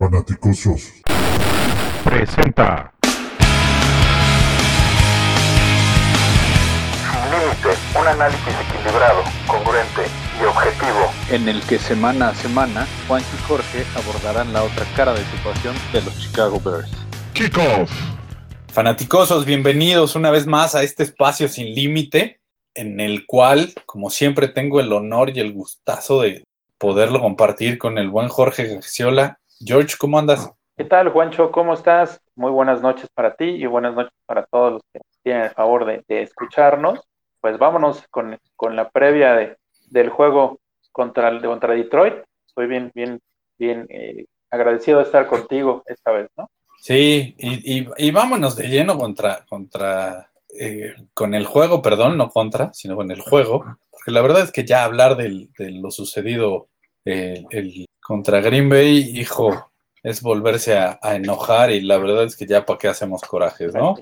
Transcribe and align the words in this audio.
Fanaticosos. 0.00 0.94
Presenta. 2.02 2.90
Sin 7.02 7.30
límite, 7.30 7.68
un 8.00 8.06
análisis 8.06 8.54
equilibrado, 8.66 9.22
congruente 9.46 10.00
y 10.40 10.44
objetivo. 10.46 11.12
en 11.28 11.50
el 11.50 11.60
que 11.66 11.78
semana 11.78 12.30
a 12.30 12.34
semana 12.34 12.88
Juan 13.06 13.20
y 13.20 13.42
Jorge 13.42 13.84
abordarán 13.94 14.54
la 14.54 14.62
otra 14.62 14.86
cara 14.96 15.12
de 15.12 15.22
situación 15.26 15.74
de 15.92 16.00
los 16.00 16.18
Chicago 16.18 16.58
Bears. 16.64 16.90
Kickoff. 17.34 17.92
Fanaticosos, 18.72 19.44
bienvenidos 19.44 20.16
una 20.16 20.30
vez 20.30 20.46
más 20.46 20.74
a 20.74 20.82
este 20.82 21.02
espacio 21.02 21.46
sin 21.46 21.74
límite, 21.74 22.40
en 22.72 23.00
el 23.00 23.26
cual, 23.26 23.74
como 23.84 24.08
siempre, 24.08 24.48
tengo 24.48 24.80
el 24.80 24.94
honor 24.94 25.28
y 25.36 25.40
el 25.40 25.52
gustazo 25.52 26.22
de 26.22 26.42
poderlo 26.78 27.20
compartir 27.20 27.76
con 27.76 27.98
el 27.98 28.08
buen 28.08 28.28
Jorge 28.28 28.64
Garciola. 28.66 29.39
George, 29.60 29.96
¿cómo 29.98 30.18
andas? 30.18 30.50
¿Qué 30.76 30.84
tal, 30.84 31.10
Juancho? 31.10 31.50
¿Cómo 31.52 31.74
estás? 31.74 32.20
Muy 32.34 32.50
buenas 32.50 32.80
noches 32.80 33.08
para 33.14 33.34
ti 33.36 33.44
y 33.44 33.66
buenas 33.66 33.94
noches 33.94 34.12
para 34.26 34.46
todos 34.46 34.72
los 34.74 34.82
que 34.92 35.00
tienen 35.22 35.44
el 35.44 35.50
favor 35.50 35.84
de, 35.84 36.02
de 36.08 36.22
escucharnos. 36.22 37.00
Pues 37.40 37.58
vámonos 37.58 38.02
con, 38.10 38.38
con 38.56 38.76
la 38.76 38.88
previa 38.88 39.34
de, 39.34 39.56
del 39.90 40.08
juego 40.08 40.58
contra, 40.92 41.28
el- 41.28 41.42
contra 41.42 41.74
Detroit. 41.74 42.14
Estoy 42.46 42.66
bien, 42.66 42.90
bien, 42.94 43.20
bien 43.58 43.86
eh, 43.90 44.24
agradecido 44.50 44.98
de 44.98 45.04
estar 45.04 45.26
contigo 45.26 45.82
esta 45.86 46.12
vez, 46.12 46.28
¿no? 46.36 46.48
Sí, 46.80 47.34
y, 47.38 47.80
y- 47.80 47.88
y 47.98 48.10
vámonos 48.10 48.56
de 48.56 48.68
lleno 48.68 48.96
contra, 48.98 49.44
contra 49.46 50.30
eh, 50.58 50.94
con 51.12 51.34
el 51.34 51.44
juego, 51.44 51.82
perdón, 51.82 52.16
no 52.16 52.30
contra, 52.30 52.72
sino 52.72 52.96
con 52.96 53.10
el 53.10 53.20
juego, 53.20 53.76
porque 53.90 54.10
la 54.10 54.22
verdad 54.22 54.42
es 54.44 54.52
que 54.52 54.64
ya 54.64 54.84
hablar 54.84 55.16
del- 55.16 55.50
de 55.58 55.70
lo 55.72 55.90
sucedido 55.90 56.68
eh, 57.04 57.44
el, 57.50 57.86
contra 58.10 58.40
Green 58.40 58.68
Bay, 58.68 59.20
hijo, 59.20 59.70
es 60.02 60.20
volverse 60.20 60.76
a, 60.76 60.98
enojar 61.14 61.70
y 61.70 61.80
la 61.80 61.96
verdad 61.96 62.24
es 62.24 62.34
que 62.34 62.44
ya 62.44 62.66
para 62.66 62.76
qué 62.76 62.88
hacemos 62.88 63.22
corajes, 63.22 63.72
¿no? 63.72 63.94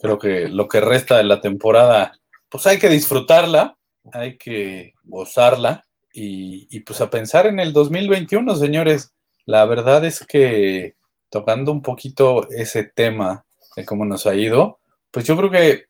Creo 0.00 0.18
que 0.18 0.48
lo 0.48 0.66
que 0.66 0.80
resta 0.80 1.16
de 1.18 1.22
la 1.22 1.40
temporada, 1.40 2.10
pues 2.48 2.66
hay 2.66 2.80
que 2.80 2.88
disfrutarla, 2.88 3.78
hay 4.12 4.36
que 4.36 4.94
gozarla 5.04 5.84
y, 6.12 6.80
pues 6.80 7.00
a 7.02 7.08
pensar 7.08 7.46
en 7.46 7.60
el 7.60 7.72
2021, 7.72 8.56
señores. 8.56 9.14
La 9.46 9.64
verdad 9.64 10.04
es 10.04 10.26
que 10.26 10.96
tocando 11.30 11.70
un 11.70 11.82
poquito 11.82 12.50
ese 12.50 12.82
tema 12.82 13.44
de 13.76 13.84
cómo 13.84 14.04
nos 14.04 14.26
ha 14.26 14.34
ido, 14.34 14.80
pues 15.12 15.24
yo 15.24 15.36
creo 15.36 15.52
que 15.52 15.84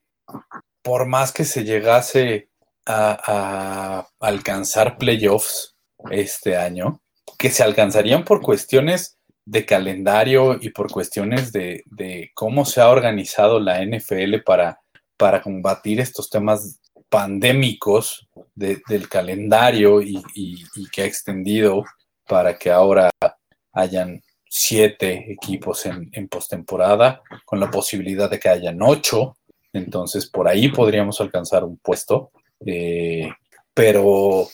por 0.83 1.07
más 1.07 1.33
que 1.33 1.47
se 1.47 1.65
llegase 1.65 2.51
a 2.85 4.07
alcanzar 4.21 4.99
playoffs 4.99 5.75
este 6.11 6.59
año, 6.59 7.02
que 7.39 7.51
se 7.51 7.63
alcanzarían 7.63 8.25
por 8.25 8.41
cuestiones 8.41 9.19
de 9.45 9.67
calendario 9.67 10.59
y 10.61 10.71
por 10.71 10.91
cuestiones 10.91 11.53
de, 11.53 11.83
de 11.87 12.31
cómo 12.35 12.65
se 12.65 12.81
ha 12.81 12.89
organizado 12.91 13.59
la 13.59 13.83
NFL 13.83 14.43
para, 14.45 14.81
para 15.17 15.43
combatir 15.43 16.01
estos 16.01 16.31
temas 16.31 16.79
pandémicos 17.09 18.29
de- 18.55 18.81
del 18.89 19.09
calendario 19.09 20.01
y, 20.03 20.23
y- 20.35 20.65
y 20.77 20.89
que 20.93 21.03
ha 21.03 21.07
extendido 21.07 21.85
para 22.29 22.57
que 22.59 22.71
ahora 22.71 23.11
hayan 23.73 24.23
siete 24.49 25.33
equipos 25.33 25.87
en, 25.87 26.09
en 26.13 26.29
postemporada, 26.29 27.23
con 27.45 27.59
la 27.59 27.71
posibilidad 27.71 28.31
de 28.31 28.39
que 28.39 28.49
hayan 28.49 28.81
ocho. 28.83 29.37
Entonces, 29.73 30.29
por 30.29 30.47
ahí 30.47 30.69
podríamos 30.69 31.21
alcanzar 31.21 31.65
un 31.65 31.79
puesto. 31.79 32.31
Eh, 32.65 33.29
pero 33.75 34.47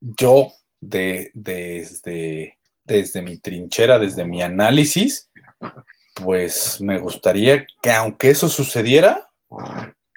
yo, 0.00 0.52
de- 0.82 1.30
desde, 1.32 2.58
desde 2.84 3.22
mi 3.22 3.38
trinchera, 3.38 3.98
desde 3.98 4.24
mi 4.26 4.42
análisis, 4.42 5.30
pues 6.14 6.80
me 6.80 6.98
gustaría 6.98 7.64
que 7.82 7.90
aunque 7.90 8.30
eso 8.30 8.48
sucediera, 8.48 9.30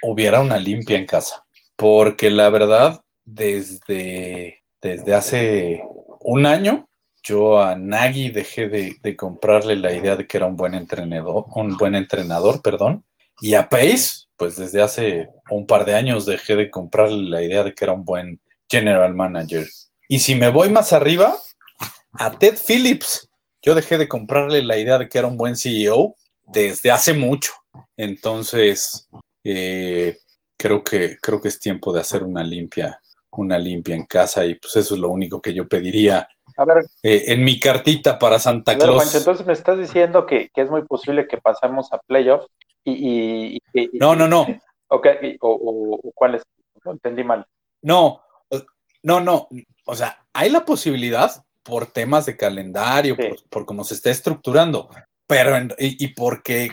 hubiera 0.01 0.41
una 0.41 0.57
limpia 0.57 0.97
en 0.97 1.05
casa. 1.05 1.45
Porque 1.77 2.29
la 2.29 2.49
verdad, 2.49 3.01
desde, 3.23 4.63
desde 4.81 5.13
hace 5.13 5.83
un 6.21 6.45
año, 6.45 6.89
yo 7.23 7.61
a 7.61 7.75
Nagy 7.75 8.29
dejé 8.29 8.67
de, 8.69 8.95
de 9.01 9.15
comprarle 9.15 9.75
la 9.75 9.93
idea 9.93 10.15
de 10.15 10.27
que 10.27 10.37
era 10.37 10.45
un 10.45 10.55
buen 10.55 10.73
entrenador, 10.73 11.45
un 11.55 11.75
buen 11.77 11.95
entrenador, 11.95 12.61
perdón. 12.61 13.03
Y 13.41 13.55
a 13.55 13.67
Pace, 13.67 14.27
pues 14.37 14.55
desde 14.57 14.81
hace 14.81 15.29
un 15.49 15.65
par 15.65 15.85
de 15.85 15.95
años 15.95 16.25
dejé 16.25 16.55
de 16.55 16.69
comprarle 16.69 17.29
la 17.29 17.41
idea 17.41 17.63
de 17.63 17.73
que 17.73 17.83
era 17.85 17.93
un 17.93 18.05
buen 18.05 18.39
general 18.69 19.13
manager. 19.15 19.65
Y 20.07 20.19
si 20.19 20.35
me 20.35 20.49
voy 20.49 20.69
más 20.69 20.93
arriba, 20.93 21.35
a 22.13 22.31
Ted 22.37 22.57
Phillips, 22.67 23.29
yo 23.61 23.75
dejé 23.75 23.97
de 23.97 24.07
comprarle 24.07 24.63
la 24.63 24.77
idea 24.77 24.97
de 24.97 25.09
que 25.09 25.17
era 25.17 25.27
un 25.27 25.37
buen 25.37 25.55
CEO 25.55 26.15
desde 26.43 26.91
hace 26.91 27.13
mucho. 27.13 27.51
Entonces, 27.97 29.09
eh, 29.43 30.17
creo 30.57 30.83
que 30.83 31.17
creo 31.21 31.41
que 31.41 31.47
es 31.47 31.59
tiempo 31.59 31.91
de 31.91 32.01
hacer 32.01 32.23
una 32.23 32.43
limpia, 32.43 33.01
una 33.31 33.57
limpia 33.57 33.95
en 33.95 34.05
casa 34.05 34.45
y 34.45 34.55
pues 34.55 34.75
eso 34.75 34.95
es 34.95 35.01
lo 35.01 35.09
único 35.09 35.41
que 35.41 35.53
yo 35.53 35.67
pediría 35.67 36.27
A 36.57 36.65
ver, 36.65 36.85
eh, 37.03 37.23
en 37.27 37.43
mi 37.43 37.59
cartita 37.59 38.17
para 38.17 38.39
Santa 38.39 38.71
a 38.71 38.75
ver, 38.75 38.83
Claus. 38.87 39.15
Entonces 39.15 39.45
me 39.45 39.53
estás 39.53 39.77
diciendo 39.77 40.25
que, 40.25 40.49
que 40.53 40.61
es 40.61 40.69
muy 40.69 40.83
posible 40.83 41.27
que 41.27 41.37
pasemos 41.37 41.91
a 41.91 41.97
playoffs 41.99 42.47
y... 42.83 42.91
y, 42.93 43.57
y- 43.73 43.83
y- 43.93 43.99
No, 43.99 44.15
no, 44.15 44.27
no, 44.27 44.47
Ok, 44.87 45.07
y- 45.23 45.35
o, 45.41 45.49
o- 45.49 45.95
o 45.95 46.11
cuál 46.13 46.35
es? 46.35 46.43
Lo 46.83 46.91
entendí 46.91 47.23
mal. 47.23 47.45
no, 47.81 48.21
no, 49.05 49.21
no. 49.21 49.47
O 49.85 49.95
sea, 49.95 50.25
hay 50.33 50.49
la 50.49 50.65
posibilidad 50.65 51.43
por 51.63 51.87
temas 51.87 52.25
de 52.25 52.35
calendario, 52.37 53.15
Sí. 53.17 53.23
por, 53.27 53.43
por 53.49 53.65
cómo 53.65 53.83
se 53.83 53.93
está 53.95 54.09
estructurando, 54.11 54.89
pero 55.27 55.55
en- 55.55 55.73
y, 55.79 56.03
y 56.03 56.07
porque, 56.09 56.71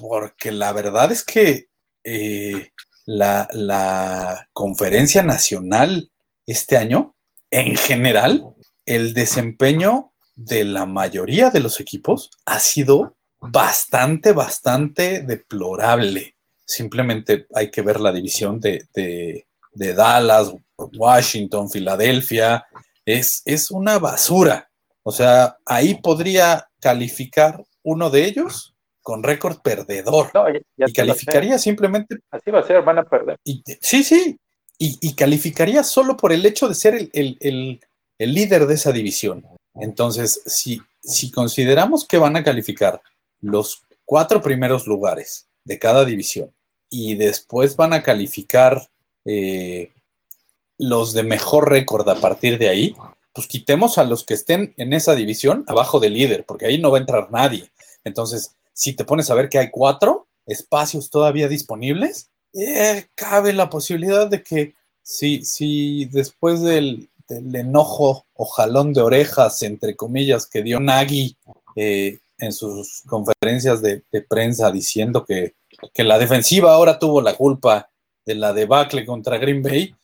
porque 0.00 0.50
la 0.52 0.72
verdad 0.72 1.12
es 1.12 1.22
que 1.24 1.68
eh, 2.02 2.70
la, 3.06 3.48
la 3.52 4.48
conferencia 4.52 5.22
nacional 5.22 6.10
este 6.46 6.76
año, 6.76 7.14
en 7.50 7.76
general, 7.76 8.44
el 8.86 9.14
desempeño 9.14 10.12
de 10.36 10.64
la 10.64 10.84
mayoría 10.84 11.50
de 11.50 11.60
los 11.60 11.80
equipos 11.80 12.30
ha 12.44 12.58
sido 12.60 13.16
bastante, 13.40 14.32
bastante 14.32 15.20
deplorable. 15.22 16.34
Simplemente 16.66 17.46
hay 17.54 17.70
que 17.70 17.82
ver 17.82 18.00
la 18.00 18.12
división 18.12 18.58
de, 18.60 18.86
de- 18.94 19.46
de 19.74 19.94
Dallas, 19.94 20.52
Washington, 20.96 21.70
Filadelfia. 21.70 22.64
Es, 23.04 23.42
es 23.44 23.70
una 23.70 23.98
basura. 23.98 24.70
O 25.02 25.12
sea, 25.12 25.58
ahí 25.66 25.94
podría 26.00 26.68
calificar 26.80 27.62
uno 27.82 28.08
de 28.10 28.24
ellos 28.24 28.74
con 29.02 29.22
récord 29.22 29.58
perdedor. 29.60 30.30
No, 30.32 30.50
ya, 30.50 30.60
ya 30.76 30.86
Y 30.88 30.92
calificaría 30.92 31.58
simplemente 31.58 32.16
Así 32.30 32.50
va 32.50 32.60
a 32.60 32.66
ser, 32.66 32.82
van 32.82 32.98
a 32.98 33.04
perder. 33.04 33.36
y- 33.44 33.62
sí, 33.80 34.02
sí. 34.02 34.38
Y, 34.78 34.98
y 35.02 35.14
calificaría 35.14 35.84
solo 35.84 36.16
por 36.16 36.32
el 36.32 36.44
hecho 36.46 36.68
de 36.68 36.74
ser 36.74 36.94
el, 36.94 37.10
el- 37.12 37.36
el- 37.40 37.80
el 38.18 38.32
líder 38.34 38.66
de 38.66 38.74
esa 38.74 38.92
división. 38.92 39.44
Entonces, 39.74 40.40
si, 40.46 40.80
si 41.02 41.30
consideramos 41.30 42.06
que 42.06 42.16
van 42.18 42.36
a 42.36 42.42
calificar 42.44 43.02
los 43.40 43.82
cuatro 44.06 44.40
primeros 44.40 44.86
lugares 44.86 45.46
de 45.64 45.78
cada 45.78 46.04
división 46.04 46.50
y 46.88 47.14
después 47.16 47.76
van 47.76 47.92
a 47.92 48.02
calificar 48.02 48.88
eh, 49.24 49.92
los 50.78 51.12
de 51.12 51.22
mejor 51.22 51.70
récord 51.70 52.08
a 52.08 52.20
partir 52.20 52.58
de 52.58 52.68
ahí, 52.68 52.96
pues 53.32 53.46
quitemos 53.46 53.98
a 53.98 54.04
los 54.04 54.24
que 54.24 54.34
estén 54.34 54.74
en 54.76 54.92
esa 54.92 55.14
división 55.14 55.64
abajo 55.66 56.00
del 56.00 56.14
líder, 56.14 56.44
porque 56.46 56.66
ahí 56.66 56.78
no 56.78 56.90
va 56.90 56.98
a 56.98 57.00
entrar 57.00 57.30
nadie. 57.30 57.70
Entonces, 58.04 58.54
si 58.72 58.92
te 58.92 59.04
pones 59.04 59.30
a 59.30 59.34
ver 59.34 59.48
que 59.48 59.58
hay 59.58 59.70
cuatro 59.70 60.26
espacios 60.46 61.10
todavía 61.10 61.48
disponibles, 61.48 62.30
eh, 62.52 63.06
cabe 63.14 63.52
la 63.52 63.70
posibilidad 63.70 64.28
de 64.28 64.42
que 64.42 64.74
si, 65.02 65.44
si 65.44 66.06
después 66.06 66.60
del, 66.60 67.10
enojo 67.28 68.26
o 68.34 68.44
jalón 68.44 68.92
de 68.92 69.00
orejas, 69.00 69.62
entre 69.62 69.96
comillas, 69.96 70.46
que 70.46 70.62
dio 70.62 70.78
Nagy 70.78 71.36
eh, 71.74 72.18
en 72.38 72.52
sus 72.52 73.02
conferencias 73.06 73.80
de, 73.80 74.02
de 74.12 74.20
prensa 74.20 74.70
diciendo 74.70 75.24
que, 75.24 75.54
que 75.92 76.04
la 76.04 76.18
defensiva 76.18 76.72
ahora 76.72 76.98
tuvo 76.98 77.20
la 77.20 77.34
culpa 77.34 77.88
de 78.24 78.34
la 78.34 78.52
debacle 78.52 79.04
contra 79.04 79.38
Green 79.38 79.62
Bay, 79.62 79.94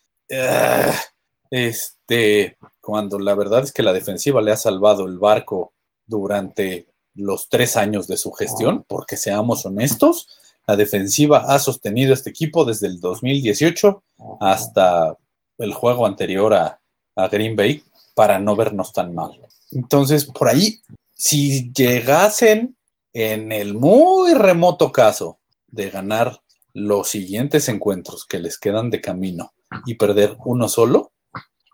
este, 1.50 2.56
cuando 2.80 3.18
la 3.18 3.34
verdad 3.34 3.64
es 3.64 3.72
que 3.72 3.82
la 3.82 3.92
defensiva 3.92 4.40
le 4.40 4.52
ha 4.52 4.56
salvado 4.56 5.06
el 5.06 5.18
barco 5.18 5.72
durante 6.06 6.86
los 7.14 7.48
tres 7.48 7.76
años 7.76 8.06
de 8.06 8.16
su 8.16 8.32
gestión, 8.32 8.84
porque 8.86 9.16
seamos 9.16 9.66
honestos, 9.66 10.28
la 10.66 10.76
defensiva 10.76 11.46
ha 11.48 11.58
sostenido 11.58 12.14
este 12.14 12.30
equipo 12.30 12.64
desde 12.64 12.86
el 12.86 13.00
2018 13.00 14.02
hasta 14.40 15.16
el 15.58 15.74
juego 15.74 16.06
anterior 16.06 16.54
a, 16.54 16.80
a 17.16 17.28
Green 17.28 17.56
Bay 17.56 17.82
para 18.14 18.38
no 18.38 18.54
vernos 18.54 18.92
tan 18.92 19.14
mal. 19.14 19.40
Entonces, 19.72 20.24
por 20.24 20.48
ahí, 20.48 20.80
si 21.14 21.72
llegasen 21.72 22.76
en 23.12 23.52
el 23.52 23.74
muy 23.74 24.34
remoto 24.34 24.92
caso 24.92 25.38
de 25.68 25.90
ganar 25.90 26.40
los 26.80 27.08
siguientes 27.08 27.68
encuentros 27.68 28.26
que 28.26 28.38
les 28.38 28.58
quedan 28.58 28.90
de 28.90 29.00
camino 29.00 29.52
y 29.86 29.94
perder 29.94 30.36
uno 30.44 30.68
solo, 30.68 31.12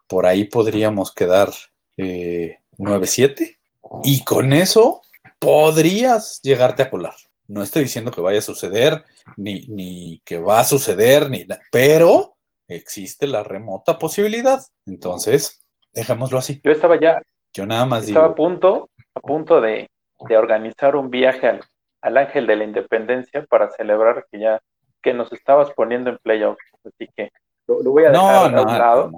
por 0.07 0.27
ahí 0.27 0.45
podríamos 0.45 1.13
quedar 1.15 1.51
eh, 1.97 2.59
9-7. 2.79 3.59
Y 4.05 4.25
con 4.25 4.53
eso 4.53 5.03
podrías 5.39 6.41
llegarte 6.43 6.83
a 6.83 6.91
colar. 6.91 7.15
No 7.49 7.63
estoy 7.63 7.85
diciendo 7.85 8.11
que 8.11 8.21
vaya 8.21 8.41
a 8.41 8.43
suceder, 8.43 9.05
ni, 9.37 9.67
ni 9.69 10.21
que 10.25 10.39
va 10.39 10.61
a 10.61 10.65
suceder, 10.65 11.31
ni 11.31 11.47
pero 11.71 12.37
existe 12.69 13.27
la 13.27 13.45
remota 13.45 13.99
posibilidad. 13.99 14.61
Entonces, 14.85 15.65
dejémoslo 15.93 16.39
así. 16.39 16.61
Yo 16.65 16.73
estaba 16.73 16.99
ya, 16.99 17.23
Yo 17.53 17.67
nada 17.67 17.87
más 17.87 18.09
estaba 18.09 18.27
a 18.27 18.35
punto, 18.35 18.91
a 19.15 19.21
punto 19.21 19.61
de, 19.61 19.89
de 20.29 20.37
organizar 20.37 20.97
un 20.97 21.11
viaje 21.11 21.47
al, 21.47 21.61
al 22.01 22.17
Ángel 22.17 22.47
de 22.47 22.57
la 22.57 22.65
Independencia 22.65 23.45
para 23.47 23.71
celebrar 23.71 24.27
que 24.31 24.41
ya, 24.41 24.61
que 25.07 25.15
nos 25.15 25.33
estabas 25.33 25.71
poniendo 25.77 26.11
en 26.11 26.19
playoffs. 26.19 26.65
Así 26.85 27.09
que 27.17 27.31
lo, 27.69 27.81
lo 27.81 27.93
voy 27.93 28.07
a 28.07 28.11
no, 28.11 28.27
dejar 28.27 28.53
no, 28.53 28.59
a 28.59 28.63
un 28.63 28.79
lado. 28.79 29.13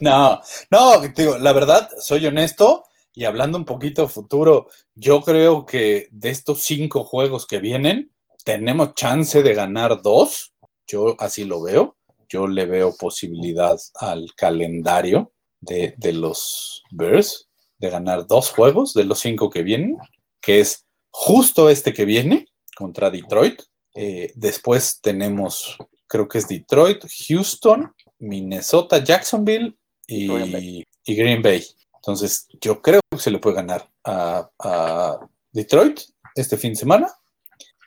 no, 0.00 0.40
no, 0.70 1.00
no, 1.00 1.00
digo, 1.08 1.38
la 1.38 1.54
verdad, 1.54 1.88
soy 1.98 2.26
honesto 2.26 2.84
y 3.14 3.24
hablando 3.24 3.56
un 3.56 3.64
poquito 3.64 4.08
futuro, 4.08 4.68
yo 4.94 5.22
creo 5.22 5.64
que 5.64 6.08
de 6.10 6.28
estos 6.28 6.60
cinco 6.60 7.04
juegos 7.04 7.46
que 7.46 7.60
vienen, 7.60 8.12
tenemos 8.44 8.94
chance 8.94 9.42
de 9.42 9.54
ganar 9.54 10.02
dos. 10.02 10.52
Yo 10.86 11.16
así 11.18 11.46
lo 11.46 11.62
veo. 11.62 11.96
Yo 12.28 12.46
le 12.46 12.66
veo 12.66 12.94
posibilidad 12.94 13.78
al 13.94 14.34
calendario 14.36 15.32
de, 15.60 15.94
de 15.96 16.12
los 16.12 16.82
Bears 16.90 17.48
de 17.78 17.88
ganar 17.88 18.26
dos 18.26 18.50
juegos 18.50 18.92
de 18.92 19.04
los 19.04 19.18
cinco 19.18 19.48
que 19.48 19.62
vienen, 19.62 19.96
que 20.42 20.60
es 20.60 20.86
justo 21.10 21.70
este 21.70 21.94
que 21.94 22.04
viene 22.04 22.51
contra 22.82 23.10
Detroit. 23.10 23.62
Eh, 23.94 24.32
después 24.34 25.00
tenemos, 25.00 25.76
creo 26.06 26.28
que 26.28 26.38
es 26.38 26.48
Detroit, 26.48 27.04
Houston, 27.28 27.92
Minnesota, 28.18 29.02
Jacksonville 29.02 29.76
y 30.06 30.26
Green 30.28 30.52
Bay. 30.52 30.84
y 31.04 31.14
Green 31.14 31.42
Bay. 31.42 31.64
Entonces, 31.96 32.46
yo 32.60 32.80
creo 32.82 33.00
que 33.10 33.18
se 33.18 33.30
le 33.30 33.38
puede 33.38 33.56
ganar 33.56 33.88
a, 34.04 34.50
a 34.58 35.18
Detroit 35.52 36.00
este 36.34 36.56
fin 36.56 36.72
de 36.72 36.76
semana 36.80 37.08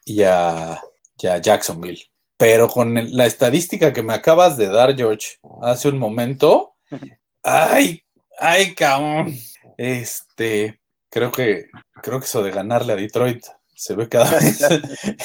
y 0.05 0.21
a, 0.23 0.81
y 1.19 1.27
a 1.27 1.37
Jacksonville. 1.39 2.01
Pero 2.37 2.67
con 2.69 2.97
el- 2.97 3.15
la 3.15 3.25
estadística 3.25 3.91
que 3.93 4.03
me 4.03 4.13
acabas 4.13 4.57
de 4.57 4.67
dar, 4.67 4.95
George, 4.95 5.37
hace 5.61 5.89
un 5.89 5.97
momento, 5.99 6.75
ay, 7.43 8.01
ay, 8.39 8.73
cabrón. 8.75 9.35
Este, 9.77 10.79
creo 11.09 11.31
que, 11.31 11.67
creo 12.01 12.19
que 12.19 12.25
eso 12.25 12.43
de 12.43 12.51
ganarle 12.51 12.93
a 12.93 12.97
Detroit 12.97 13.45
se 13.75 13.95
ve 13.95 14.07
cada 14.09 14.29
vez 14.39 14.61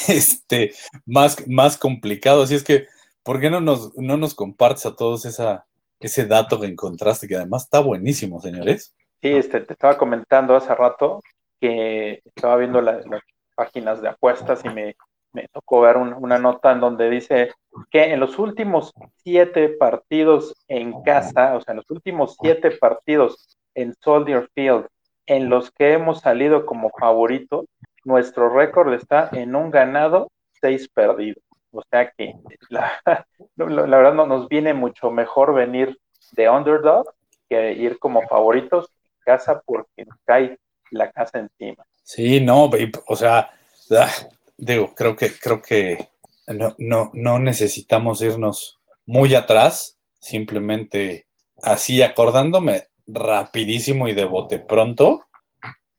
este, 0.07 0.73
más, 1.05 1.47
más 1.47 1.77
complicado. 1.77 2.43
Así 2.43 2.55
es 2.55 2.63
que, 2.63 2.87
¿por 3.23 3.39
qué 3.39 3.49
no 3.49 3.61
nos, 3.61 3.95
no 3.97 4.17
nos 4.17 4.33
compartes 4.35 4.85
a 4.85 4.95
todos 4.95 5.25
esa, 5.25 5.65
ese 5.99 6.25
dato 6.25 6.59
que 6.59 6.67
encontraste, 6.67 7.27
que 7.27 7.35
además 7.35 7.63
está 7.63 7.79
buenísimo, 7.79 8.41
señores? 8.41 8.93
Sí, 9.21 9.29
este, 9.29 9.61
te 9.61 9.73
estaba 9.73 9.97
comentando 9.97 10.55
hace 10.55 10.73
rato 10.73 11.21
que 11.59 12.21
estaba 12.25 12.57
viendo 12.57 12.81
la- 12.81 13.01
las 13.01 13.21
páginas 13.55 14.01
de 14.01 14.09
apuestas 14.09 14.65
y 14.65 14.69
me, 14.69 14.95
me 15.33 15.47
tocó 15.53 15.81
ver 15.81 15.97
un- 15.97 16.13
una 16.13 16.39
nota 16.39 16.71
en 16.71 16.79
donde 16.79 17.09
dice 17.09 17.51
que 17.91 18.05
en 18.13 18.19
los 18.19 18.39
últimos 18.39 18.91
siete 19.23 19.69
partidos 19.69 20.55
en 20.67 21.03
casa, 21.03 21.55
o 21.55 21.61
sea, 21.61 21.73
en 21.73 21.77
los 21.77 21.89
últimos 21.91 22.35
siete 22.41 22.71
partidos 22.71 23.57
en 23.75 23.93
Soldier 24.01 24.49
Field, 24.55 24.87
en 25.27 25.49
los 25.49 25.69
que 25.71 25.93
hemos 25.93 26.21
salido 26.21 26.65
como 26.65 26.89
favoritos, 26.99 27.65
nuestro 28.03 28.49
récord 28.49 28.93
está 28.93 29.29
en 29.31 29.55
un 29.55 29.71
ganado, 29.71 30.31
seis 30.59 30.87
perdidos. 30.89 31.43
O 31.71 31.81
sea 31.89 32.11
que 32.17 32.33
la, 32.69 32.91
verdad 33.55 34.13
no, 34.13 34.25
nos 34.25 34.47
viene 34.49 34.73
mucho 34.73 35.11
mejor 35.11 35.53
venir 35.53 35.97
de 36.33 36.49
underdog 36.49 37.13
que 37.49 37.73
ir 37.73 37.99
como 37.99 38.21
favoritos 38.27 38.87
en 39.03 39.33
casa 39.33 39.61
porque 39.65 40.05
cae 40.25 40.57
la 40.91 41.11
casa 41.11 41.39
encima. 41.39 41.85
Sí, 42.03 42.41
no, 42.41 42.69
o 43.07 43.15
sea, 43.15 43.51
digo, 44.57 44.93
creo 44.95 45.15
que, 45.15 45.31
creo 45.37 45.61
que 45.61 46.09
no, 46.47 46.75
no, 46.77 47.11
no 47.13 47.39
necesitamos 47.39 48.21
irnos 48.21 48.79
muy 49.05 49.35
atrás, 49.35 49.97
simplemente 50.19 51.27
así 51.61 52.01
acordándome 52.01 52.87
rapidísimo 53.07 54.07
y 54.07 54.13
de 54.13 54.25
bote 54.25 54.59
pronto, 54.59 55.25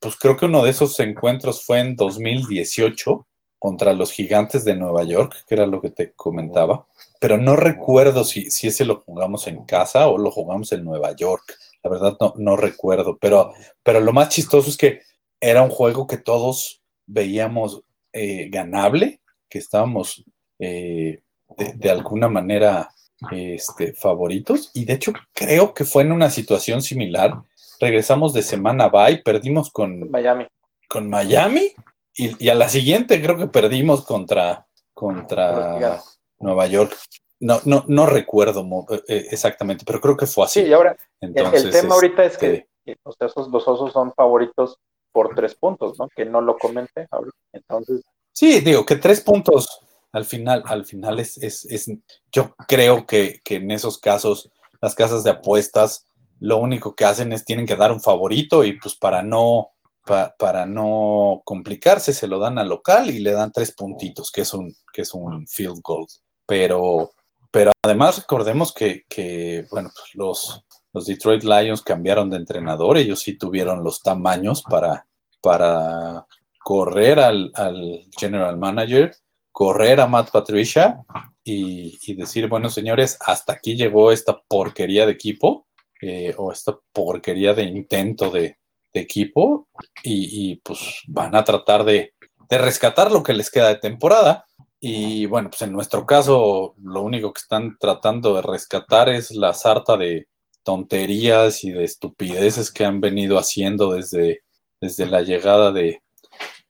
pues 0.02 0.16
creo 0.16 0.36
que 0.36 0.46
uno 0.46 0.62
de 0.62 0.70
esos 0.70 0.98
encuentros 1.00 1.64
fue 1.64 1.80
en 1.80 1.96
2018 1.96 3.26
contra 3.58 3.92
los 3.92 4.12
gigantes 4.12 4.64
de 4.64 4.74
Nueva 4.74 5.04
York, 5.04 5.44
que 5.46 5.54
era 5.54 5.66
lo 5.66 5.80
que 5.80 5.90
te 5.90 6.12
comentaba, 6.12 6.86
pero 7.20 7.38
no 7.38 7.54
recuerdo 7.54 8.24
si, 8.24 8.50
si 8.50 8.66
ese 8.66 8.84
lo 8.84 9.00
jugamos 9.00 9.46
en 9.46 9.64
casa 9.64 10.08
o 10.08 10.18
lo 10.18 10.30
jugamos 10.32 10.72
en 10.72 10.84
Nueva 10.84 11.14
York, 11.14 11.56
la 11.82 11.90
verdad 11.90 12.16
no, 12.20 12.34
no 12.36 12.56
recuerdo, 12.56 13.16
pero, 13.20 13.54
pero 13.82 14.00
lo 14.00 14.12
más 14.12 14.28
chistoso 14.30 14.68
es 14.68 14.76
que 14.76 15.02
era 15.40 15.62
un 15.62 15.70
juego 15.70 16.06
que 16.06 16.18
todos 16.18 16.82
veíamos 17.06 17.82
eh, 18.12 18.48
ganable, 18.50 19.20
que 19.48 19.58
estábamos 19.58 20.24
eh, 20.58 21.22
de, 21.56 21.90
alguna 21.90 22.28
manera 22.28 22.90
este, 23.30 23.92
favoritos. 23.92 24.70
Y 24.74 24.84
de 24.84 24.94
hecho 24.94 25.12
creo 25.32 25.74
que 25.74 25.84
fue 25.84 26.02
en 26.02 26.12
una 26.12 26.30
situación 26.30 26.82
similar. 26.82 27.42
Regresamos 27.82 28.32
de 28.32 28.42
semana 28.42 28.88
bye, 28.88 29.22
perdimos 29.24 29.72
con 29.72 30.08
Miami. 30.08 30.46
Con 30.88 31.10
Miami 31.10 31.72
y, 32.14 32.44
y 32.44 32.48
a 32.48 32.54
la 32.54 32.68
siguiente 32.68 33.20
creo 33.20 33.36
que 33.36 33.48
perdimos 33.48 34.04
contra, 34.04 34.68
contra 34.94 36.00
Nueva 36.38 36.68
York. 36.68 36.96
No, 37.40 37.60
no, 37.64 37.84
no 37.88 38.06
recuerdo 38.06 38.64
eh, 39.08 39.26
exactamente, 39.32 39.82
pero 39.84 40.00
creo 40.00 40.16
que 40.16 40.26
fue 40.26 40.44
así. 40.44 40.62
Sí, 40.62 40.68
y 40.68 40.72
ahora 40.72 40.96
Entonces, 41.20 41.64
el, 41.64 41.70
tema 41.72 41.96
ahorita 41.96 42.24
es 42.24 42.38
que 42.38 42.68
este... 42.84 43.00
osos, 43.02 43.48
los 43.50 43.66
osos 43.66 43.92
son 43.92 44.12
favoritos 44.14 44.78
por 45.10 45.34
tres 45.34 45.56
puntos, 45.56 45.98
¿no? 45.98 46.06
Que 46.14 46.24
no 46.24 46.40
lo 46.40 46.56
comenté 46.58 47.08
ahorita. 47.10 47.36
Entonces. 47.52 48.02
Sí, 48.32 48.60
digo 48.60 48.86
que 48.86 48.94
tres 48.94 49.20
puntos 49.22 49.80
al 50.12 50.24
final, 50.24 50.62
al 50.66 50.84
final 50.84 51.18
es, 51.18 51.36
es, 51.38 51.64
es 51.64 51.90
yo 52.30 52.54
creo 52.68 53.06
que, 53.06 53.40
que, 53.42 53.56
en 53.56 53.72
esos 53.72 53.98
casos 53.98 54.52
las 54.80 54.94
casas 54.94 55.24
de 55.24 55.30
apuestas 55.30 56.06
lo 56.42 56.56
único 56.56 56.96
que 56.96 57.04
hacen 57.04 57.32
es 57.32 57.44
tienen 57.44 57.66
que 57.66 57.76
dar 57.76 57.92
un 57.92 58.00
favorito 58.00 58.64
y 58.64 58.76
pues 58.78 58.96
para 58.96 59.22
no, 59.22 59.70
pa, 60.04 60.34
para 60.36 60.66
no 60.66 61.40
complicarse 61.44 62.12
se 62.12 62.26
lo 62.26 62.40
dan 62.40 62.58
al 62.58 62.68
local 62.68 63.10
y 63.10 63.20
le 63.20 63.30
dan 63.30 63.52
tres 63.52 63.72
puntitos, 63.72 64.32
que 64.32 64.40
es 64.40 64.52
un, 64.52 64.74
que 64.92 65.02
es 65.02 65.14
un 65.14 65.46
field 65.46 65.80
goal. 65.82 66.04
Pero, 66.44 67.12
pero 67.52 67.70
además 67.84 68.18
recordemos 68.18 68.74
que, 68.74 69.04
que 69.08 69.66
bueno, 69.70 69.90
pues 69.94 70.14
los, 70.14 70.64
los 70.92 71.06
Detroit 71.06 71.44
Lions 71.44 71.80
cambiaron 71.80 72.28
de 72.28 72.38
entrenador, 72.38 72.96
ellos 72.96 73.20
sí 73.20 73.38
tuvieron 73.38 73.84
los 73.84 74.02
tamaños 74.02 74.64
para, 74.64 75.06
para 75.40 76.26
correr 76.58 77.20
al, 77.20 77.52
al 77.54 78.04
general 78.18 78.58
manager, 78.58 79.14
correr 79.52 80.00
a 80.00 80.08
Matt 80.08 80.32
Patricia 80.32 81.04
y, 81.44 82.00
y, 82.02 82.14
decir, 82.14 82.48
bueno, 82.48 82.68
señores, 82.68 83.16
hasta 83.20 83.52
aquí 83.52 83.76
llegó 83.76 84.10
esta 84.10 84.42
porquería 84.48 85.06
de 85.06 85.12
equipo 85.12 85.66
eh, 86.02 86.34
o 86.36 86.50
esta 86.50 86.76
porquería 86.92 87.54
de 87.54 87.62
intento 87.62 88.30
de, 88.30 88.58
equipo 88.94 89.68
y, 90.02 90.56
pues 90.56 91.00
van 91.06 91.34
a 91.34 91.44
tratar 91.44 91.82
de, 91.82 92.12
de 92.50 92.58
rescatar 92.58 93.10
lo 93.10 93.22
que 93.22 93.32
les 93.32 93.50
queda 93.50 93.68
de 93.68 93.76
temporada. 93.76 94.44
Y 94.80 95.24
bueno, 95.24 95.48
pues 95.48 95.62
en 95.62 95.72
nuestro 95.72 96.04
caso, 96.04 96.74
lo 96.76 97.00
único 97.00 97.32
que 97.32 97.38
están 97.38 97.78
tratando 97.78 98.34
de 98.34 98.42
rescatar 98.42 99.08
es 99.08 99.30
la 99.30 99.54
sarta 99.54 99.96
de 99.96 100.28
tonterías 100.62 101.64
y 101.64 101.70
de 101.70 101.84
estupideces 101.84 102.70
que 102.70 102.84
han 102.84 103.00
venido 103.00 103.38
haciendo 103.38 103.94
desde, 103.94 104.42
desde 104.78 105.06
la 105.06 105.22
llegada 105.22 105.72
de, 105.72 106.02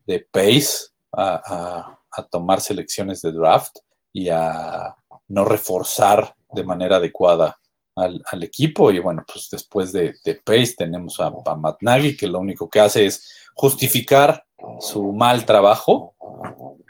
de 0.07 0.21
Pace 0.31 0.91
a, 1.13 1.99
a, 2.11 2.23
tomar 2.31 2.61
selecciones 2.61 3.21
de 3.23 3.33
draft 3.33 3.79
y 4.13 4.29
a 4.29 4.95
no 5.27 5.45
reforzar 5.45 6.37
de 6.53 6.63
manera 6.63 6.97
adecuada 6.97 7.59
al, 7.97 8.23
al 8.31 8.43
equipo. 8.43 8.91
Y 8.91 8.99
bueno, 8.99 9.25
pues 9.31 9.49
después 9.51 9.93
de, 9.93 10.15
de 10.25 10.35
Pace 10.37 10.75
tenemos 10.77 11.21
a, 11.21 11.33
a, 11.45 11.57
Matt 11.57 11.83
Nagy, 11.83 12.17
que 12.17 12.27
lo 12.27 12.41
único 12.41 12.69
que 12.69 12.81
hace 12.81 13.07
es 13.07 13.31
justificar 13.55 14.45
su 14.81 15.13
mal 15.13 15.45
trabajo, 15.45 16.15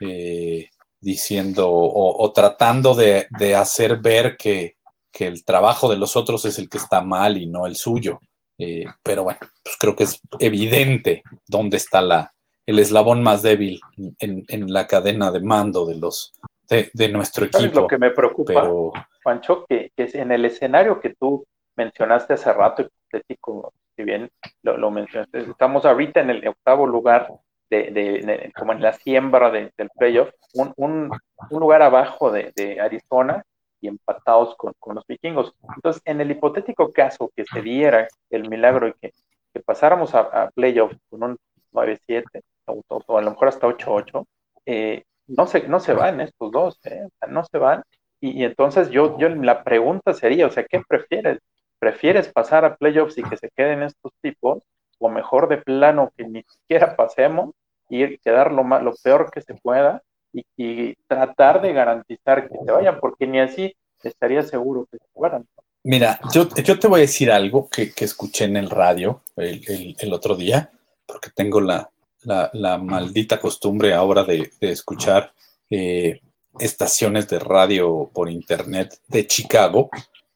eh, 0.00 0.68
diciendo 1.00 1.68
o, 1.70 2.32
tratando 2.32 2.94
de, 2.94 3.26
de, 3.38 3.56
hacer 3.56 4.00
ver 4.00 4.36
que, 4.36 4.76
que 5.10 5.26
el 5.26 5.44
trabajo 5.44 5.90
de 5.90 5.96
los 5.96 6.16
otros 6.16 6.44
es 6.44 6.58
el 6.58 6.68
que 6.68 6.78
está 6.78 7.00
mal 7.00 7.36
y 7.36 7.46
no 7.46 7.66
el 7.66 7.76
suyo. 7.76 8.20
Eh, 8.58 8.84
pero 9.02 9.24
bueno, 9.24 9.40
pues 9.64 9.76
creo 9.78 9.96
que 9.96 10.04
es 10.04 10.20
evidente 10.38 11.22
dónde 11.48 11.78
está 11.78 12.00
la, 12.00 12.32
el 12.66 12.78
eslabón 12.78 13.22
más 13.22 13.42
débil 13.42 13.80
en, 14.18 14.44
en, 14.46 14.72
la 14.72 14.86
cadena 14.86 15.32
de 15.32 15.40
mando 15.40 15.84
de 15.86 15.96
los 15.96 16.32
de, 16.68 16.90
de 16.92 17.08
nuestro 17.08 17.46
equipo. 17.46 17.64
Es 17.64 17.74
lo 17.74 17.86
que 17.86 17.98
me 17.98 18.10
preocupa, 18.10 18.62
pero... 18.62 18.92
Pancho, 19.22 19.64
que, 19.68 19.92
que, 19.96 20.10
en 20.14 20.32
el 20.32 20.44
escenario 20.44 21.00
que 21.00 21.14
tú 21.14 21.44
mencionaste 21.76 22.34
hace 22.34 22.52
rato, 22.52 22.82
hipotético, 22.82 23.72
si 23.96 24.04
bien 24.04 24.30
lo, 24.62 24.76
lo 24.76 24.90
mencionaste, 24.90 25.40
estamos 25.40 25.84
ahorita 25.84 26.20
en 26.20 26.30
el 26.30 26.48
octavo 26.48 26.86
lugar, 26.86 27.28
de, 27.70 27.90
de, 27.90 28.20
de 28.20 28.52
como 28.54 28.72
en 28.72 28.82
la 28.82 28.92
siembra 28.92 29.50
del 29.50 29.72
playoff, 29.96 30.30
un, 30.54 30.72
un, 30.76 31.10
un, 31.50 31.60
lugar 31.60 31.82
abajo 31.82 32.30
de, 32.30 32.78
Arizona 32.80 33.42
y 33.80 33.88
empatados 33.88 34.54
con, 34.56 34.74
con, 34.78 34.96
los 34.96 35.06
vikingos. 35.06 35.54
Entonces, 35.74 36.02
en 36.04 36.20
el 36.20 36.30
hipotético 36.30 36.92
caso 36.92 37.30
que 37.34 37.44
se 37.44 37.62
diera 37.62 38.08
el 38.30 38.48
milagro 38.48 38.88
y 38.88 38.94
que 39.00 39.12
que 39.52 39.60
pasáramos 39.60 40.14
a, 40.14 40.20
a 40.20 40.50
playoffs 40.50 40.96
con 41.08 41.22
un 41.22 41.38
9-7 41.72 42.24
o, 42.66 42.82
o, 42.88 43.18
a 43.18 43.22
lo 43.22 43.30
mejor 43.30 43.48
hasta 43.48 43.66
8-8, 43.66 44.26
eh, 44.66 45.04
no, 45.36 45.46
se, 45.46 45.68
no 45.68 45.80
se 45.80 45.92
van 45.92 46.20
estos 46.20 46.50
dos, 46.50 46.78
¿eh? 46.84 47.08
no 47.28 47.44
se 47.44 47.58
van. 47.58 47.82
Y, 48.20 48.44
entonces 48.44 48.90
yo, 48.90 49.18
yo 49.18 49.28
la 49.28 49.64
pregunta 49.64 50.12
sería, 50.14 50.46
o 50.46 50.50
sea, 50.50 50.64
¿qué 50.64 50.80
prefieres? 50.86 51.38
¿Prefieres 51.78 52.28
pasar 52.28 52.64
a 52.64 52.76
playoffs 52.76 53.18
y 53.18 53.22
que 53.24 53.36
se 53.36 53.50
queden 53.56 53.82
estos 53.82 54.12
tipos? 54.20 54.62
O 54.98 55.08
mejor 55.08 55.48
de 55.48 55.58
plano 55.58 56.12
que 56.16 56.24
ni 56.24 56.44
siquiera 56.44 56.94
pasemos 56.94 57.50
y 57.88 58.18
quedar 58.18 58.52
lo, 58.52 58.62
más, 58.62 58.82
lo 58.82 58.94
peor 59.02 59.30
que 59.32 59.40
se 59.40 59.54
pueda 59.54 60.02
y, 60.32 60.94
tratar 61.06 61.60
de 61.60 61.72
garantizar 61.72 62.48
que 62.48 62.56
se 62.64 62.70
vayan, 62.70 62.98
porque 63.00 63.26
ni 63.26 63.40
así 63.40 63.74
estaría 64.02 64.42
seguro 64.42 64.86
que 64.90 64.98
se 64.98 65.04
fueran. 65.12 65.46
Mira, 65.84 66.20
yo, 66.32 66.48
yo 66.48 66.78
te 66.78 66.86
voy 66.86 67.00
a 67.00 67.02
decir 67.02 67.30
algo 67.30 67.68
que, 67.68 67.92
que 67.92 68.04
escuché 68.04 68.44
en 68.44 68.56
el 68.56 68.70
radio 68.70 69.20
el, 69.36 69.96
el, 69.98 70.12
otro 70.12 70.36
día, 70.36 70.70
porque 71.04 71.30
tengo 71.34 71.60
la, 71.60 71.90
la, 72.24 72.78
maldita 72.78 73.40
costumbre 73.40 73.94
ahora 73.94 74.24
de, 74.24 74.50
escuchar 74.60 75.32
eh, 75.70 76.20
estaciones 76.58 77.28
de 77.28 77.38
radio 77.38 78.10
por 78.12 78.30
internet 78.30 78.98
de 79.08 79.26
Chicago 79.26 79.90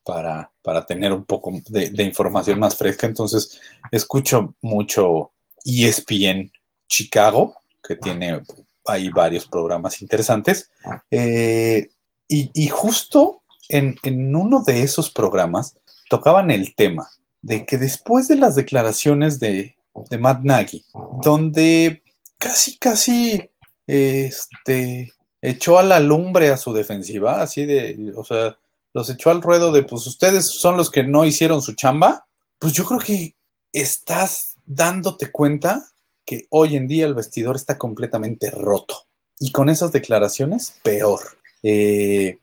para, 0.05 0.51
para 0.63 0.87
tener 0.87 1.13
un 1.13 1.25
poco 1.25 1.53
de, 1.69 2.03
información 2.03 2.59
más 2.59 2.77
fresca. 2.77 3.07
Entonces, 3.07 3.61
escucho 3.91 4.55
mucho 4.63 5.33
ESPN 5.65 6.51
Chicago, 6.89 7.57
que 7.83 7.97
tiene 7.97 8.43
ahí 8.87 9.09
varios 9.09 9.47
programas 9.47 10.01
interesantes. 10.03 10.71
Eh, 11.11 11.89
y, 12.29 12.69
justo 12.69 13.43
en 13.69 14.35
uno 14.35 14.63
de 14.63 14.83
esos 14.83 15.11
programas 15.11 15.77
tocaban 16.09 16.51
el 16.51 16.75
tema 16.75 17.09
de 17.43 17.65
que 17.65 17.79
después 17.79 18.27
de 18.29 18.37
las 18.37 18.57
declaraciones 18.57 19.39
de, 19.39 19.76
de 20.09 20.19
Matt 20.19 20.43
Nagy, 20.43 20.85
donde 21.23 22.03
casi, 22.39 22.79
casi 22.79 23.51
este, 23.87 25.13
echó 25.41 25.79
a 25.79 25.83
la 25.83 26.01
lumbre 26.01 26.51
a 26.51 26.57
su 26.57 26.73
defensiva, 26.73 27.41
así 27.41 27.67
de, 27.67 28.13
o 28.17 28.25
sea, 28.25 28.59
los 28.93 29.11
echó 29.11 29.31
al 29.31 29.43
ruedo 29.43 29.73
de, 29.73 29.83
pues 29.83 30.07
ustedes 30.07 30.47
son 30.47 30.77
los 30.77 30.91
que 30.91 31.03
no 31.03 31.25
hicieron 31.25 31.63
su 31.63 31.75
chamba, 31.75 32.27
pues 32.59 32.73
yo 32.73 32.85
creo 32.85 33.01
que 33.01 33.37
estás 33.73 34.57
dándote 34.65 35.31
cuenta 35.31 35.93
que 36.25 36.47
hoy 36.51 36.77
en 36.77 36.89
día 36.89 37.07
el 37.07 37.15
vestidor 37.15 37.57
está 37.57 37.79
completamente 37.79 38.51
roto. 38.51 39.07
Y 39.39 39.53
con 39.53 39.69
esas 39.69 39.93
declaraciones, 39.93 40.75
peor. 40.83 41.21
Eh, 41.63 42.39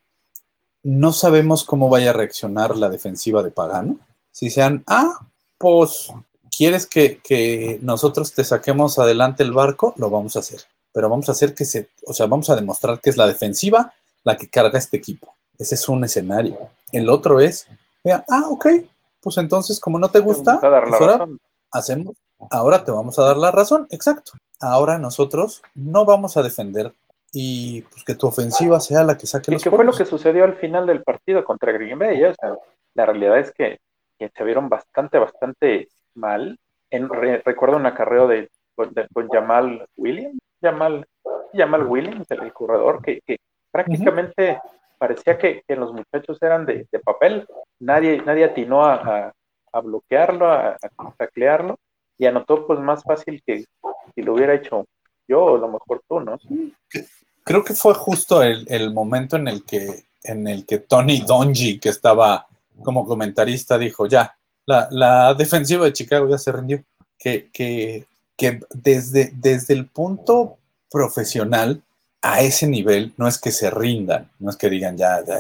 no 0.84 1.12
sabemos 1.12 1.64
cómo 1.64 1.90
vaya 1.90 2.12
a 2.12 2.14
reaccionar 2.14 2.78
la 2.78 2.90
defensiva 2.90 3.42
de 3.42 3.52
Pagano. 3.52 4.00
Si 4.32 4.50
sean, 4.50 4.84
ah, 4.88 5.28
pues 5.58 6.12
quieres 6.56 6.88
que, 6.88 7.20
que, 7.20 7.80
nosotros 7.82 8.34
te 8.34 8.44
saquemos 8.44 9.00
adelante 9.00 9.44
el 9.44 9.54
barco, 9.54 9.94
lo 9.98 10.10
vamos 10.10 10.36
a 10.36 10.40
hacer. 10.40 10.62
Pero 10.92 11.10
vamos 11.10 11.30
a 11.30 11.32
hacer 11.32 11.56
que 11.56 11.66
se, 11.66 11.90
o 12.06 12.14
sea, 12.14 12.28
vamos 12.28 12.50
a 12.50 12.56
demostrar 12.56 13.00
que 13.00 13.10
es 13.10 13.18
la 13.18 13.28
defensiva 13.28 13.94
la 14.24 14.38
que 14.38 14.50
carga 14.50 14.78
este 14.78 14.98
equipo. 14.98 15.36
Ese 15.58 15.76
es 15.76 15.88
un 15.90 16.04
escenario. 16.04 16.58
El 16.92 17.10
otro 17.10 17.40
es, 17.40 17.68
vea, 18.04 18.24
ah, 18.30 18.44
ok, 18.50 18.68
pues 19.22 19.38
entonces 19.38 19.80
como 19.80 20.00
no 20.00 20.10
te 20.10 20.20
gusta, 20.20 20.60
pues 20.60 21.02
ahora 21.02 21.28
hacemos, 21.72 22.16
ahora 22.52 22.84
te 22.84 22.92
vamos 22.92 23.18
a 23.20 23.24
dar 23.24 23.38
la 23.38 23.52
razón, 23.52 23.88
exacto. 23.90 24.34
Ahora 24.60 24.98
nosotros 24.98 25.62
no 25.76 26.06
vamos 26.06 26.38
a 26.38 26.44
defender 26.44 26.94
y 27.32 27.82
pues 27.82 28.04
que 28.04 28.16
tu 28.16 28.28
ofensiva 28.28 28.80
sea 28.80 29.04
la 29.04 29.18
que 29.18 29.26
saque 29.26 29.52
¿Y 29.52 29.56
los 29.56 29.64
qué 29.64 29.72
fue 29.72 29.84
lo 29.84 29.92
que 29.92 30.06
sucedió 30.06 30.44
al 30.44 30.56
final 30.56 30.86
del 30.86 31.04
partido 31.04 31.44
contra 31.44 31.72
Green 31.72 31.98
Bay? 31.98 32.24
O 32.24 32.34
sea, 32.34 32.56
la 32.94 33.06
realidad 33.06 33.40
es 33.40 33.52
que, 33.52 33.80
que, 34.20 34.30
se 34.30 34.44
vieron 34.44 34.70
bastante, 34.70 35.18
bastante 35.18 35.90
mal. 36.16 36.58
En, 36.90 37.10
re, 37.10 37.42
recuerdo 37.44 37.78
un 37.78 37.86
acarreo 37.86 38.28
de, 38.28 38.50
con 38.76 39.28
Jamal 39.30 39.86
Williams, 39.98 40.38
Jamal, 40.62 41.06
Jamal 41.54 41.84
Williams, 41.88 42.30
el 42.32 42.54
corredor, 42.54 43.02
que, 43.02 43.22
prácticamente 43.72 44.60
parecía 44.98 45.38
que, 45.38 45.64
los 45.70 45.92
muchachos 45.92 46.38
eran 46.42 46.66
de, 46.66 46.88
papel. 47.04 47.46
Nadie, 47.80 48.22
nadie 48.22 48.46
atinó 48.46 48.86
a 48.86 49.34
bloquearlo, 49.84 50.48
a, 50.48 50.78
a 50.98 51.12
taclearlo, 51.18 51.78
y 52.18 52.26
anotó 52.26 52.66
pues 52.68 52.80
más 52.80 53.04
fácil 53.04 53.42
que 53.46 53.66
si 54.16 54.22
lo 54.22 54.34
hubiera 54.34 54.54
hecho 54.54 54.86
yo 55.28 55.44
o 55.44 55.56
a 55.56 55.60
lo 55.60 55.68
mejor 55.68 56.02
tú, 56.08 56.20
¿no? 56.20 56.38
Creo 57.44 57.64
que 57.64 57.74
fue 57.74 57.94
justo 57.94 58.42
el, 58.42 58.66
el 58.70 58.94
momento 58.94 59.36
en 59.36 59.48
el 59.48 59.64
que 59.66 60.06
en 60.24 60.48
el 60.48 60.66
que 60.66 60.80
Tony 60.80 61.20
Donji, 61.20 61.80
que 61.80 61.90
estaba 61.90 62.48
como 62.82 63.06
comentarista, 63.06 63.78
dijo, 63.78 64.08
ya, 64.08 64.38
la, 64.66 64.88
la, 64.92 65.34
defensiva 65.34 65.86
de 65.86 65.94
Chicago 65.94 66.30
ya 66.30 66.38
se 66.38 66.52
rindió. 66.52 66.84
Que, 67.18 67.50
que, 67.54 68.06
que 68.36 68.60
desde, 68.74 69.32
desde, 69.36 69.74
el 69.74 69.88
punto 69.88 70.58
profesional 70.92 71.82
a 72.22 72.42
ese 72.42 72.68
nivel 72.68 73.14
no 73.18 73.28
es 73.28 73.38
que 73.38 73.52
se 73.52 73.70
rindan, 73.70 74.30
no 74.40 74.50
es 74.50 74.58
que 74.58 74.70
digan 74.70 74.98
ya, 74.98 75.24
ya 75.26 75.40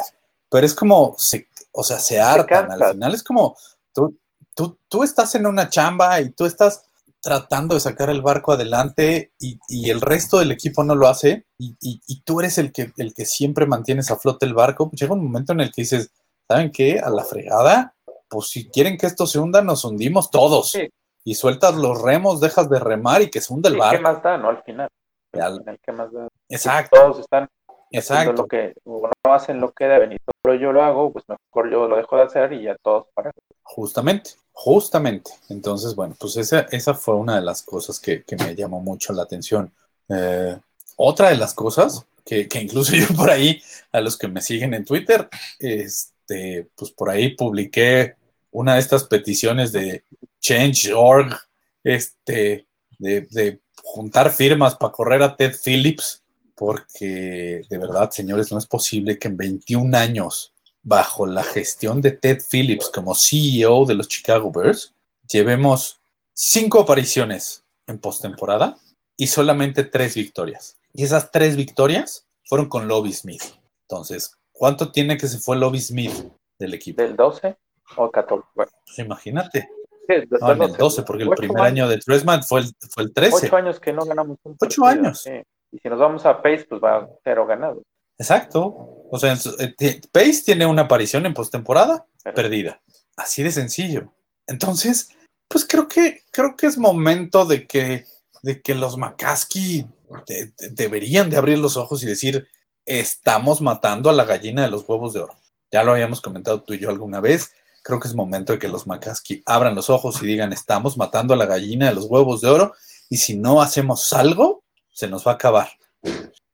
pero 0.54 0.68
es 0.68 0.76
como, 0.76 1.16
se, 1.18 1.48
o 1.72 1.84
sea, 1.84 1.98
se 1.98 2.22
hartan. 2.22 2.68
Se 2.68 2.84
Al 2.84 2.94
final 2.94 3.14
es 3.16 3.24
como, 3.24 3.58
tú, 3.92 4.16
tú, 4.54 4.78
tú 4.88 5.02
estás 5.02 5.34
en 5.34 5.48
una 5.48 5.68
chamba 5.68 6.22
y 6.22 6.30
tú 6.30 6.46
estás 6.46 6.86
tratando 7.24 7.74
de 7.74 7.82
sacar 7.82 8.12
el 8.12 8.22
barco 8.22 8.52
adelante 8.52 9.32
y, 9.40 9.58
y 9.68 9.90
el 9.90 10.00
resto 10.00 10.38
del 10.38 10.52
equipo 10.52 10.84
no 10.84 10.94
lo 10.94 11.08
hace 11.08 11.48
y, 11.58 11.76
y, 11.82 12.00
y, 12.06 12.22
tú 12.22 12.40
eres 12.40 12.60
el 12.60 12.72
que, 12.72 12.94
el 12.98 13.16
que 13.16 13.26
siempre 13.26 13.66
mantienes 13.66 14.12
a 14.12 14.18
flote 14.18 14.46
el 14.46 14.54
barco, 14.54 14.90
pues 14.90 15.02
llega 15.02 15.16
un 15.16 15.24
momento 15.24 15.54
en 15.54 15.62
el 15.62 15.72
que 15.72 15.82
dices, 15.82 16.12
¿saben 16.48 16.72
qué? 16.72 17.00
A 17.00 17.10
la 17.10 17.24
fregada, 17.24 17.96
pues 18.34 18.50
si 18.50 18.70
quieren 18.70 18.98
que 18.98 19.06
esto 19.06 19.26
se 19.26 19.40
hunda, 19.40 19.62
nos 19.62 19.86
hundimos 19.86 20.32
todos. 20.32 20.72
Sí. 20.72 20.90
Y 21.24 21.36
sueltas 21.36 21.76
los 21.76 22.02
remos, 22.02 22.42
dejas 22.42 22.70
de 22.70 22.80
remar 22.80 23.22
y 23.22 23.30
que 23.30 23.40
se 23.40 23.54
hunde 23.54 23.70
el 23.70 23.78
barco. 23.78 23.98
¿Qué 23.98 24.02
más 24.02 24.22
da, 24.22 24.38
no? 24.38 24.50
Al 24.50 24.62
final. 24.64 24.90
Al 25.32 25.60
final 25.60 25.80
¿qué 25.82 25.92
más 25.94 26.12
da? 26.12 26.28
Exacto. 26.50 27.00
Todos 27.00 27.20
están 27.20 27.48
Exacto. 27.94 28.34
Lo 28.34 28.48
que, 28.48 28.74
o 28.86 29.08
no 29.24 29.34
hacen 29.34 29.62
lo 29.62 29.72
que 29.72 29.86
deben 29.86 30.14
y 30.14 30.18
solo 30.44 30.56
yo 30.60 30.72
lo 30.72 30.84
hago, 30.84 31.14
pues 31.14 31.26
mejor 31.30 31.72
yo 31.72 31.88
lo 31.88 31.96
dejo 31.96 32.18
de 32.18 32.24
hacer 32.24 32.52
y 32.54 32.64
ya 32.64 32.76
todos 32.82 33.06
para. 33.14 33.32
Justamente, 33.62 34.32
justamente. 34.52 35.32
Entonces, 35.50 35.96
bueno, 35.96 36.16
pues 36.20 36.36
esa, 36.38 36.62
esa 36.72 36.96
fue 36.96 37.16
una 37.16 37.36
de 37.36 37.44
las 37.44 37.62
cosas 37.62 38.00
que, 38.00 38.24
que 38.24 38.36
me 38.36 38.56
llamó 38.56 38.82
mucho 38.82 39.14
la 39.14 39.22
atención. 39.22 39.72
Eh, 40.10 40.58
otra 40.98 41.30
de 41.30 41.38
las 41.38 41.54
cosas 41.54 42.08
que, 42.26 42.48
que, 42.48 42.62
incluso 42.62 42.94
yo 42.96 43.16
por 43.16 43.30
ahí, 43.30 43.62
a 43.92 44.02
los 44.02 44.18
que 44.18 44.28
me 44.28 44.42
siguen 44.42 44.74
en 44.74 44.86
Twitter, 44.86 45.30
este, 45.60 46.68
pues 46.76 46.90
por 46.92 47.12
ahí 47.12 47.36
publiqué 47.36 48.16
una 48.54 48.76
de 48.76 48.80
estas 48.80 49.04
peticiones 49.04 49.72
de 49.72 50.04
Change.org, 50.40 51.38
este, 51.84 52.66
de, 52.98 53.28
de 53.30 53.60
juntar 53.84 54.32
firmas 54.32 54.76
para 54.76 54.94
correr 54.94 55.22
a 55.22 55.36
Ted 55.36 55.54
Phillips 55.64 56.24
porque 56.56 57.64
de 57.70 57.78
verdad, 57.78 58.12
señores, 58.12 58.52
no 58.52 58.58
es 58.58 58.66
posible 58.66 59.18
que 59.18 59.28
en 59.28 59.38
21 59.38 59.98
años, 59.98 60.54
bajo 60.82 61.26
la 61.26 61.44
gestión 61.44 62.02
de 62.02 62.12
Ted 62.12 62.42
Phillips 62.50 62.90
como 62.90 63.16
CEO 63.16 63.86
de 63.86 63.96
los 63.96 64.08
Chicago 64.08 64.52
Bears, 64.52 64.94
llevemos 65.28 66.00
cinco 66.34 66.82
apariciones 66.82 67.64
en 67.88 68.00
postemporada 68.00 68.78
y 69.18 69.28
solamente 69.28 69.84
tres 69.84 70.16
victorias. 70.16 70.78
Y 70.94 71.04
esas 71.04 71.32
tres 71.32 71.56
victorias 71.56 72.28
fueron 72.46 72.70
con 72.70 72.88
Lobby 72.88 73.14
Smith. 73.14 73.44
Entonces, 73.88 74.36
¿cuánto 74.52 74.92
tiene 74.92 75.18
que 75.18 75.28
se 75.28 75.40
fue 75.40 75.58
Lobby 75.58 75.82
Smith 75.82 76.14
del 76.60 76.74
equipo? 76.74 77.02
¿Del 77.02 77.16
12 77.16 77.58
o 77.98 78.12
14? 78.12 78.48
Bueno. 78.56 78.72
Pues 78.86 79.00
imagínate. 79.00 79.70
Sí, 80.08 80.16
no, 80.30 80.52
en 80.52 80.64
el 80.64 80.74
12, 80.74 81.04
porque 81.04 81.24
el 81.24 81.30
primer 81.30 81.62
años. 81.62 81.72
año 81.72 81.88
de 81.88 81.98
Tressman 81.98 82.44
fue 82.44 82.62
el, 82.62 82.72
fue 82.90 83.04
el 83.04 83.14
13. 83.14 83.48
Ocho 83.48 83.56
años 83.56 83.80
que 83.80 83.94
no 83.94 84.04
ganamos 84.04 84.38
un 84.44 84.58
Ocho 84.60 84.86
años. 84.86 85.22
Sí. 85.22 85.42
Y 85.72 85.80
si 85.80 85.90
nos 85.90 86.00
vamos 86.00 86.26
a 86.26 86.42
Pace, 86.42 86.66
pues 86.70 86.82
va 86.82 86.98
a 86.98 87.10
cero 87.24 87.48
ganado. 87.48 87.82
Exacto. 88.18 88.76
O 89.10 89.18
sea, 89.18 89.36
eh, 89.60 90.02
Pace 90.12 90.44
tiene 90.46 90.66
una 90.66 90.84
aparición 90.84 91.26
en 91.26 91.34
postemporada 91.34 92.06
perdida. 92.36 92.82
Así 93.16 93.44
de 93.44 93.52
sencillo. 93.52 94.14
Entonces, 94.46 95.10
pues 95.48 95.66
creo 95.66 95.88
que, 95.88 96.24
creo 96.32 96.56
que 96.56 96.68
es 96.68 96.78
momento 96.78 97.46
de 97.46 97.66
que, 97.66 98.06
de 98.42 98.62
que 98.62 98.76
los 98.76 98.98
McCaskey 98.98 99.88
de, 100.28 100.54
de, 100.58 100.70
deberían 100.70 101.30
de 101.30 101.38
abrir 101.38 101.58
los 101.58 101.78
ojos 101.78 102.04
y 102.04 102.08
decir, 102.08 102.48
estamos 102.86 103.62
matando 103.62 104.10
a 104.10 104.14
la 104.14 104.26
gallina 104.26 104.64
de 104.64 104.70
los 104.70 104.88
huevos 104.88 105.14
de 105.14 105.22
oro. 105.22 105.36
Ya 105.72 105.84
lo 105.84 105.92
habíamos 105.92 106.22
comentado 106.22 106.62
tú 106.62 106.74
y 106.74 106.80
yo 106.80 106.90
alguna 106.90 107.20
vez. 107.20 107.52
Creo 107.84 108.00
que 108.00 108.08
es 108.08 108.16
momento 108.16 108.54
de 108.54 108.60
que 108.60 108.70
los 108.70 108.88
McCaskey 108.88 109.44
abran 109.46 109.76
los 109.76 109.90
ojos 109.90 110.24
y 110.24 110.26
digan, 110.26 110.54
estamos 110.54 110.98
matando 110.98 111.34
a 111.34 111.38
la 111.38 111.46
gallina 111.46 111.90
de 111.90 111.96
los 111.96 112.06
huevos 112.06 112.42
de 112.42 112.50
oro 112.50 112.74
y 113.10 113.18
si 113.18 113.38
no 113.38 113.62
hacemos 113.62 114.12
algo, 114.14 114.64
se 114.92 115.08
nos 115.08 115.28
va 115.28 115.34
a 115.34 115.36
acabar. 115.36 115.70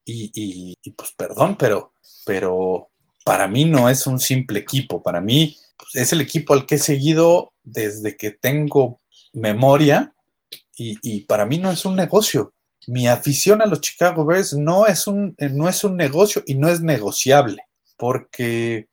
Y, 0.03 0.31
y, 0.33 0.75
y, 0.81 0.91
pues 0.91 1.11
perdón, 1.15 1.55
pero, 1.55 1.93
pero 2.25 2.89
para 3.23 3.47
mí 3.47 3.63
no 3.63 3.89
es 3.89 4.07
un 4.07 4.19
simple 4.19 4.59
equipo, 4.59 5.01
para 5.03 5.21
mí 5.21 5.55
pues, 5.77 5.95
es 5.95 6.13
el 6.13 6.21
equipo 6.21 6.53
al 6.53 6.65
que 6.65 6.75
he 6.75 6.79
seguido 6.79 7.53
desde 7.63 8.17
que 8.17 8.31
tengo 8.31 8.99
memoria 9.31 10.13
y, 10.75 10.97
y, 11.01 11.21
para 11.21 11.45
mí 11.45 11.59
no 11.59 11.71
es 11.71 11.85
un 11.85 11.95
negocio. 11.95 12.53
Mi 12.87 13.07
afición 13.07 13.61
a 13.61 13.67
los 13.67 13.81
Chicago 13.81 14.25
Bears 14.25 14.53
no 14.53 14.87
es, 14.87 15.07
un, 15.07 15.35
no 15.51 15.69
es 15.69 15.83
un 15.83 15.95
negocio 15.95 16.43
y 16.45 16.55
no 16.55 16.69
es 16.69 16.81
negociable, 16.81 17.63
porque 17.97 18.88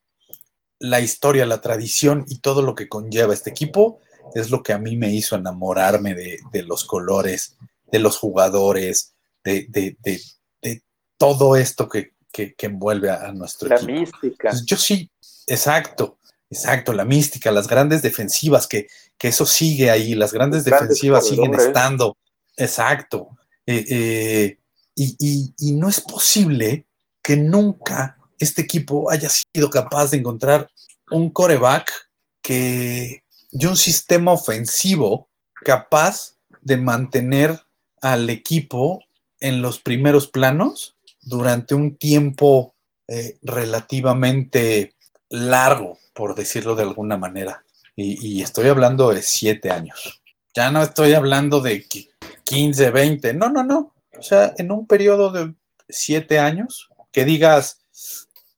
la 0.78 1.00
historia, 1.00 1.46
la 1.46 1.60
tradición 1.60 2.24
y 2.28 2.38
todo 2.40 2.62
lo 2.62 2.74
que 2.74 2.88
conlleva 2.88 3.32
este 3.34 3.50
equipo 3.50 4.00
es 4.34 4.50
lo 4.50 4.62
que 4.62 4.72
a 4.72 4.78
mí 4.78 4.96
me 4.96 5.12
hizo 5.14 5.36
enamorarme 5.36 6.14
de, 6.14 6.38
de 6.52 6.62
los 6.62 6.84
colores, 6.84 7.56
de 7.90 7.98
los 7.98 8.18
jugadores, 8.18 9.14
de, 9.44 9.66
de, 9.70 9.96
de 10.02 10.20
todo 11.18 11.56
esto 11.56 11.88
que, 11.88 12.12
que, 12.30 12.54
que 12.54 12.66
envuelve 12.66 13.08
a, 13.10 13.28
a 13.28 13.32
nuestro 13.32 13.68
La 13.68 13.76
equipo. 13.76 13.92
mística. 13.92 14.48
Entonces, 14.48 14.66
yo 14.66 14.76
sí, 14.76 15.10
exacto, 15.46 16.18
exacto, 16.50 16.92
la 16.92 17.04
mística, 17.04 17.50
las 17.50 17.68
grandes 17.68 18.02
defensivas, 18.02 18.66
que, 18.66 18.88
que 19.16 19.28
eso 19.28 19.46
sigue 19.46 19.90
ahí, 19.90 20.14
las 20.14 20.32
grandes 20.32 20.64
defensivas 20.64 21.26
siguen 21.26 21.54
estando, 21.54 22.16
exacto. 22.56 23.28
Eh, 23.64 23.84
eh, 23.88 24.58
y, 24.94 25.16
y- 25.18 25.54
y 25.58 25.72
no 25.72 25.88
es 25.88 26.00
posible 26.00 26.86
que 27.22 27.36
nunca 27.36 28.18
este 28.38 28.62
equipo 28.62 29.10
haya 29.10 29.28
sido 29.28 29.70
capaz 29.70 30.10
de 30.10 30.18
encontrar 30.18 30.70
un 31.10 31.30
coreback 31.30 31.90
que, 32.42 33.22
y 33.50 33.66
un 33.66 33.76
sistema 33.76 34.32
ofensivo 34.32 35.28
capaz 35.64 36.36
de 36.62 36.76
mantener 36.76 37.60
al 38.00 38.28
equipo 38.30 39.02
en 39.40 39.62
los 39.62 39.78
primeros 39.80 40.28
planos 40.28 40.96
durante 41.22 41.74
un 41.74 41.96
tiempo 41.96 42.74
eh, 43.08 43.38
relativamente 43.42 44.94
largo, 45.28 45.98
por 46.12 46.34
decirlo 46.34 46.74
de 46.74 46.82
alguna 46.82 47.16
manera. 47.16 47.64
Y, 47.94 48.38
y 48.38 48.42
estoy 48.42 48.68
hablando 48.68 49.10
de 49.10 49.22
siete 49.22 49.70
años. 49.70 50.22
Ya 50.54 50.70
no 50.70 50.82
estoy 50.82 51.14
hablando 51.14 51.60
de 51.60 51.86
qui- 51.86 52.08
15, 52.44 52.90
20. 52.90 53.34
No, 53.34 53.48
no, 53.48 53.62
no. 53.64 53.94
O 54.18 54.22
sea, 54.22 54.54
en 54.56 54.70
un 54.70 54.86
periodo 54.86 55.30
de 55.30 55.54
siete 55.88 56.38
años, 56.38 56.88
que 57.12 57.24
digas, 57.24 57.78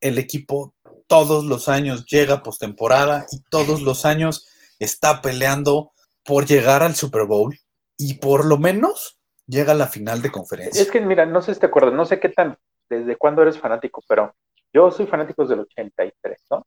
el 0.01 0.19
equipo 0.19 0.75
todos 1.07 1.45
los 1.45 1.69
años 1.69 2.07
llega 2.07 2.43
postemporada 2.43 3.27
y 3.33 3.43
todos 3.51 3.83
los 3.83 4.05
años 4.05 4.47
está 4.79 5.23
peleando 5.23 5.93
por 6.25 6.47
llegar 6.47 6.83
al 6.83 6.95
Super 6.95 7.25
Bowl 7.25 7.57
y 7.97 8.15
por 8.15 8.45
lo 8.45 8.59
menos 8.59 9.19
llega 9.47 9.73
a 9.73 9.77
la 9.77 9.87
final 9.87 10.23
de 10.23 10.31
conferencia. 10.31 10.81
Es 10.81 10.91
que, 10.91 11.01
mira, 11.01 11.27
no 11.27 11.41
sé 11.41 11.55
si 11.55 11.61
te 11.61 11.67
acuerdas, 11.67 11.95
no 11.95 12.05
sé 12.05 12.21
qué 12.21 12.29
tan, 12.29 12.57
desde 12.89 13.17
cuándo 13.17 13.43
eres 13.43 13.59
fanático, 13.59 14.03
pero 14.07 14.35
yo 14.73 14.91
soy 14.91 15.07
fanático 15.07 15.43
desde 15.43 15.55
el 15.55 15.61
83, 15.61 16.39
¿no? 16.51 16.67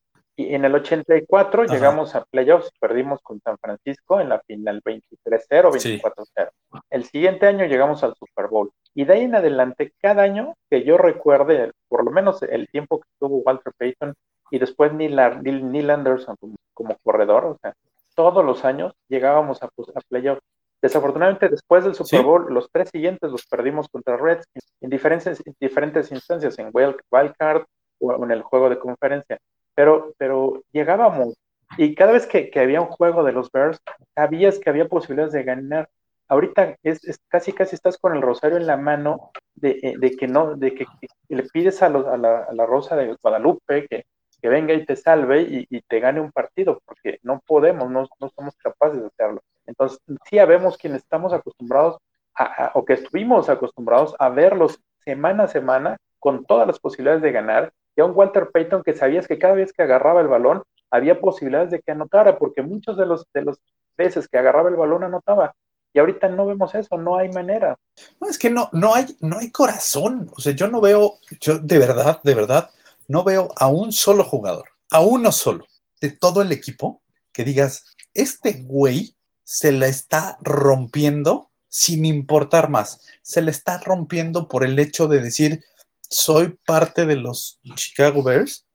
Y 0.49 0.55
en 0.55 0.65
el 0.65 0.73
84 0.75 1.63
Ajá. 1.63 1.73
llegamos 1.73 2.15
a 2.15 2.25
playoffs, 2.25 2.71
perdimos 2.79 3.19
con 3.21 3.39
San 3.41 3.57
Francisco 3.59 4.19
en 4.19 4.29
la 4.29 4.39
final 4.41 4.81
23-0, 4.83 5.71
Sí. 5.79 5.99
24-0. 6.01 6.49
El 6.89 7.03
siguiente 7.05 7.45
año 7.47 7.65
llegamos 7.65 8.03
al 8.03 8.15
Super 8.15 8.47
Bowl. 8.47 8.71
Y 8.93 9.05
de 9.05 9.13
ahí 9.13 9.21
en 9.23 9.35
adelante, 9.35 9.93
cada 10.01 10.23
año 10.23 10.55
que 10.69 10.83
yo 10.83 10.97
recuerde, 10.97 11.71
por 11.87 12.03
lo 12.03 12.11
menos 12.11 12.41
el 12.43 12.67
tiempo 12.69 12.99
que 12.99 13.07
tuvo 13.19 13.37
Walter 13.37 13.73
Payton 13.77 14.13
y 14.49 14.59
después 14.59 14.93
Neil, 14.93 15.15
Neil- 15.43 15.89
Anderson 15.89 16.35
como, 16.39 16.55
como 16.73 16.97
corredor, 17.03 17.45
o 17.45 17.57
sea, 17.61 17.73
todos 18.15 18.43
los 18.43 18.65
años 18.65 18.93
llegábamos 19.07 19.63
a, 19.63 19.69
pues, 19.75 19.89
a 19.95 20.01
playoffs. 20.09 20.41
Desafortunadamente, 20.81 21.47
después 21.47 21.83
del 21.83 21.93
Super 21.95 22.19
Sí. 22.19 22.25
Bowl, 22.25 22.53
los 22.53 22.69
tres 22.71 22.89
siguientes 22.91 23.29
los 23.31 23.45
perdimos 23.45 23.87
contra 23.89 24.17
Redskins 24.17 24.65
en 24.81 24.89
diferentes, 24.89 25.41
en 25.45 25.53
diferentes 25.59 26.11
instancias, 26.11 26.57
en 26.59 26.69
wild, 26.73 26.95
wild 27.11 27.33
card 27.37 27.63
o 27.99 28.23
en 28.25 28.31
el 28.31 28.41
juego 28.41 28.67
de 28.69 28.79
conferencia. 28.79 29.37
Pero, 29.81 30.13
pero 30.17 30.61
llegábamos 30.71 31.33
y 31.77 31.95
cada 31.95 32.11
vez 32.11 32.27
que, 32.27 32.49
que 32.51 32.59
había 32.59 32.81
un 32.81 32.87
juego 32.87 33.23
de 33.23 33.31
los 33.31 33.49
Bears, 33.51 33.79
sabías 34.15 34.59
que 34.59 34.69
había 34.69 34.87
posibilidades 34.87 35.33
de 35.33 35.43
ganar. 35.43 35.89
Ahorita 36.27 36.75
es, 36.83 37.03
es 37.05 37.19
casi 37.29 37.51
casi 37.53 37.75
estás 37.75 37.97
con 37.97 38.15
el 38.15 38.21
rosario 38.21 38.57
en 38.57 38.67
la 38.67 38.77
mano 38.77 39.31
de, 39.55 39.79
eh, 39.81 39.95
de 39.97 40.11
que 40.15 40.27
no, 40.27 40.55
de 40.55 40.75
que, 40.75 40.85
le 41.29 41.43
pides 41.43 41.81
a, 41.81 41.89
los- 41.89 42.05
a 42.07 42.17
la, 42.17 42.47
la 42.53 42.65
Rosa 42.65 42.95
de 42.95 43.15
Guadalupe 43.21 43.87
que, 43.89 44.05
que 44.41 44.49
venga 44.49 44.73
y 44.73 44.85
te 44.85 44.95
salve 44.95 45.41
y, 45.41 45.81
te 45.87 45.99
gane 45.99 46.19
un 46.21 46.31
partido, 46.31 46.81
porque 46.85 47.19
no 47.23 47.41
podemos, 47.45 47.89
no, 47.89 48.07
no 48.19 48.29
somos 48.29 48.55
capaces 48.57 48.99
de 49.01 49.07
hacerlo. 49.07 49.41
Entonces, 49.65 49.99
sí 50.29 50.39
habemos 50.39 50.77
quienes 50.77 51.03
estamos 51.03 51.33
acostumbrados 51.33 51.97
a, 52.35 52.65
a- 52.67 52.71
o 52.75 52.85
que 52.85 52.93
estuvimos 52.93 53.49
acostumbrados 53.49 54.15
a 54.19 54.29
verlos 54.29 54.79
semana 55.03 55.43
a 55.43 55.47
semana 55.47 55.97
con 56.19 56.45
todas 56.45 56.67
las 56.67 56.79
posibilidades 56.79 57.21
de 57.23 57.31
ganar, 57.31 57.71
a 58.01 58.05
un 58.05 58.15
Walter 58.15 58.49
Payton 58.51 58.83
que 58.83 58.93
sabías 58.93 59.27
que 59.27 59.39
cada 59.39 59.53
vez 59.53 59.73
que 59.73 59.83
agarraba 59.83 60.21
el 60.21 60.27
balón 60.27 60.63
había 60.89 61.19
posibilidades 61.19 61.71
de 61.71 61.81
que 61.81 61.91
anotara, 61.91 62.37
porque 62.37 62.61
muchos 62.61 62.97
de 62.97 63.05
los, 63.05 63.25
de 63.33 63.43
los 63.43 63.59
veces 63.97 64.27
que 64.27 64.37
agarraba 64.37 64.69
el 64.69 64.75
balón 64.75 65.03
anotaba. 65.03 65.55
Y 65.93 65.99
ahorita 65.99 66.29
no 66.29 66.45
vemos 66.45 66.73
eso, 66.75 66.97
no 66.97 67.17
hay 67.17 67.29
manera. 67.29 67.77
No, 68.19 68.27
es 68.27 68.37
que 68.37 68.49
no, 68.49 68.69
no 68.71 68.93
hay, 68.93 69.05
no 69.19 69.39
hay 69.39 69.51
corazón. 69.51 70.29
O 70.35 70.41
sea, 70.41 70.53
yo 70.53 70.67
no 70.67 70.79
veo, 70.79 71.15
yo 71.39 71.59
de 71.59 71.79
verdad, 71.79 72.21
de 72.23 72.35
verdad, 72.35 72.69
no 73.07 73.23
veo 73.23 73.49
a 73.57 73.67
un 73.67 73.91
solo 73.91 74.23
jugador, 74.23 74.69
a 74.89 75.01
uno 75.01 75.31
solo, 75.31 75.65
de 75.99 76.11
todo 76.11 76.41
el 76.41 76.51
equipo, 76.51 77.01
que 77.33 77.43
digas, 77.43 77.95
este 78.13 78.63
güey 78.63 79.15
se 79.43 79.71
la 79.71 79.87
está 79.87 80.37
rompiendo 80.41 81.49
sin 81.67 82.05
importar 82.05 82.69
más. 82.69 83.01
Se 83.21 83.41
le 83.41 83.51
está 83.51 83.79
rompiendo 83.79 84.47
por 84.47 84.63
el 84.63 84.79
hecho 84.79 85.07
de 85.07 85.21
decir, 85.21 85.63
soy 86.11 86.59
parte 86.65 87.05
de 87.05 87.15
los 87.15 87.59
Chicago 87.75 88.21
Bears 88.21 88.65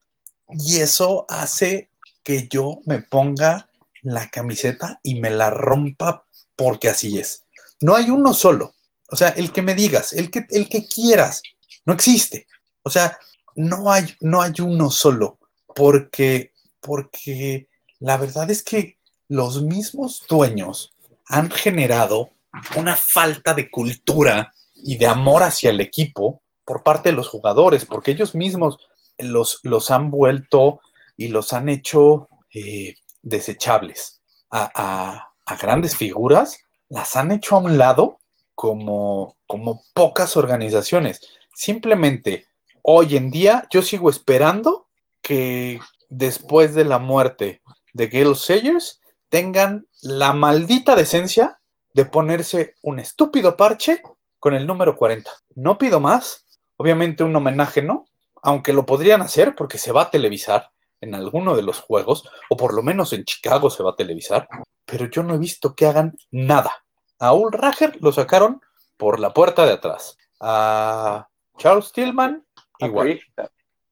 y 0.49 0.79
eso 0.79 1.27
hace 1.29 1.91
que 2.25 2.49
yo 2.49 2.81
me 2.87 3.03
ponga 3.03 3.69
la 4.03 4.31
camiseta 4.31 4.99
y 5.03 5.21
me 5.21 5.31
la 5.31 5.51
rompa 5.51 6.27
porque 6.57 6.89
así 6.89 7.19
es. 7.19 7.45
No 7.81 7.95
hay 7.95 8.11
uno 8.11 8.33
solo. 8.33 8.75
O 9.11 9.17
sea, 9.17 9.29
el 9.29 9.53
que 9.53 9.63
me 9.63 9.75
digas, 9.75 10.13
el 10.15 10.31
que, 10.31 10.47
el 10.51 10.69
que 10.69 10.87
quieras, 10.87 11.43
no 11.85 11.93
existe. 11.93 12.49
O 12.83 12.91
sea, 12.91 13.19
no 13.55 13.93
hay, 13.93 14.07
no 14.21 14.41
hay 14.41 14.55
uno 14.61 14.91
solo, 14.91 15.39
porque, 15.75 16.53
porque 16.81 17.69
la 18.01 18.17
verdad 18.17 18.51
es 18.51 18.63
que 18.63 18.99
los 19.29 19.63
mismos 19.63 20.25
dueños 20.29 20.95
han 21.27 21.51
generado 21.51 22.31
una 22.77 22.97
falta 22.97 23.55
de 23.55 23.71
cultura 23.71 24.55
y 24.75 24.97
de 24.97 25.07
amor 25.07 25.43
hacia 25.43 25.71
el 25.71 25.81
equipo 25.81 26.43
por 26.67 26.83
parte 26.83 27.09
de 27.11 27.17
los 27.17 27.29
jugadores, 27.29 27.87
porque 27.87 28.11
ellos 28.11 28.35
mismos 28.35 28.79
los, 29.17 29.61
los 29.63 29.91
han 29.91 30.11
vuelto 30.11 30.81
y 31.17 31.29
los 31.29 31.55
han 31.55 31.71
hecho 31.71 32.29
eh, 32.53 32.97
desechables 33.23 34.21
a, 34.51 35.33
grandes 35.61 35.97
figuras, 35.97 36.59
las 36.89 37.17
han 37.17 37.31
hecho 37.31 37.57
a 37.57 37.61
un 37.61 37.79
lado 37.79 38.19
como, 38.55 39.37
como 39.47 39.83
pocas 39.95 40.37
organizaciones. 40.37 41.21
Simplemente 41.55 42.47
hoy 42.83 43.17
en 43.17 43.31
día 43.31 43.67
yo 43.71 43.81
sigo 43.83 44.11
esperando 44.11 44.89
que 45.23 45.81
después 46.09 46.75
de 46.75 46.85
la 46.85 46.99
muerte 46.99 47.63
de 47.93 48.09
Gale 48.09 48.35
Sayers 48.35 49.01
tengan 49.29 49.87
la 50.03 50.33
maldita 50.33 50.97
decencia 50.97 51.61
de 51.95 52.05
ponerse 52.05 52.75
un 52.83 52.99
estúpido 52.99 53.57
parche 53.57 54.03
con 54.39 54.55
el 54.55 54.67
número 54.67 54.97
40. 54.97 55.31
No 55.55 55.79
pido 55.79 56.01
más, 56.01 56.46
obviamente 56.77 57.25
un 57.25 57.35
homenaje 57.35 57.83
no, 57.83 58.07
aunque 58.43 58.73
lo 58.73 58.87
podrían 58.87 59.23
hacer 59.23 59.55
porque 59.55 59.79
se 59.79 59.93
va 59.93 60.03
a 60.03 60.11
televisar 60.11 60.71
en 61.01 61.15
alguno 61.15 61.57
de 61.57 61.63
los 61.63 61.81
juegos, 61.81 62.29
o 62.49 62.57
por 62.57 62.75
lo 62.75 62.83
menos 62.83 63.13
en 63.13 63.25
Chicago 63.25 63.71
se 63.71 63.83
va 63.83 63.91
a 63.91 63.97
televisar, 63.97 64.49
pero 64.85 65.07
yo 65.07 65.23
no 65.23 65.35
he 65.35 65.39
visto 65.39 65.75
que 65.75 65.87
hagan 65.87 66.17
nada. 66.31 66.85
A 67.19 67.33
Ul 67.35 67.53
Rager 67.53 67.97
lo 68.01 68.13
sacaron 68.13 68.61
por 68.97 69.21
la 69.21 69.33
puerta 69.33 69.67
de 69.67 69.73
atrás. 69.73 70.17
A 70.41 71.29
Charles 71.59 71.93
Tillman, 71.93 72.47
igual. 72.79 73.21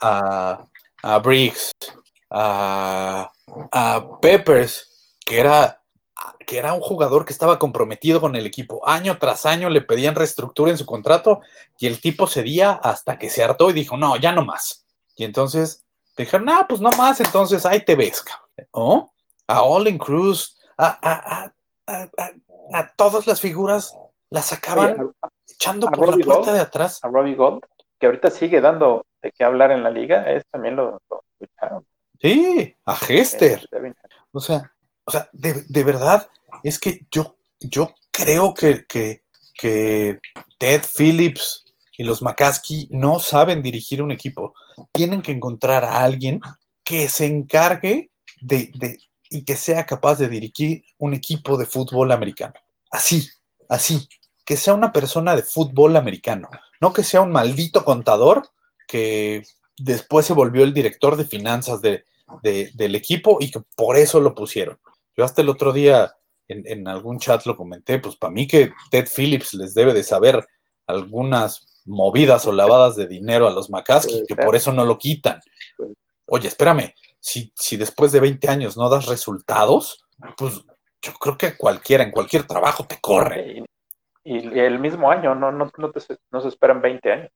A, 0.00 0.64
a 1.02 1.18
Briggs, 1.18 1.72
a, 2.30 3.30
a 3.72 4.20
Peppers, 4.20 5.18
que 5.24 5.40
era, 5.40 5.82
que 6.46 6.58
era 6.58 6.72
un 6.74 6.80
jugador 6.80 7.24
que 7.24 7.32
estaba 7.32 7.58
comprometido 7.58 8.20
con 8.20 8.36
el 8.36 8.46
equipo. 8.46 8.86
Año 8.88 9.18
tras 9.18 9.46
año 9.46 9.68
le 9.70 9.80
pedían 9.82 10.14
reestructura 10.14 10.70
en 10.70 10.78
su 10.78 10.86
contrato 10.86 11.40
y 11.78 11.86
el 11.86 12.00
tipo 12.00 12.26
cedía 12.26 12.72
hasta 12.72 13.18
que 13.18 13.30
se 13.30 13.42
hartó 13.42 13.70
y 13.70 13.74
dijo, 13.74 13.96
no, 13.96 14.16
ya 14.16 14.32
no 14.32 14.44
más. 14.44 14.86
Y 15.16 15.24
entonces 15.24 15.84
dijeron, 16.16 16.46
no, 16.46 16.66
pues 16.68 16.80
no 16.80 16.90
más, 16.92 17.20
entonces 17.20 17.64
ahí 17.66 17.84
te 17.84 17.94
ves, 17.96 18.22
cabrón. 18.22 18.68
¿Oh? 18.72 19.10
A 19.46 19.62
Olin 19.62 19.98
Cruz, 19.98 20.58
a, 20.78 20.86
a, 20.86 21.42
a, 21.42 21.52
a, 21.86 22.30
a, 22.78 22.94
todas 22.96 23.26
las 23.26 23.40
figuras 23.40 23.96
las 24.30 24.46
sacaban 24.46 25.00
Oye, 25.00 25.10
a, 25.22 25.28
echando 25.48 25.88
a 25.88 25.90
por 25.90 26.06
la 26.06 26.12
Robbie 26.12 26.24
puerta 26.24 26.44
Gold. 26.46 26.54
de 26.56 26.60
atrás. 26.60 27.00
a 27.02 27.08
Robbie 27.08 27.34
Gold, 27.34 27.60
que 27.98 28.06
ahorita 28.06 28.30
sigue 28.30 28.60
dando 28.60 29.04
de 29.22 29.30
qué 29.32 29.44
hablar 29.44 29.70
en 29.70 29.82
la 29.82 29.90
liga, 29.90 30.30
es 30.30 30.44
también 30.50 30.76
lo, 30.76 30.98
lo 31.10 31.22
escucharon. 31.40 31.86
Sí, 32.20 32.74
a 32.86 32.96
Hester. 33.08 33.68
Eh, 33.72 33.92
O 34.32 34.40
sea, 34.40 34.72
o 35.04 35.10
sea, 35.10 35.28
de, 35.32 35.64
de 35.68 35.84
verdad, 35.84 36.28
es 36.62 36.78
que 36.78 37.06
yo, 37.10 37.36
yo 37.60 37.94
creo 38.10 38.54
que, 38.54 38.84
que, 38.86 39.22
que 39.58 40.18
Ted 40.58 40.82
Phillips 40.96 41.64
y 41.96 42.04
los 42.04 42.22
McCaskey 42.22 42.88
no 42.90 43.18
saben 43.20 43.62
dirigir 43.62 44.02
un 44.02 44.10
equipo. 44.10 44.54
Tienen 44.92 45.22
que 45.22 45.32
encontrar 45.32 45.84
a 45.84 46.02
alguien 46.02 46.40
que 46.82 47.08
se 47.08 47.26
encargue 47.26 48.10
de, 48.40 48.70
de- 48.74 48.98
y 49.30 49.44
que 49.44 49.56
sea 49.56 49.86
capaz 49.86 50.16
de 50.16 50.28
dirigir 50.28 50.84
un 50.98 51.14
equipo 51.14 51.56
de 51.56 51.66
fútbol 51.66 52.12
americano. 52.12 52.54
Así, 52.90 53.28
así. 53.68 54.08
Que 54.44 54.56
sea 54.56 54.74
una 54.74 54.92
persona 54.92 55.34
de 55.34 55.42
fútbol 55.42 55.96
americano. 55.96 56.48
No 56.80 56.92
que 56.92 57.02
sea 57.02 57.22
un 57.22 57.32
maldito 57.32 57.84
contador 57.84 58.48
que 58.86 59.42
después 59.78 60.26
se 60.26 60.34
volvió 60.34 60.62
el 60.64 60.74
director 60.74 61.16
de 61.16 61.24
finanzas 61.24 61.80
de, 61.80 62.04
de- 62.42 62.70
del 62.74 62.94
equipo 62.94 63.38
y 63.40 63.50
que 63.50 63.60
por 63.76 63.96
eso 63.96 64.20
lo 64.20 64.34
pusieron. 64.34 64.78
Yo 65.16 65.24
hasta 65.24 65.42
el 65.42 65.48
otro 65.48 65.72
día 65.72 66.12
en, 66.48 66.62
en 66.66 66.88
algún 66.88 67.18
chat 67.18 67.44
lo 67.46 67.56
comenté, 67.56 67.98
pues 67.98 68.16
para 68.16 68.32
mí 68.32 68.46
que 68.46 68.72
Ted 68.90 69.08
Phillips 69.14 69.54
les 69.54 69.74
debe 69.74 69.92
de 69.94 70.02
saber 70.02 70.46
algunas 70.86 71.66
movidas 71.86 72.46
o 72.46 72.52
lavadas 72.52 72.96
de 72.96 73.06
dinero 73.06 73.46
a 73.46 73.50
los 73.50 73.70
McCaskey, 73.70 74.24
que 74.26 74.34
por 74.46 74.56
eso 74.56 74.72
no 74.72 74.84
lo 74.84 74.98
quitan. 74.98 75.40
Oye, 76.26 76.48
espérame, 76.48 76.94
si, 77.20 77.52
si 77.54 77.76
después 77.76 78.12
de 78.12 78.20
20 78.20 78.48
años 78.48 78.76
no 78.76 78.88
das 78.88 79.06
resultados, 79.06 80.04
pues 80.36 80.62
yo 81.02 81.12
creo 81.14 81.36
que 81.36 81.56
cualquiera, 81.56 82.02
en 82.04 82.10
cualquier 82.10 82.46
trabajo 82.46 82.86
te 82.86 82.98
corre. 83.00 83.62
Y, 84.24 84.38
y 84.54 84.58
el 84.58 84.78
mismo 84.78 85.10
año, 85.10 85.34
no, 85.34 85.52
no, 85.52 85.70
no, 85.76 85.90
te- 85.90 86.18
no 86.30 86.40
se 86.40 86.48
esperan 86.48 86.80
20 86.80 87.12
años. 87.12 87.30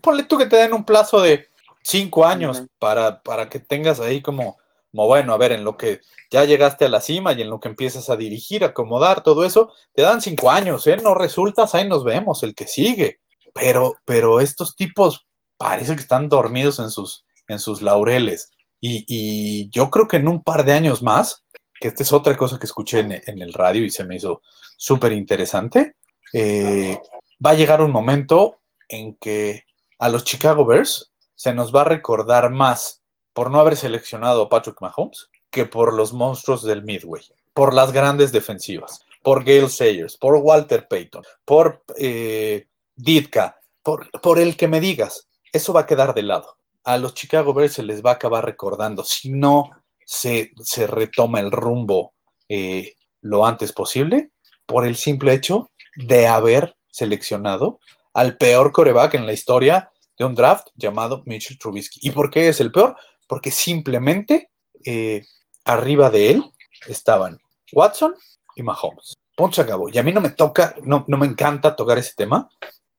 Ponle 0.00 0.22
tú 0.24 0.38
que 0.38 0.46
te 0.46 0.56
den 0.56 0.72
un 0.72 0.84
plazo 0.84 1.20
de 1.20 1.48
5 1.82 2.24
años 2.24 2.62
para, 2.78 3.20
para 3.22 3.48
que 3.48 3.58
tengas 3.58 3.98
ahí 3.98 4.22
como, 4.22 4.58
como, 4.90 5.06
bueno, 5.06 5.32
a 5.32 5.38
ver, 5.38 5.52
en 5.52 5.64
lo 5.64 5.76
que 5.76 6.00
ya 6.30 6.44
llegaste 6.44 6.84
a 6.84 6.88
la 6.88 7.00
cima 7.00 7.32
y 7.32 7.42
en 7.42 7.50
lo 7.50 7.60
que 7.60 7.68
empiezas 7.68 8.10
a 8.10 8.16
dirigir, 8.16 8.64
acomodar, 8.64 9.22
todo 9.22 9.44
eso, 9.44 9.72
te 9.94 10.02
dan 10.02 10.20
5 10.20 10.50
años, 10.50 10.86
¿eh? 10.86 10.96
No 10.96 11.14
resultas, 11.14 11.74
ahí 11.74 11.88
nos 11.88 12.04
vemos, 12.04 12.42
el 12.42 12.54
que 12.54 12.66
sigue. 12.66 13.20
Pero, 13.54 13.96
pero 14.04 14.40
estos 14.40 14.76
tipos 14.76 15.26
parece 15.56 15.94
que 15.94 16.02
están 16.02 16.28
dormidos 16.28 16.78
en 16.78 16.90
sus, 16.90 17.24
en 17.48 17.58
sus 17.58 17.82
laureles. 17.82 18.50
Y, 18.80 19.68
yo 19.70 19.90
creo 19.90 20.08
que 20.08 20.16
en 20.16 20.28
un 20.28 20.42
par 20.42 20.64
de 20.64 20.72
años 20.72 21.02
más, 21.02 21.44
que 21.80 21.88
esta 21.88 22.02
es 22.02 22.12
otra 22.12 22.36
cosa 22.36 22.58
que 22.58 22.66
escuché 22.66 23.00
en, 23.00 23.12
en 23.12 23.42
el 23.42 23.52
radio 23.52 23.84
y 23.84 23.90
se 23.90 24.04
me 24.04 24.16
hizo 24.16 24.42
súper 24.76 25.12
interesante, 25.12 25.96
eh, 26.32 26.98
va 27.44 27.50
a 27.50 27.54
llegar 27.54 27.82
un 27.82 27.90
momento 27.90 28.60
en 28.88 29.16
que 29.16 29.64
a 29.98 30.08
los 30.08 30.24
Chicago 30.24 30.64
Bears 30.64 31.12
se 31.34 31.54
nos 31.54 31.74
va 31.74 31.82
a 31.82 31.84
recordar 31.84 32.50
más 32.50 32.99
por 33.32 33.50
no 33.50 33.60
haber 33.60 33.76
seleccionado 33.76 34.42
a 34.42 34.48
Patrick 34.48 34.80
Mahomes 34.80 35.30
que 35.50 35.66
por 35.66 35.94
los 35.94 36.12
monstruos 36.12 36.62
del 36.62 36.82
Midway, 36.82 37.22
por 37.52 37.74
las 37.74 37.92
grandes 37.92 38.32
defensivas, 38.32 39.04
por 39.22 39.44
Gail 39.44 39.68
Sayers, 39.68 40.16
por 40.16 40.36
Walter 40.36 40.86
Payton, 40.88 41.24
por 41.44 41.82
eh, 41.96 42.68
Ditka, 42.94 43.58
por, 43.82 44.10
por 44.20 44.38
el 44.38 44.56
que 44.56 44.68
me 44.68 44.80
digas. 44.80 45.28
Eso 45.52 45.72
va 45.72 45.80
a 45.80 45.86
quedar 45.86 46.14
de 46.14 46.22
lado. 46.22 46.56
A 46.84 46.96
los 46.96 47.14
Chicago 47.14 47.52
Bears 47.52 47.74
se 47.74 47.82
les 47.82 48.04
va 48.04 48.10
a 48.10 48.14
acabar 48.14 48.44
recordando 48.44 49.04
si 49.04 49.30
no 49.30 49.70
se, 50.04 50.52
se 50.62 50.86
retoma 50.86 51.40
el 51.40 51.50
rumbo 51.50 52.14
eh, 52.48 52.94
lo 53.20 53.46
antes 53.46 53.72
posible 53.72 54.30
por 54.66 54.86
el 54.86 54.96
simple 54.96 55.34
hecho 55.34 55.70
de 55.96 56.26
haber 56.26 56.76
seleccionado 56.90 57.80
al 58.14 58.36
peor 58.36 58.72
coreback 58.72 59.14
en 59.14 59.26
la 59.26 59.32
historia 59.32 59.90
de 60.18 60.24
un 60.24 60.34
draft 60.34 60.68
llamado 60.74 61.22
Mitchell 61.26 61.58
Trubisky. 61.58 62.00
¿Y 62.02 62.10
por 62.10 62.30
qué 62.30 62.48
es 62.48 62.60
el 62.60 62.72
peor? 62.72 62.96
Porque 63.30 63.52
simplemente 63.52 64.50
eh, 64.84 65.24
arriba 65.64 66.10
de 66.10 66.32
él 66.32 66.52
estaban 66.88 67.38
Watson 67.70 68.16
y 68.56 68.64
Mahomes. 68.64 69.14
Punto 69.36 69.62
acabó. 69.62 69.88
Y 69.88 69.98
a 69.98 70.02
mí 70.02 70.12
no 70.12 70.20
me 70.20 70.30
toca, 70.30 70.74
no, 70.82 71.04
no 71.06 71.16
me 71.16 71.28
encanta 71.28 71.76
tocar 71.76 71.96
ese 71.96 72.14
tema, 72.16 72.50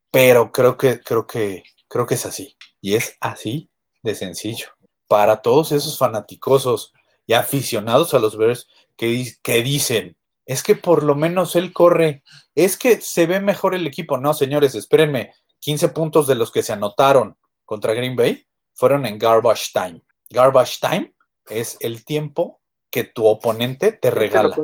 pero 0.10 0.54
creo 0.54 0.78
que, 0.78 1.02
creo 1.02 1.28
que, 1.28 1.63
creo 1.89 2.06
que 2.06 2.13
es 2.15 2.26
así. 2.26 2.56
Y 2.80 2.96
es 2.96 3.17
así 3.20 3.70
de 4.04 4.15
sencillo. 4.15 4.67
Para 5.10 5.41
todos 5.41 5.74
esos 5.74 5.98
fanaticosos 5.98 6.94
y 7.28 7.34
aficionados 7.34 8.13
a 8.13 8.20
los 8.20 8.38
Bears 8.38 8.70
que 8.96 9.62
dicen, 9.62 10.15
es 10.46 10.63
que 10.63 10.76
por 10.76 11.04
lo 11.04 11.13
menos 11.13 11.58
él 11.58 11.74
corre, 11.74 12.24
es 12.56 12.78
que 12.78 13.02
se 13.02 13.26
ve 13.26 13.41
mejor 13.41 13.76
el 13.76 13.86
equipo. 13.86 14.17
No, 14.17 14.34
señores, 14.34 14.76
espérenme, 14.76 15.34
15 15.60 15.89
puntos 15.89 16.26
de 16.26 16.36
los 16.36 16.54
que 16.54 16.63
se 16.63 16.72
anotaron 16.72 17.38
contra 17.65 17.94
Green 17.94 18.15
Bay 18.15 18.48
fueron 18.74 19.06
en 19.06 19.20
garbage 19.20 19.72
time. 19.74 20.02
Garbage 20.32 20.80
time 20.82 21.13
es 21.50 21.78
el 21.80 22.06
tiempo 22.06 22.62
que 22.89 23.04
tu 23.04 23.26
oponente 23.26 23.94
te 23.94 24.12
regala, 24.12 24.56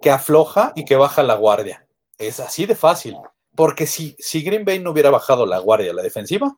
que 0.00 0.10
afloja 0.10 0.72
y 0.76 0.84
que 0.84 0.96
baja 0.96 1.22
la 1.22 1.34
guardia. 1.34 1.86
Es 2.18 2.40
así 2.40 2.66
de 2.66 2.76
fácil. 2.76 3.16
Porque 3.54 3.86
si, 3.86 4.16
si 4.18 4.42
Green 4.42 4.64
Bay 4.64 4.78
no 4.78 4.92
hubiera 4.92 5.10
bajado 5.10 5.44
la 5.44 5.58
guardia, 5.58 5.92
la 5.92 6.02
defensiva, 6.02 6.56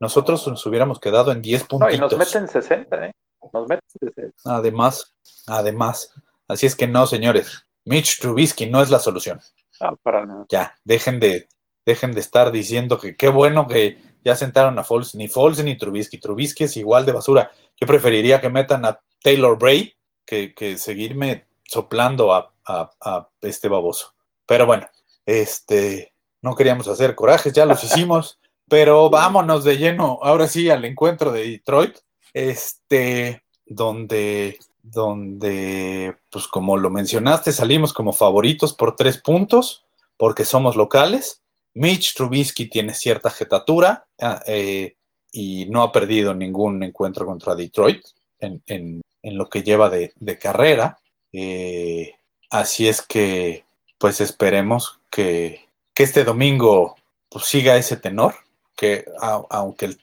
nosotros 0.00 0.46
nos 0.46 0.64
hubiéramos 0.64 1.00
quedado 1.00 1.32
en 1.32 1.42
10 1.42 1.66
No, 1.78 1.90
y 1.90 1.98
nos 1.98 2.16
meten 2.16 2.48
60, 2.48 3.06
¿eh? 3.06 3.12
Nos 3.52 3.68
meten 3.68 3.88
60. 4.00 4.32
Además, 4.44 5.14
además. 5.46 6.14
Así 6.46 6.66
es 6.66 6.76
que 6.76 6.86
no, 6.86 7.06
señores. 7.06 7.66
Mitch 7.84 8.20
Trubisky 8.20 8.66
no 8.66 8.80
es 8.80 8.90
la 8.90 9.00
solución. 9.00 9.40
No, 9.80 9.96
para 9.96 10.24
nada. 10.24 10.46
Ya, 10.48 10.78
dejen 10.84 11.18
de, 11.20 11.48
dejen 11.84 12.12
de 12.12 12.20
estar 12.20 12.52
diciendo 12.52 12.98
que 12.98 13.16
qué 13.16 13.28
bueno 13.28 13.66
que 13.66 13.98
ya 14.24 14.36
sentaron 14.36 14.78
a 14.78 14.84
Foles. 14.84 15.14
Ni 15.14 15.28
Foles 15.28 15.62
ni 15.64 15.76
Trubisky. 15.76 16.18
Trubisky 16.18 16.64
es 16.64 16.76
igual 16.76 17.06
de 17.06 17.12
basura. 17.12 17.50
Yo 17.80 17.86
preferiría 17.86 18.40
que 18.40 18.48
metan 18.50 18.84
a 18.84 19.00
Taylor 19.22 19.58
Bray 19.58 19.94
que, 20.26 20.54
que 20.54 20.76
seguirme 20.78 21.46
soplando 21.64 22.32
a, 22.34 22.52
a- 22.66 22.90
a 23.00 23.28
este 23.42 23.68
baboso. 23.68 24.14
Pero 24.46 24.66
bueno, 24.66 24.86
este, 25.26 26.12
no 26.42 26.54
queríamos 26.54 26.88
hacer 26.88 27.14
corajes, 27.14 27.52
ya 27.52 27.64
los 27.66 27.82
hicimos. 27.84 28.38
Pero 28.68 29.08
vámonos 29.08 29.64
de 29.64 29.78
lleno, 29.78 30.18
ahora 30.22 30.46
sí, 30.46 30.68
al 30.68 30.84
encuentro 30.84 31.32
de 31.32 31.48
Detroit. 31.48 31.96
Este, 32.34 33.42
donde, 33.66 34.58
donde, 34.82 36.16
pues 36.30 36.46
como 36.46 36.76
lo 36.76 36.90
mencionaste, 36.90 37.52
salimos 37.52 37.92
como 37.92 38.12
favoritos 38.12 38.74
por 38.74 38.94
tres 38.96 39.18
puntos, 39.18 39.86
porque 40.16 40.44
somos 40.44 40.76
locales. 40.76 41.42
Mitch 41.78 42.14
Trubisky 42.14 42.68
tiene 42.68 42.92
cierta 42.92 43.30
jetatura 43.30 44.04
ah, 44.20 44.42
eh, 44.46 44.96
y 45.30 45.66
no 45.66 45.82
ha 45.82 45.92
perdido 45.92 46.34
ningún 46.34 46.82
encuentro 46.82 47.24
contra 47.24 47.54
Detroit 47.54 48.04
en, 48.40 49.00
lo 49.22 49.48
que 49.48 49.62
lleva 49.62 49.88
de, 49.88 50.12
carrera. 50.40 50.98
Eh, 51.32 52.14
así 52.50 52.88
es 52.88 53.02
que, 53.02 53.64
pues 53.98 54.20
esperemos 54.20 55.00
que, 55.10 55.68
que 55.94 56.02
este 56.02 56.24
domingo 56.24 56.96
pues, 57.28 57.44
siga 57.44 57.76
ese 57.76 57.96
tenor, 57.96 58.34
que 58.76 59.04
aunque 59.20 59.86
el 59.86 60.00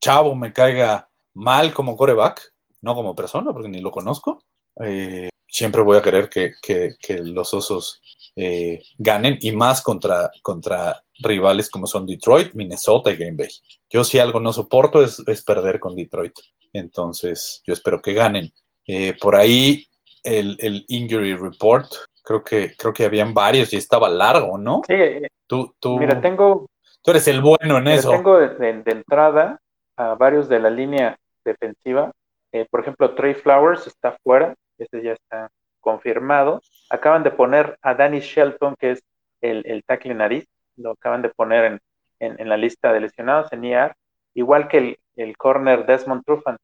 chavo 0.00 0.34
me 0.36 0.52
caiga 0.52 1.08
mal 1.32 1.72
como 1.74 1.96
coreback, 1.96 2.52
no 2.82 2.94
como 2.94 3.16
persona, 3.16 3.52
porque 3.52 3.68
ni 3.68 3.80
lo 3.80 3.90
conozco, 3.90 4.44
eh, 4.80 5.30
siempre 5.48 5.82
voy 5.82 5.96
a 5.96 6.02
querer 6.02 6.28
que, 6.28 6.52
que- 6.62 6.94
que 7.00 7.18
los 7.18 7.52
osos 7.54 8.00
eh, 8.36 8.82
ganen 8.98 9.38
y 9.40 9.52
más 9.52 9.82
contra, 9.82 10.30
contra 10.42 11.02
rivales 11.20 11.70
como 11.70 11.86
son 11.86 12.06
Detroit, 12.06 12.54
Minnesota 12.54 13.10
y 13.10 13.16
Green 13.16 13.36
Bay. 13.36 13.48
Yo 13.88 14.02
si 14.04 14.18
algo 14.18 14.40
no 14.40 14.52
soporto 14.52 15.02
es, 15.02 15.22
es 15.26 15.42
perder 15.44 15.78
con 15.80 15.94
Detroit. 15.94 16.32
Entonces, 16.72 17.62
yo 17.66 17.72
espero 17.72 18.00
que 18.02 18.12
ganen. 18.14 18.52
Eh, 18.86 19.14
por 19.20 19.36
ahí 19.36 19.86
el, 20.22 20.56
el 20.60 20.84
injury 20.88 21.34
report, 21.36 21.86
creo 22.22 22.42
que, 22.42 22.74
creo 22.76 22.92
que 22.92 23.04
habían 23.04 23.32
varios 23.32 23.72
y 23.72 23.76
estaba 23.76 24.08
largo, 24.08 24.58
¿no? 24.58 24.82
Sí, 24.86 24.94
eh, 24.94 25.28
Tú, 25.46 25.74
tú, 25.78 25.98
mira, 25.98 26.20
tengo, 26.20 26.66
tú 27.02 27.10
eres 27.10 27.28
el 27.28 27.40
bueno 27.42 27.76
en 27.78 27.84
mira, 27.84 27.96
eso. 27.96 28.10
tengo 28.10 28.38
de, 28.38 28.48
de- 28.48 28.82
de 28.82 28.90
entrada 28.92 29.60
a 29.96 30.14
varios 30.14 30.48
de 30.48 30.58
la 30.58 30.70
línea 30.70 31.16
defensiva. 31.44 32.10
Eh, 32.50 32.66
por 32.70 32.80
ejemplo, 32.80 33.14
Trey 33.14 33.34
Flowers 33.34 33.86
está 33.86 34.16
fuera, 34.22 34.54
ese 34.78 35.02
ya 35.02 35.12
está 35.12 35.50
confirmado. 35.84 36.62
Acaban 36.90 37.24
de 37.24 37.32
poner 37.32 37.78
a 37.82 37.94
Danny 37.94 38.20
Shelton, 38.20 38.76
que 38.78 38.92
es 38.92 39.04
el, 39.42 39.64
el 39.66 39.84
tackle 39.84 40.14
nariz, 40.14 40.48
lo 40.76 40.92
acaban 40.92 41.22
de 41.22 41.30
poner 41.30 41.80
en, 42.20 42.36
en- 42.40 42.48
la 42.48 42.56
lista 42.56 42.92
de 42.92 43.00
lesionados 43.00 43.52
en 43.52 43.64
IR, 43.64 43.94
igual 44.34 44.68
que 44.68 44.78
el, 44.78 44.98
el 45.16 45.36
corner 45.36 45.86
Desmond 45.86 46.24
Trufant, 46.24 46.58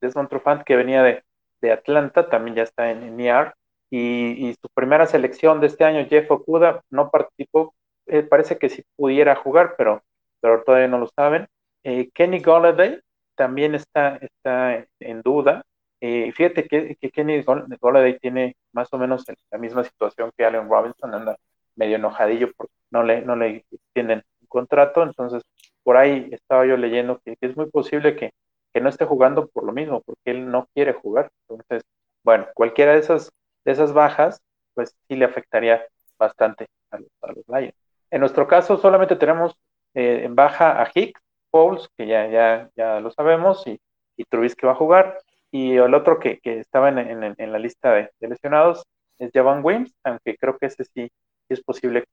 Desmond 0.00 0.28
Trufant 0.28 0.62
que 0.64 0.76
venía 0.76 1.02
de, 1.02 1.22
de 1.60 1.72
Atlanta, 1.72 2.28
también 2.28 2.56
ya 2.56 2.62
está 2.62 2.90
en, 2.90 3.02
en 3.02 3.20
IR, 3.20 3.54
y, 3.90 4.48
y 4.48 4.54
su 4.54 4.68
primera 4.74 5.06
selección 5.06 5.60
de 5.60 5.66
este 5.68 5.84
año, 5.84 6.06
Jeff 6.08 6.30
Okuda, 6.30 6.82
no 6.90 7.10
participó, 7.10 7.74
eh, 8.06 8.22
parece 8.22 8.58
que 8.58 8.68
sí 8.68 8.82
pudiera 8.96 9.34
jugar, 9.36 9.74
pero, 9.76 10.02
pero 10.40 10.62
todavía 10.64 10.88
no 10.88 10.98
lo 10.98 11.08
saben. 11.08 11.46
Eh, 11.84 12.10
Kenny 12.14 12.40
Golladay 12.40 13.00
también 13.34 13.74
está, 13.74 14.16
está 14.16 14.86
en 15.00 15.22
duda. 15.22 15.64
Eh, 16.00 16.32
fíjate 16.32 16.68
que, 16.68 16.96
que 16.96 17.10
Kenny 17.10 17.42
Golladay 17.42 18.18
tiene 18.18 18.56
más 18.72 18.92
o 18.92 18.98
menos 18.98 19.24
la 19.50 19.58
misma 19.58 19.84
situación 19.84 20.30
que 20.36 20.44
Allen 20.44 20.68
Robinson, 20.68 21.14
anda 21.14 21.36
medio 21.74 21.96
enojadillo 21.96 22.52
porque 22.56 22.72
no 22.90 23.02
le, 23.02 23.22
no 23.22 23.36
le 23.36 23.64
extienden 23.70 24.22
un 24.40 24.46
contrato, 24.48 25.02
entonces 25.02 25.42
por 25.82 25.96
ahí 25.96 26.28
estaba 26.32 26.66
yo 26.66 26.76
leyendo 26.76 27.20
que, 27.24 27.36
que 27.36 27.46
es 27.46 27.56
muy 27.56 27.70
posible 27.70 28.16
que, 28.16 28.32
que, 28.72 28.80
no 28.80 28.88
esté 28.88 29.06
jugando 29.06 29.48
por 29.48 29.64
lo 29.64 29.72
mismo, 29.72 30.02
porque 30.02 30.30
él 30.32 30.50
no 30.50 30.68
quiere 30.74 30.92
jugar. 30.92 31.30
Entonces, 31.48 31.82
bueno, 32.22 32.46
cualquiera 32.54 32.92
de 32.92 32.98
esas, 32.98 33.30
de 33.64 33.72
esas 33.72 33.92
bajas, 33.92 34.40
pues 34.74 34.94
sí 35.08 35.16
le 35.16 35.24
afectaría 35.24 35.84
bastante 36.18 36.66
a 36.90 36.98
los, 36.98 37.08
a 37.22 37.32
los 37.32 37.44
Lions. 37.48 37.74
En 38.10 38.20
nuestro 38.20 38.46
caso 38.46 38.76
solamente 38.78 39.16
tenemos 39.16 39.56
eh, 39.94 40.22
en 40.24 40.34
baja 40.34 40.82
a 40.82 40.90
Hicks, 40.94 41.20
Pauls, 41.50 41.88
que 41.96 42.06
ya, 42.06 42.28
ya, 42.28 42.70
ya 42.76 43.00
lo 43.00 43.10
sabemos, 43.10 43.66
y, 43.66 43.80
y 44.16 44.24
Trubisky 44.24 44.66
va 44.66 44.72
a 44.72 44.76
jugar, 44.76 45.18
y 45.50 45.76
el 45.76 45.94
otro 45.94 46.18
que, 46.18 46.38
que 46.40 46.58
estaba 46.60 46.88
en, 46.88 46.98
en, 46.98 47.34
en, 47.36 47.52
la 47.52 47.58
lista 47.58 47.92
de, 47.92 48.10
de 48.20 48.28
lesionados 48.28 48.84
es 49.18 49.30
Javon 49.32 49.64
Wims, 49.64 49.92
aunque 50.04 50.36
creo 50.36 50.58
que 50.58 50.66
ese 50.66 50.84
sí 50.84 51.08
es 51.48 51.62
posible. 51.62 52.04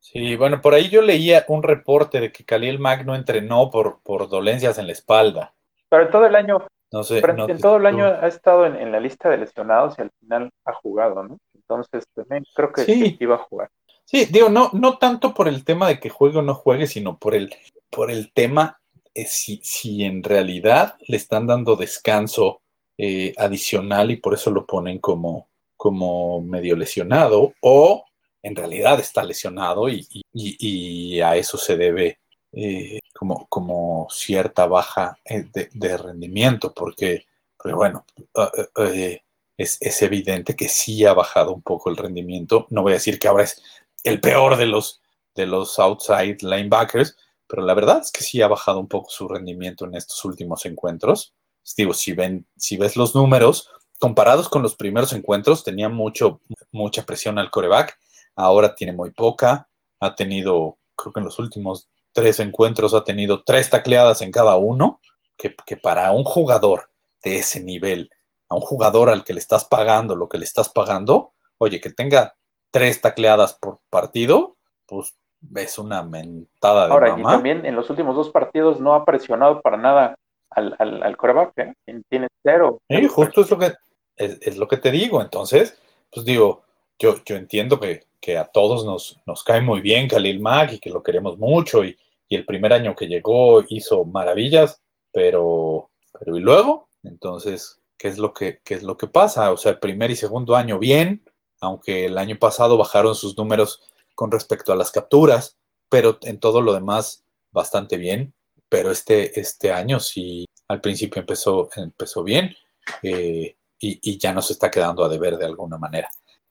Sí, 0.00 0.36
bueno, 0.36 0.60
por 0.60 0.74
ahí 0.74 0.88
yo 0.88 1.00
leía 1.00 1.44
un 1.48 1.62
reporte 1.62 2.20
de 2.20 2.30
que 2.30 2.44
Khalil 2.44 2.78
Mack 2.78 3.04
no 3.04 3.14
entrenó 3.14 3.70
por, 3.70 4.00
por 4.02 4.28
dolencias 4.28 4.78
en 4.78 4.86
la 4.86 4.92
espalda. 4.92 5.54
Pero 5.88 6.02
en 6.04 6.10
todo 6.10 6.26
el 6.26 6.34
año, 6.34 6.66
no 6.92 7.02
sé, 7.02 7.22
no 7.22 7.48
en 7.48 7.58
todo 7.58 7.76
el 7.78 7.86
año 7.86 8.04
ha 8.06 8.26
estado 8.26 8.66
en, 8.66 8.76
en, 8.76 8.92
la 8.92 9.00
lista 9.00 9.30
de 9.30 9.38
lesionados 9.38 9.98
y 9.98 10.02
al 10.02 10.10
final 10.20 10.50
ha 10.64 10.72
jugado, 10.74 11.22
¿no? 11.22 11.38
Entonces, 11.54 12.04
también 12.14 12.44
creo 12.54 12.72
que 12.72 12.82
Sí. 12.82 12.94
sí 12.94 13.16
iba 13.20 13.36
a 13.36 13.38
jugar. 13.38 13.70
Sí, 14.04 14.26
digo, 14.26 14.48
no, 14.48 14.70
no 14.72 14.98
tanto 14.98 15.34
por 15.34 15.48
el 15.48 15.64
tema 15.64 15.88
de 15.88 15.98
que 15.98 16.10
juegue 16.10 16.38
o 16.38 16.42
no 16.42 16.54
juegue, 16.54 16.86
sino 16.86 17.18
por 17.18 17.34
el, 17.34 17.52
por 17.90 18.10
el 18.10 18.32
tema 18.32 18.78
eh, 19.14 19.24
si, 19.24 19.60
si 19.64 20.04
en 20.04 20.22
realidad 20.22 20.94
le 21.08 21.16
están 21.16 21.46
dando 21.46 21.74
descanso 21.74 22.60
eh, 22.98 23.32
adicional 23.36 24.10
y 24.10 24.16
por 24.16 24.34
eso 24.34 24.50
lo 24.50 24.66
ponen 24.66 24.98
como, 24.98 25.48
como 25.76 26.40
medio 26.40 26.76
lesionado, 26.76 27.54
o 27.60 28.04
en 28.42 28.54
realidad 28.54 29.00
está 29.00 29.24
lesionado 29.24 29.88
y, 29.88 31.20
a 31.20 31.36
eso 31.36 31.58
se 31.58 31.76
debe 31.76 32.20
eh, 32.52 33.00
como, 33.12 33.46
como 33.48 34.06
cierta 34.10 34.66
baja 34.66 35.18
eh, 35.24 35.46
de, 35.52 35.96
rendimiento, 35.96 36.72
porque, 36.72 37.26
porque 37.56 37.74
bueno, 37.74 38.04
ah, 38.36 38.50
ah, 38.54 38.88
eh, 38.94 39.22
es, 39.56 39.78
es 39.80 40.02
evidente 40.02 40.54
que 40.54 40.68
sí 40.68 41.04
ha 41.04 41.12
bajado 41.12 41.52
un 41.52 41.62
poco 41.62 41.90
el 41.90 41.96
rendimiento. 41.96 42.66
No 42.70 42.82
voy 42.82 42.92
a 42.92 43.00
decir 43.00 43.18
que 43.18 43.26
ahora 43.26 43.44
es 43.44 43.62
el 44.04 44.20
peor 44.20 44.56
de 44.56 44.66
los, 44.66 45.02
de 45.34 45.46
los 45.46 45.78
outside 45.80 46.38
linebackers, 46.42 47.16
pero 47.48 47.62
la 47.62 47.74
verdad 47.74 48.00
es 48.02 48.12
que 48.12 48.22
sí 48.22 48.42
ha 48.42 48.48
bajado 48.48 48.78
un 48.78 48.88
poco 48.88 49.10
su 49.10 49.26
rendimiento 49.26 49.86
en 49.86 49.96
estos 49.96 50.24
últimos 50.24 50.64
encuentros. 50.66 51.34
Digo, 51.76 51.94
si, 51.94 52.12
ven, 52.12 52.46
si 52.56 52.76
ves 52.76 52.96
los 52.96 53.14
números, 53.14 53.70
comparados 53.98 54.48
con 54.48 54.62
los 54.62 54.76
primeros 54.76 55.12
encuentros, 55.12 55.64
tenía 55.64 55.88
mucho, 55.88 56.40
mucha 56.70 57.04
presión 57.04 57.38
al 57.38 57.50
coreback, 57.50 57.98
ahora 58.34 58.74
tiene 58.74 58.92
muy 58.92 59.10
poca, 59.10 59.68
ha 60.00 60.14
tenido, 60.14 60.78
creo 60.94 61.12
que 61.12 61.20
en 61.20 61.26
los 61.26 61.38
últimos 61.38 61.88
tres 62.12 62.40
encuentros 62.40 62.94
ha 62.94 63.04
tenido 63.04 63.42
tres 63.44 63.70
tacleadas 63.70 64.22
en 64.22 64.30
cada 64.30 64.56
uno, 64.56 65.00
que, 65.36 65.54
que 65.66 65.76
para 65.76 66.12
un 66.12 66.24
jugador 66.24 66.90
de 67.22 67.38
ese 67.38 67.62
nivel, 67.62 68.10
a 68.48 68.54
un 68.54 68.60
jugador 68.60 69.10
al 69.10 69.24
que 69.24 69.34
le 69.34 69.40
estás 69.40 69.64
pagando 69.64 70.14
lo 70.14 70.28
que 70.28 70.38
le 70.38 70.44
estás 70.44 70.68
pagando, 70.68 71.32
oye, 71.58 71.80
que 71.80 71.90
tenga 71.90 72.36
tres 72.70 73.00
tacleadas 73.00 73.54
por 73.54 73.80
partido, 73.90 74.56
pues 74.86 75.16
es 75.54 75.78
una 75.78 76.02
mentada 76.02 76.86
de 76.86 76.92
Ahora, 76.92 77.16
y 77.18 77.22
también 77.22 77.66
en 77.66 77.76
los 77.76 77.88
últimos 77.90 78.16
dos 78.16 78.30
partidos 78.30 78.80
no 78.80 78.94
ha 78.94 79.04
presionado 79.04 79.60
para 79.60 79.76
nada 79.76 80.16
al, 80.50 80.74
al, 80.78 81.02
al 81.02 81.16
coreback, 81.16 81.58
¿eh? 81.58 81.74
Tiene 82.08 82.28
cero. 82.42 82.80
Sí, 82.88 83.06
justo 83.06 83.42
es 83.42 83.50
lo 83.50 83.58
que 83.58 83.72
es, 84.16 84.56
lo 84.56 84.68
que 84.68 84.76
te 84.78 84.90
digo. 84.90 85.20
Entonces, 85.20 85.78
pues 86.12 86.24
digo, 86.24 86.62
yo, 86.98 87.16
yo 87.24 87.36
entiendo 87.36 87.78
que, 87.78 88.04
que 88.20 88.38
a 88.38 88.46
todos 88.46 88.84
nos, 88.84 89.20
nos 89.26 89.44
cae 89.44 89.60
muy 89.60 89.80
bien 89.80 90.08
Khalil 90.08 90.40
Mack 90.40 90.74
y 90.74 90.78
que 90.78 90.90
lo 90.90 91.02
queremos 91.02 91.38
mucho 91.38 91.84
y, 91.84 91.96
y 92.28 92.36
el 92.36 92.44
primer 92.44 92.72
año 92.72 92.94
que 92.94 93.06
llegó 93.06 93.62
hizo 93.68 94.04
maravillas, 94.04 94.82
pero, 95.12 95.90
pero 96.18 96.36
¿y 96.36 96.40
luego? 96.40 96.88
Entonces, 97.02 97.80
¿qué 97.96 98.08
es 98.08 98.18
lo 98.18 98.34
que, 98.34 98.60
qué 98.64 98.74
es 98.74 98.82
lo 98.82 98.96
que 98.96 99.06
pasa? 99.06 99.52
O 99.52 99.56
sea, 99.56 99.72
el 99.72 99.78
primer 99.78 100.10
y 100.10 100.16
segundo 100.16 100.56
año 100.56 100.78
bien, 100.78 101.22
aunque 101.60 102.06
el 102.06 102.18
año 102.18 102.38
pasado 102.38 102.76
bajaron 102.76 103.14
sus 103.14 103.36
números 103.36 103.82
con 104.14 104.30
respecto 104.30 104.72
a 104.72 104.76
las 104.76 104.90
capturas, 104.90 105.56
pero 105.88 106.18
en 106.22 106.40
todo 106.40 106.60
lo 106.60 106.72
demás 106.72 107.24
bastante 107.52 107.96
bien. 107.96 108.34
Pero 108.68 108.90
este, 108.90 109.38
este 109.38 109.72
año 109.72 110.00
sí, 110.00 110.46
al 110.68 110.80
principio 110.80 111.20
empezó, 111.20 111.68
empezó 111.76 112.24
bien 112.24 112.54
eh, 113.02 113.56
y, 113.78 114.12
y 114.12 114.18
ya 114.18 114.32
nos 114.32 114.50
está 114.50 114.70
quedando 114.70 115.04
a 115.04 115.08
deber 115.08 115.36
de 115.36 115.46
alguna 115.46 115.78
manera. 115.78 116.08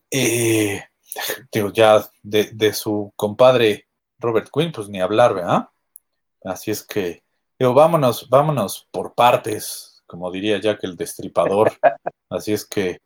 Eh, 0.09 0.81
digo, 1.51 1.71
ya 1.71 2.05
de, 2.23 2.51
de 2.53 2.73
su 2.73 3.11
compadre 3.15 3.87
Robert 4.19 4.49
Quinn, 4.53 4.71
pues 4.71 4.89
ni 4.89 5.01
hablar, 5.01 5.33
¿verdad? 5.33 5.69
Así 6.43 6.71
es 6.71 6.83
que, 6.83 7.23
digo, 7.59 7.73
vámonos, 7.73 8.29
vámonos 8.29 8.87
por 8.91 9.13
partes, 9.13 10.03
como 10.05 10.31
diría 10.31 10.59
Jack 10.59 10.83
el 10.83 10.95
Destripador. 10.95 11.73
Así 12.29 12.53
es 12.53 12.65
que 12.65 13.01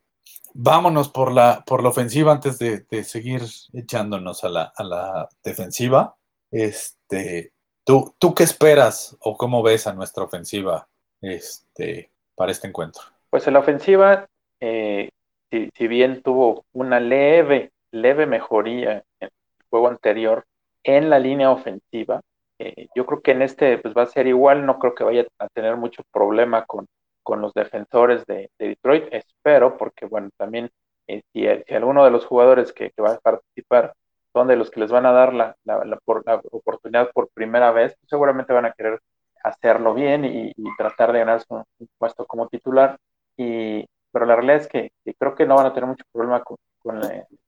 vámonos 0.52 1.08
por 1.08 1.32
la, 1.32 1.64
por 1.64 1.82
la 1.82 1.90
ofensiva 1.90 2.32
antes 2.32 2.58
de, 2.58 2.86
de 2.90 3.04
seguir 3.04 3.42
echándonos 3.72 4.44
a 4.44 4.48
la, 4.48 4.72
a 4.74 4.84
la 4.84 5.28
defensiva. 5.42 6.16
Este, 6.50 7.52
¿tú, 7.90 8.14
¿Tú 8.20 8.34
qué 8.36 8.44
esperas 8.44 9.16
o 9.20 9.36
cómo 9.36 9.64
ves 9.64 9.88
a 9.88 9.92
nuestra 9.92 10.22
ofensiva 10.22 10.86
este, 11.20 12.08
para 12.36 12.52
este 12.52 12.68
encuentro? 12.68 13.02
Pues 13.30 13.48
en 13.48 13.54
la 13.54 13.58
ofensiva, 13.58 14.28
eh, 14.60 15.10
si, 15.50 15.88
bien 15.88 16.22
tuvo 16.22 16.64
una 16.72 17.00
leve, 17.00 17.72
leve 17.90 18.26
mejoría 18.26 19.02
en 19.18 19.28
el 19.28 19.30
juego 19.68 19.88
anterior 19.88 20.44
en 20.84 21.10
la 21.10 21.18
línea 21.18 21.50
ofensiva, 21.50 22.20
eh, 22.60 22.86
yo 22.94 23.06
creo 23.06 23.22
que 23.22 23.32
en 23.32 23.42
este 23.42 23.78
pues 23.78 23.92
va 23.92 24.02
a 24.02 24.06
ser 24.06 24.28
igual, 24.28 24.64
no 24.64 24.78
creo 24.78 24.94
que 24.94 25.02
vaya 25.02 25.26
a 25.40 25.48
tener 25.48 25.76
mucho 25.76 26.04
problema 26.12 26.66
con, 26.66 26.86
con 27.24 27.40
los 27.40 27.52
defensores 27.54 28.24
de, 28.26 28.50
de 28.56 28.68
Detroit, 28.68 29.12
espero, 29.12 29.76
porque 29.76 30.06
bueno, 30.06 30.28
también 30.36 30.70
eh, 31.08 31.22
si, 31.32 31.44
alguno 31.74 32.04
de 32.04 32.12
los 32.12 32.24
jugadores 32.24 32.72
que, 32.72 32.92
va 33.00 33.14
a 33.14 33.18
participar 33.18 33.94
son 34.32 34.48
de 34.48 34.56
los 34.56 34.70
que 34.70 34.80
les 34.80 34.90
van 34.90 35.06
a 35.06 35.12
dar 35.12 35.34
la, 35.34 35.56
la, 35.64 35.98
por, 36.04 36.24
la 36.26 36.40
oportunidad 36.50 37.10
por 37.12 37.30
primera 37.30 37.72
vez, 37.72 37.96
pues 38.00 38.10
seguramente 38.10 38.52
van 38.52 38.66
a 38.66 38.72
querer 38.72 39.00
hacerlo 39.42 39.94
bien 39.94 40.24
y, 40.24 40.52
tratar 40.76 41.12
de 41.12 41.20
ganarse 41.20 41.46
un, 41.50 41.64
un, 41.78 41.88
puesto 41.98 42.26
como 42.26 42.48
titular, 42.48 42.98
y, 43.36 43.86
pero 44.12 44.26
la 44.26 44.36
realidad 44.36 44.58
es 44.58 44.68
que, 44.68 44.92
creo 45.18 45.34
que 45.34 45.46
no 45.46 45.56
van 45.56 45.66
a 45.66 45.72
tener 45.72 45.88
mucho 45.88 46.04
problema 46.12 46.42
con, 46.42 46.58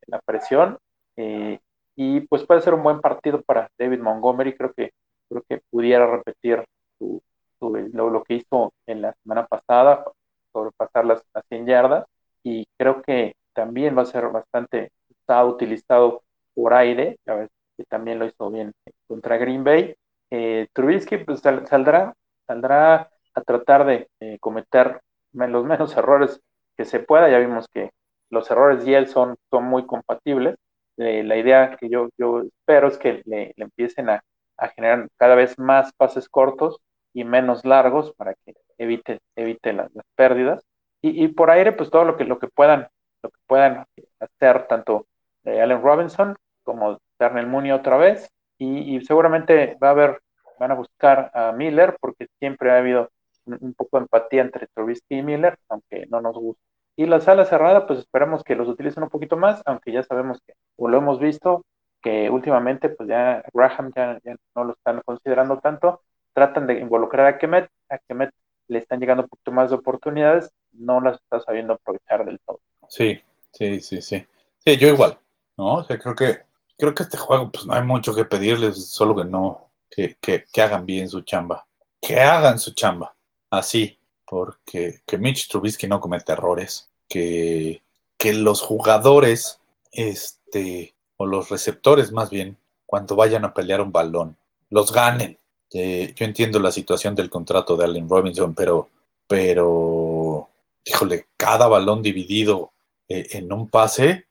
la, 0.07 0.21
presión, 0.25 0.79
eh, 1.17 1.59
y 1.97 2.21
pues 2.23 2.45
puede 2.47 2.61
ser 2.63 2.75
un 2.75 2.83
buen 2.83 3.01
partido 3.01 3.43
para 3.43 3.71
David 3.79 4.01
Montgomery, 4.01 4.57
creo 4.57 4.73
que 4.73 4.93
creo 5.29 5.45
que 5.49 5.63
pudiera 5.71 6.07
repetir 6.07 6.65
su, 6.99 7.23
lo, 7.61 8.23
que 8.25 8.35
hizo 8.35 8.73
en 8.87 9.03
la 9.03 9.15
semana 9.23 9.47
pasada, 9.47 10.05
sobrepasar 10.53 11.05
las, 11.07 11.23
las 11.35 11.45
100 11.49 11.67
yardas, 11.67 12.07
y 12.43 12.67
creo 12.77 13.03
que 13.03 13.35
también 13.53 13.97
va 13.97 14.03
a 14.03 14.07
ser 14.07 14.29
bastante 14.29 14.91
usado, 15.09 15.49
utilizado 15.49 16.23
por 16.55 16.75
aire, 16.75 17.19
a 17.27 17.35
ver, 17.35 17.49
que 17.77 17.85
también 17.85 18.19
lo 18.19 18.27
hizo 18.27 18.51
bien 18.51 18.73
contra 19.07 19.37
Green 19.37 19.65
Bay. 19.65 19.95
Eh, 20.31 20.69
Trubisky 20.73 21.19
pues, 21.19 21.41
sal, 21.41 21.67
saldrá, 21.67 22.15
saldrá 22.47 23.11
a 23.35 23.41
tratar 23.43 23.85
de 23.87 24.09
eh, 24.21 24.39
cometer 24.41 25.01
los 25.33 25.65
menos 25.65 25.97
errores 25.97 26.41
que 26.77 26.85
se 26.85 27.01
pueda, 27.01 27.31
ya 27.31 27.39
vimos 27.39 27.67
que 27.73 27.91
los 28.31 28.51
errores 28.51 28.87
y 28.87 28.95
él 28.95 29.09
son, 29.09 29.37
son 29.51 29.65
muy 29.65 29.87
compatibles. 29.87 30.57
Eh, 30.99 31.23
la 31.25 31.37
idea 31.37 31.77
que 31.77 31.89
yo, 31.89 32.09
yo 32.19 32.43
espero 32.43 32.89
es 32.89 32.99
que 32.99 33.23
le, 33.25 33.53
le 33.57 33.65
empiecen 33.65 34.11
a, 34.11 34.23
a 34.57 34.69
generar 34.69 35.09
cada 35.17 35.35
vez 35.35 35.59
más 35.59 35.93
pases 35.95 36.29
cortos 36.29 36.79
y 37.15 37.25
menos 37.25 37.65
largos 37.65 38.13
para 38.15 38.35
que 38.35 38.55
evite, 38.79 39.21
evite 39.37 39.73
las, 39.73 39.93
las 39.95 40.05
pérdidas. 40.15 40.65
Y, 41.03 41.25
y, 41.25 41.29
por 41.29 41.51
aire, 41.51 41.73
pues 41.73 41.91
todo 41.91 42.05
lo 42.05 42.17
que, 42.17 42.25
lo 42.25 42.39
que 42.39 42.49
puedan, 42.49 42.89
lo 43.23 43.31
que 43.31 43.39
puedan 43.47 43.85
hacer, 44.21 44.67
tanto 44.69 45.07
eh, 45.45 45.61
Allen 45.61 45.83
Robinson 45.83 46.37
como 46.63 46.99
Darnell 47.19 47.47
Mooney 47.47 47.73
otra 47.73 47.97
vez. 47.97 48.31
Y, 48.59 48.97
y, 48.97 49.05
seguramente 49.05 49.77
va 49.83 49.89
a 49.89 49.91
haber, 49.93 50.21
van 50.59 50.71
a 50.71 50.75
buscar 50.75 51.31
a 51.35 51.53
Miller, 51.53 51.97
porque 52.01 52.29
siempre 52.39 52.71
ha 52.71 52.79
habido 52.79 53.11
un, 53.47 53.59
un 53.61 53.75
poco 53.75 53.99
de 53.99 54.03
empatía 54.05 54.43
entre 54.43 54.69
Trubisky 54.69 55.17
y 55.19 55.23
Miller, 55.23 55.59
aunque 55.69 56.07
no 56.07 56.21
nos 56.21 56.37
gusta. 56.37 56.63
Y 56.95 57.07
la 57.07 57.21
sala 57.21 57.45
cerrada, 57.47 57.87
pues 57.87 58.01
esperamos 58.01 58.45
que 58.45 58.55
los 58.55 58.69
utilicen 58.69 59.03
un 59.03 59.09
poquito 59.09 59.37
más, 59.37 59.63
aunque 59.65 59.93
ya 59.93 60.03
sabemos 60.03 60.41
que, 60.47 60.53
o 60.77 60.89
lo 60.89 60.99
hemos 60.99 61.19
visto, 61.19 61.65
que 62.03 62.29
últimamente 62.29 62.91
pues 62.91 63.09
ya 63.09 63.43
Graham 63.55 63.93
ya, 63.97 64.19
ya, 64.25 64.37
no 64.55 64.65
lo 64.65 64.73
están 64.75 65.01
considerando 65.05 65.59
tanto, 65.59 66.03
tratan 66.35 66.67
de 66.67 66.81
involucrar 66.81 67.27
a 67.27 67.39
Kemet, 67.39 67.71
a 67.89 67.99
Kemet 67.99 68.31
le 68.69 68.79
están 68.79 69.01
llegando 69.01 69.23
un 69.23 69.29
poquito 69.29 69.53
más 69.53 69.71
de 69.71 69.77
oportunidades, 69.77 70.51
no 70.73 71.01
las 71.01 71.17
está 71.17 71.41
sabiendo 71.41 71.75
aprovechar 71.75 72.25
del 72.25 72.41
todo. 72.41 72.61
Sí, 72.89 73.21
sí, 73.53 73.81
sí, 73.81 74.03
sí. 74.03 74.27
Sí, 74.59 74.77
yo 74.77 74.89
igual, 74.89 75.19
¿no? 75.57 75.77
O 75.77 75.85
sea, 75.85 75.99
creo 75.99 76.15
que, 76.15 76.41
creo 76.79 76.95
que 76.95 77.05
este 77.05 77.19
juego, 77.19 77.51
pues 77.51 77.67
no 77.67 77.75
hay 77.75 77.83
mucho 77.83 78.15
que 78.15 78.25
pedirles, 78.25 78.87
solo 78.87 79.17
que 79.17 79.25
no, 79.25 79.71
que, 79.91 80.17
que, 80.21 80.45
que 80.53 80.63
hagan 80.63 80.87
bien 80.87 81.09
su 81.09 81.23
chamba. 81.23 81.67
Que 82.01 82.21
hagan 82.21 82.59
su 82.59 82.73
chamba. 82.73 83.15
Así, 83.51 83.99
porque 84.27 85.03
que 85.07 85.19
Mitch 85.19 85.49
Trubisky 85.49 85.87
no 85.87 86.01
cometa 86.01 86.33
errores, 86.33 86.89
que, 87.09 87.83
que 88.17 88.33
los 88.33 88.63
jugadores, 88.63 89.61
este, 89.93 90.95
o 91.19 91.27
los 91.27 91.51
receptores 91.51 92.13
más 92.13 92.31
bien, 92.31 92.57
cuando 92.87 93.17
vayan 93.17 93.45
a 93.45 93.55
pelear 93.55 93.81
un 93.81 93.93
balón, 93.93 94.37
los 94.71 94.93
ganen. 94.93 95.39
Eh, 95.73 96.13
yo 96.17 96.25
entiendo 96.25 96.59
la 96.59 96.73
situación 96.73 97.15
del 97.15 97.31
contrato 97.31 97.77
de 97.77 97.85
Allen 97.85 98.09
Robinson, 98.09 98.55
pero, 98.55 98.89
pero, 99.27 100.49
híjole, 100.85 101.27
cada 101.37 101.69
balón 101.69 102.03
dividido 102.03 102.73
eh, 103.09 103.27
en 103.33 103.53
un 103.53 103.69
pase, 103.69 104.27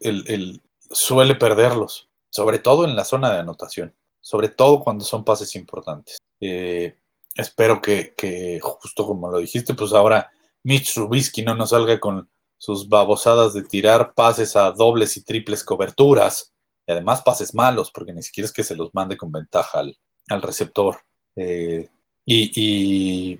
el, 0.00 0.24
el, 0.28 0.60
suele 0.94 1.34
perderlos, 1.34 2.08
sobre 2.30 2.58
todo 2.58 2.84
en 2.84 2.96
la 2.96 3.04
zona 3.04 3.32
de 3.32 3.40
anotación, 3.40 3.94
sobre 4.20 4.48
todo 4.48 4.80
cuando 4.80 5.04
son 5.04 5.24
pases 5.24 5.54
importantes. 5.56 6.18
Eh, 6.40 6.96
espero 7.34 7.82
que, 7.82 8.60
justo 8.62 9.06
como 9.06 9.30
lo 9.30 9.38
dijiste, 9.38 9.74
pues 9.74 9.92
ahora 9.92 10.30
Mitch 10.62 10.94
Trubisky 10.94 11.42
no 11.42 11.54
nos 11.54 11.70
salga 11.70 12.00
con 12.00 12.28
sus 12.56 12.88
babosadas 12.88 13.52
de 13.52 13.62
tirar 13.62 14.14
pases 14.14 14.56
a 14.56 14.70
dobles 14.70 15.16
y 15.16 15.24
triples 15.24 15.62
coberturas 15.64 16.54
y 16.86 16.92
además 16.92 17.22
pases 17.22 17.54
malos, 17.54 17.90
porque 17.90 18.12
ni 18.12 18.22
siquiera 18.22 18.46
es 18.46 18.52
que 18.52 18.64
se 18.64 18.76
los 18.76 18.94
mande 18.94 19.16
con 19.16 19.32
ventaja 19.32 19.80
al, 19.80 20.42
receptor. 20.42 20.98
Eh, 21.36 21.88
y, 22.24 23.38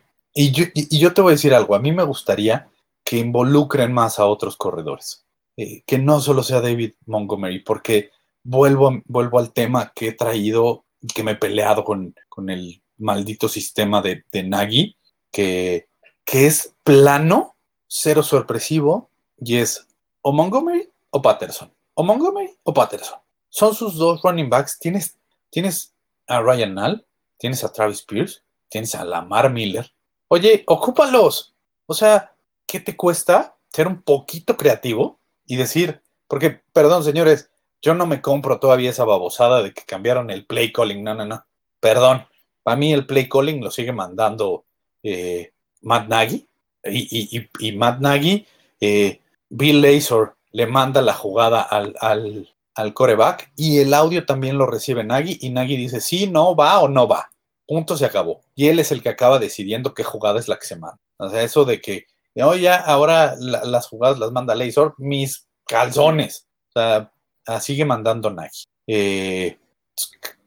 yo, 0.50 0.64
y, 0.74 0.98
yo, 0.98 1.14
te 1.14 1.22
voy 1.22 1.30
a 1.30 1.36
decir 1.36 1.54
algo, 1.54 1.74
a 1.74 1.78
mí 1.78 1.92
me 1.92 2.02
gustaría 2.02 2.68
que 3.04 3.18
involucren 3.18 3.92
más 3.92 4.18
a 4.18 4.26
otros 4.26 4.56
corredores. 4.56 5.23
Eh, 5.56 5.82
que 5.86 5.98
no 5.98 6.20
solo 6.20 6.42
sea 6.42 6.60
David 6.60 6.94
Montgomery, 7.06 7.60
porque 7.60 8.10
vuelvo, 8.42 9.02
vuelvo 9.06 9.38
al 9.38 9.52
tema 9.52 9.92
que 9.94 10.08
he 10.08 10.12
traído 10.12 10.84
y 11.00 11.08
que 11.08 11.22
me 11.22 11.32
he 11.32 11.36
peleado 11.36 11.84
con, 11.84 12.14
con 12.28 12.50
el 12.50 12.82
maldito 12.98 13.48
sistema 13.48 14.02
de, 14.02 14.24
Nagy, 14.32 14.96
que, 15.30 15.88
que 16.24 16.46
es 16.46 16.74
plano, 16.82 17.56
cero 17.86 18.22
sorpresivo, 18.22 19.10
y 19.38 19.56
es 19.56 19.86
o 20.22 20.32
Montgomery 20.32 20.90
o 21.10 21.22
Patterson. 21.22 21.72
O 21.94 22.02
Montgomery 22.02 22.50
o 22.62 22.72
Patterson. 22.72 23.18
Son 23.48 23.74
sus 23.74 23.96
dos 23.96 24.20
running 24.22 24.50
backs. 24.50 24.78
Tienes, 24.78 25.18
tienes 25.50 25.94
a 26.26 26.40
Ryan 26.40 26.74
Nall, 26.74 27.06
tienes 27.38 27.62
a 27.62 27.72
Travis 27.72 28.02
Pierce, 28.02 28.40
tienes 28.68 28.94
a 28.94 29.04
Lamar 29.04 29.52
Miller. 29.52 29.92
Oye, 30.28 30.64
ocúpalos. 30.66 31.54
O 31.86 31.94
sea, 31.94 32.34
¿qué 32.66 32.80
te 32.80 32.96
cuesta 32.96 33.56
ser 33.72 33.86
un 33.86 34.02
poquito 34.02 34.56
creativo 34.56 35.20
y 35.46 35.56
decir, 35.56 36.02
porque, 36.28 36.60
perdón, 36.72 37.04
señores, 37.04 37.50
yo 37.82 37.94
no 37.94 38.06
me 38.06 38.22
compro 38.22 38.58
todavía 38.58 38.90
esa 38.90 39.04
babosada 39.04 39.62
de 39.62 39.74
que 39.74 39.82
cambiaron 39.82 40.30
el 40.30 40.46
play 40.46 40.72
calling. 40.72 41.04
No, 41.04 41.14
no, 41.14 41.26
no. 41.26 41.44
Perdón. 41.80 42.26
Para 42.62 42.78
mí 42.78 42.94
el 42.94 43.06
play 43.06 43.28
calling 43.28 43.62
lo 43.62 43.70
sigue 43.70 43.92
mandando 43.92 44.64
eh, 45.02 45.52
Matt 45.82 46.08
Nagy. 46.08 46.48
Y, 46.86 47.72
Matt 47.76 48.00
Nagy, 48.00 48.46
eh, 48.80 49.20
Bill 49.50 49.82
Lazor 49.82 50.36
le 50.52 50.66
manda 50.66 51.02
la 51.02 51.12
jugada 51.12 51.62
al, 51.62 51.94
al, 52.00 52.52
al, 52.74 52.94
coreback 52.94 53.52
y 53.56 53.78
el 53.78 53.94
audio 53.94 54.26
también 54.26 54.58
lo 54.58 54.66
recibe 54.66 55.02
Nagy 55.02 55.38
y 55.40 55.50
Nagy 55.50 55.76
dice 55.76 56.00
sí, 56.00 56.26
no, 56.26 56.54
va 56.56 56.80
o 56.80 56.88
no 56.88 57.06
va. 57.06 57.30
Punto, 57.66 57.96
se 57.96 58.04
acabó. 58.04 58.40
Y 58.54 58.68
él 58.68 58.78
es 58.78 58.92
el 58.92 59.02
que 59.02 59.08
acaba 59.08 59.38
decidiendo 59.38 59.94
qué 59.94 60.04
jugada 60.04 60.38
es 60.38 60.48
la 60.48 60.58
que 60.58 60.66
se 60.66 60.76
manda. 60.76 61.00
O 61.18 61.28
sea, 61.28 61.42
eso 61.42 61.64
de 61.64 61.80
que, 61.80 62.06
oye, 62.42 62.68
ahora 62.68 63.36
la, 63.38 63.64
las 63.64 63.86
jugadas 63.86 64.18
las 64.18 64.32
manda 64.32 64.54
Lazor, 64.54 64.94
mis 64.98 65.46
calzones. 65.66 66.48
O 66.74 66.80
sea, 66.80 67.12
sigue 67.60 67.84
mandando 67.84 68.30
Nagy. 68.30 68.64
Eh, 68.86 69.58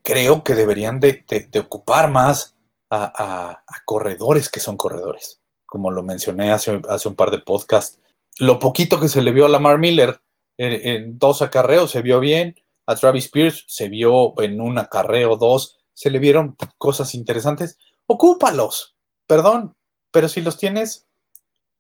creo 0.03 0.43
que 0.43 0.55
deberían 0.55 0.99
de, 0.99 1.23
ocupar 1.59 2.09
más 2.09 2.55
a, 2.89 3.63
corredores 3.85 4.49
que 4.49 4.59
son 4.59 4.77
corredores. 4.77 5.41
Como 5.65 5.91
lo 5.91 6.03
mencioné 6.03 6.51
hace, 6.51 6.81
hace 6.89 7.07
un 7.07 7.15
par 7.15 7.31
de 7.31 7.39
podcasts, 7.39 7.99
lo 8.39 8.59
poquito 8.59 8.99
que 8.99 9.09
se 9.09 9.21
le 9.21 9.31
vio 9.31 9.45
a 9.45 9.49
Lamar 9.49 9.79
Miller 9.79 10.21
en, 10.57 10.87
en, 10.87 11.19
dos 11.19 11.41
acarreos 11.41 11.91
se 11.91 12.01
vio 12.01 12.19
bien, 12.19 12.55
a 12.85 12.95
Travis 12.95 13.29
Pierce 13.29 13.63
se 13.67 13.89
vio 13.89 14.39
en 14.41 14.61
un 14.61 14.77
acarreo, 14.77 15.35
dos, 15.35 15.77
se 15.93 16.09
le 16.09 16.19
vieron 16.19 16.55
cosas 16.77 17.13
interesantes. 17.15 17.77
Ocúpalos, 18.05 18.95
perdón, 19.27 19.75
pero 20.11 20.29
si 20.29 20.41
los 20.41 20.57
tienes, 20.57 21.06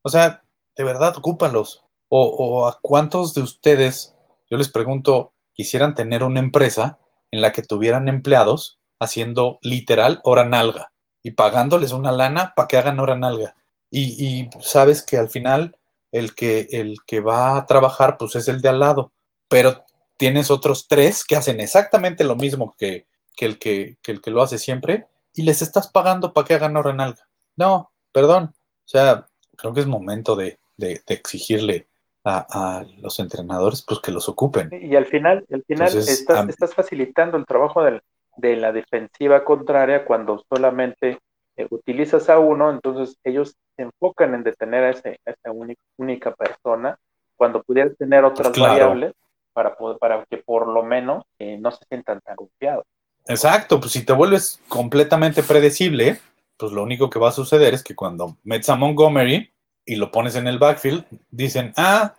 o 0.07 0.09
sea, 0.09 0.41
de 0.77 0.83
verdad, 0.85 1.17
ocúpalos. 1.17 1.83
O, 2.07 2.25
o 2.25 2.67
a 2.67 2.79
cuántos 2.81 3.33
de 3.33 3.41
ustedes, 3.41 4.15
yo 4.49 4.57
les 4.57 4.69
pregunto, 4.69 5.33
quisieran 5.53 5.95
tener 5.95 6.23
una 6.23 6.39
empresa 6.39 6.97
en 7.31 7.41
la 7.41 7.51
que 7.51 7.61
tuvieran 7.61 8.07
empleados 8.07 8.79
haciendo 8.99 9.59
literal 9.61 10.21
hora 10.23 10.45
nalga 10.45 10.93
y 11.21 11.31
pagándoles 11.31 11.91
una 11.91 12.13
lana 12.13 12.53
para 12.55 12.69
que 12.69 12.77
hagan 12.77 13.01
hora 13.01 13.17
nalga. 13.17 13.55
Y, 13.91 14.25
y, 14.25 14.49
sabes 14.61 15.03
que 15.03 15.17
al 15.17 15.29
final 15.29 15.77
el 16.13 16.35
que, 16.35 16.67
el 16.71 16.95
que 17.05 17.19
va 17.19 17.57
a 17.57 17.65
trabajar 17.65 18.15
pues 18.17 18.35
es 18.35 18.47
el 18.47 18.61
de 18.61 18.69
al 18.69 18.79
lado, 18.79 19.11
pero 19.49 19.83
tienes 20.15 20.49
otros 20.49 20.87
tres 20.87 21.25
que 21.25 21.35
hacen 21.35 21.59
exactamente 21.59 22.23
lo 22.23 22.37
mismo 22.37 22.75
que, 22.77 23.07
que, 23.35 23.45
el, 23.45 23.59
que, 23.59 23.97
que 24.01 24.13
el 24.13 24.21
que 24.21 24.31
lo 24.31 24.41
hace 24.41 24.57
siempre 24.57 25.07
y 25.33 25.41
les 25.43 25.61
estás 25.61 25.89
pagando 25.89 26.31
para 26.31 26.47
que 26.47 26.53
hagan 26.53 26.77
hora 26.77 26.93
nalga. 26.93 27.27
No, 27.57 27.91
perdón. 28.13 28.53
O 28.55 28.89
sea, 28.89 29.27
creo 29.57 29.73
que 29.73 29.81
es 29.81 29.87
momento 29.87 30.35
de, 30.35 30.59
de, 30.77 31.01
de 31.05 31.13
exigirle 31.13 31.87
a, 32.23 32.45
a, 32.49 32.85
los 33.01 33.19
entrenadores 33.19 33.83
pues 33.85 33.99
que 33.99 34.11
los 34.11 34.29
ocupen. 34.29 34.69
Y 34.81 34.95
al 34.95 35.05
final, 35.05 35.45
al 35.51 35.63
final 35.63 35.87
Entonces, 35.87 36.19
estás, 36.19 36.47
estás, 36.49 36.73
facilitando 36.73 37.37
el 37.37 37.45
trabajo 37.45 37.83
del, 37.83 38.01
de 38.37 38.55
la 38.55 38.71
defensiva 38.71 39.43
contraria 39.43 40.05
cuando 40.05 40.43
solamente 40.49 41.19
eh, 41.55 41.67
utilizas 41.69 42.29
a 42.29 42.39
uno, 42.39 42.69
entonces 42.69 43.17
ellos 43.23 43.55
se 43.75 43.83
enfocan 43.83 44.35
en 44.35 44.43
detener 44.43 44.83
a, 44.83 44.89
ese, 44.91 45.19
a 45.25 45.31
esa 45.31 45.51
única, 45.51 45.81
única, 45.97 46.31
persona 46.33 46.97
cuando 47.35 47.63
pudieras 47.63 47.95
tener 47.97 48.23
otras 48.23 48.49
pues 48.49 48.57
claro. 48.57 48.73
variables 48.73 49.13
para, 49.53 49.75
poder, 49.75 49.97
para 49.97 50.25
que 50.25 50.37
por 50.37 50.67
lo 50.67 50.83
menos 50.83 51.23
eh, 51.39 51.57
no 51.59 51.71
se 51.71 51.83
sientan 51.89 52.19
tan 52.21 52.35
confiados. 52.35 52.85
Exacto, 53.25 53.79
pues 53.79 53.91
si 53.91 54.05
te 54.05 54.13
vuelves 54.13 54.61
completamente 54.67 55.43
predecible, 55.43 56.19
pues 56.57 56.71
lo 56.71 56.83
único 56.83 57.09
que 57.09 57.19
va 57.19 57.29
a 57.29 57.33
suceder 57.33 57.73
es 57.73 57.83
que 57.83 57.95
cuando 57.95 58.37
metes 58.43 58.69
a 58.69 58.75
Montgomery 58.75 59.53
y 59.85 59.95
lo 59.95 60.11
pones 60.11 60.35
en 60.35 60.47
el 60.47 60.59
backfield, 60.59 61.05
dicen, 61.29 61.73
ah, 61.77 62.15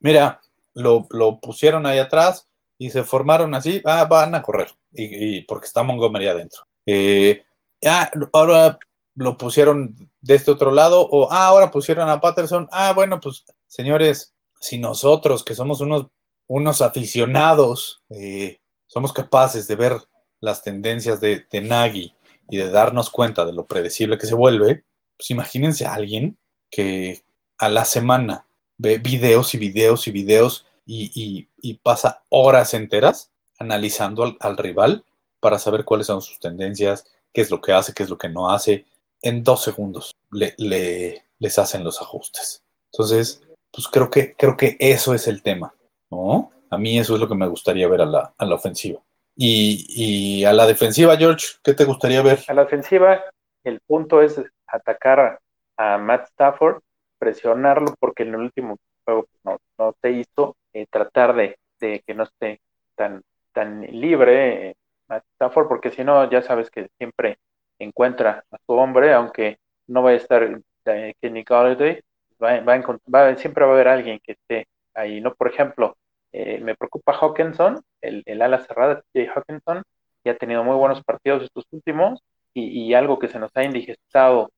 mira, 0.00 0.40
lo, 0.74 1.06
lo 1.10 1.40
pusieron 1.40 1.86
ahí 1.86 1.98
atrás 1.98 2.48
y 2.78 2.90
se 2.90 3.04
formaron 3.04 3.54
así, 3.54 3.80
ah, 3.84 4.04
van 4.06 4.34
a 4.34 4.42
correr, 4.42 4.68
y, 4.92 5.42
porque 5.42 5.66
está 5.66 5.82
Montgomery 5.82 6.26
adentro. 6.26 6.62
Eh, 6.86 7.44
ah, 7.86 8.10
ahora 8.32 8.78
lo 9.14 9.36
pusieron 9.36 10.10
de 10.20 10.34
este 10.34 10.50
otro 10.50 10.72
lado, 10.72 11.06
o 11.08 11.30
ah, 11.30 11.46
ahora 11.46 11.70
pusieron 11.70 12.08
a 12.08 12.20
Patterson, 12.20 12.68
ah, 12.72 12.92
bueno, 12.92 13.20
pues 13.20 13.44
señores, 13.68 14.34
si 14.58 14.78
nosotros 14.78 15.44
que 15.44 15.54
somos 15.54 15.80
unos, 15.80 16.06
unos 16.48 16.82
aficionados, 16.82 18.02
eh, 18.10 18.60
somos 18.86 19.12
capaces 19.12 19.68
de 19.68 19.76
ver 19.76 19.96
las 20.40 20.62
tendencias 20.62 21.20
de, 21.20 21.46
de 21.50 21.60
Nagy 21.60 22.14
y 22.48 22.56
de 22.58 22.70
darnos 22.70 23.10
cuenta 23.10 23.44
de 23.44 23.52
lo 23.52 23.66
predecible 23.66 24.18
que 24.18 24.26
se 24.26 24.34
vuelve, 24.34 24.84
pues 25.16 25.30
imagínense 25.30 25.86
a 25.86 25.94
alguien 25.94 26.38
que 26.70 27.22
a 27.58 27.68
la 27.68 27.84
semana 27.84 28.46
ve 28.78 28.98
videos 28.98 29.54
y 29.54 29.58
videos 29.58 30.06
y 30.08 30.10
videos 30.10 30.66
y, 30.84 31.48
pasa 31.82 32.24
horas 32.28 32.74
enteras 32.74 33.30
analizando 33.58 34.24
al, 34.24 34.36
al, 34.40 34.56
rival 34.56 35.04
para 35.40 35.58
saber 35.58 35.84
cuáles 35.84 36.08
son 36.08 36.20
sus 36.20 36.38
tendencias, 36.40 37.06
qué 37.32 37.40
es 37.40 37.50
lo 37.50 37.60
que 37.60 37.72
hace, 37.72 37.92
qué 37.94 38.02
es 38.02 38.10
lo 38.10 38.18
que 38.18 38.28
no 38.28 38.50
hace. 38.50 38.84
En 39.20 39.44
dos 39.44 39.62
segundos 39.62 40.12
le, 40.30 40.54
le, 40.58 41.24
les 41.38 41.58
hacen 41.58 41.84
los 41.84 42.00
ajustes. 42.00 42.62
Entonces, 42.92 43.42
pues 43.70 43.88
creo 43.88 44.10
que, 44.10 44.34
creo 44.34 44.56
que 44.56 44.76
eso 44.78 45.14
es 45.14 45.28
el 45.28 45.42
tema, 45.42 45.74
¿no? 46.10 46.50
A 46.70 46.78
mí 46.78 46.98
eso 46.98 47.14
es 47.14 47.20
lo 47.20 47.28
que 47.28 47.34
me 47.34 47.48
gustaría 47.48 47.88
ver 47.88 48.02
a 48.02 48.06
la, 48.06 48.34
a 48.36 48.44
la 48.44 48.54
ofensiva. 48.54 49.00
Y, 49.44 49.86
y, 49.88 50.44
a 50.44 50.52
la 50.52 50.66
defensiva, 50.66 51.16
George, 51.16 51.44
¿qué 51.64 51.74
te 51.74 51.84
gustaría 51.84 52.22
ver? 52.22 52.38
A 52.46 52.54
la 52.54 52.62
ofensiva, 52.62 53.24
el 53.64 53.80
punto 53.80 54.22
es 54.22 54.40
atacar 54.68 55.40
a 55.76 55.98
Matt 55.98 56.28
Stafford, 56.28 56.80
presionarlo, 57.18 57.92
porque 57.98 58.22
en 58.22 58.34
el 58.34 58.36
último 58.36 58.76
juego 59.04 59.26
no, 59.42 59.58
no 59.78 59.96
se 60.00 60.12
hizo, 60.12 60.54
tratar 60.90 61.34
de, 61.34 61.56
de, 61.80 62.04
que 62.06 62.14
no 62.14 62.22
esté 62.22 62.60
tan, 62.94 63.22
tan 63.52 63.82
libre 63.82 64.68
eh, 64.68 64.74
Matt 65.08 65.24
Stafford, 65.34 65.66
porque 65.66 65.90
si 65.90 66.04
no, 66.04 66.30
ya 66.30 66.42
sabes 66.42 66.70
que 66.70 66.88
siempre 66.96 67.38
encuentra 67.80 68.44
a 68.48 68.58
su 68.64 68.74
hombre, 68.74 69.12
aunque 69.12 69.58
no 69.88 70.02
vaya 70.02 70.18
a 70.18 70.20
estar 70.20 70.60
eh, 70.84 71.14
Kenny 71.20 71.42
Galladay, 71.42 72.00
va, 72.40 72.60
va, 72.60 72.80
va, 73.12 73.34
siempre 73.34 73.64
va 73.64 73.72
a 73.72 73.74
haber 73.74 73.88
alguien 73.88 74.20
que 74.22 74.32
esté 74.32 74.68
ahí, 74.94 75.20
¿no? 75.20 75.34
Por 75.34 75.48
ejemplo, 75.48 75.96
eh, 76.32 76.60
me 76.60 76.74
preocupa 76.76 77.12
Hawkinson, 77.12 77.82
el, 78.00 78.22
el 78.26 78.42
ala 78.42 78.60
cerrada, 78.60 79.02
Jay 79.14 79.26
Hawkinson, 79.26 79.82
que 80.24 80.30
ha 80.30 80.36
tenido 80.36 80.64
muy 80.64 80.76
buenos 80.76 81.02
partidos 81.02 81.42
estos 81.42 81.64
últimos, 81.70 82.22
y, 82.54 82.88
y 82.88 82.94
algo 82.94 83.18
que 83.18 83.28
se 83.28 83.38
nos 83.38 83.50
ha 83.54 83.64
indigestado 83.64 84.50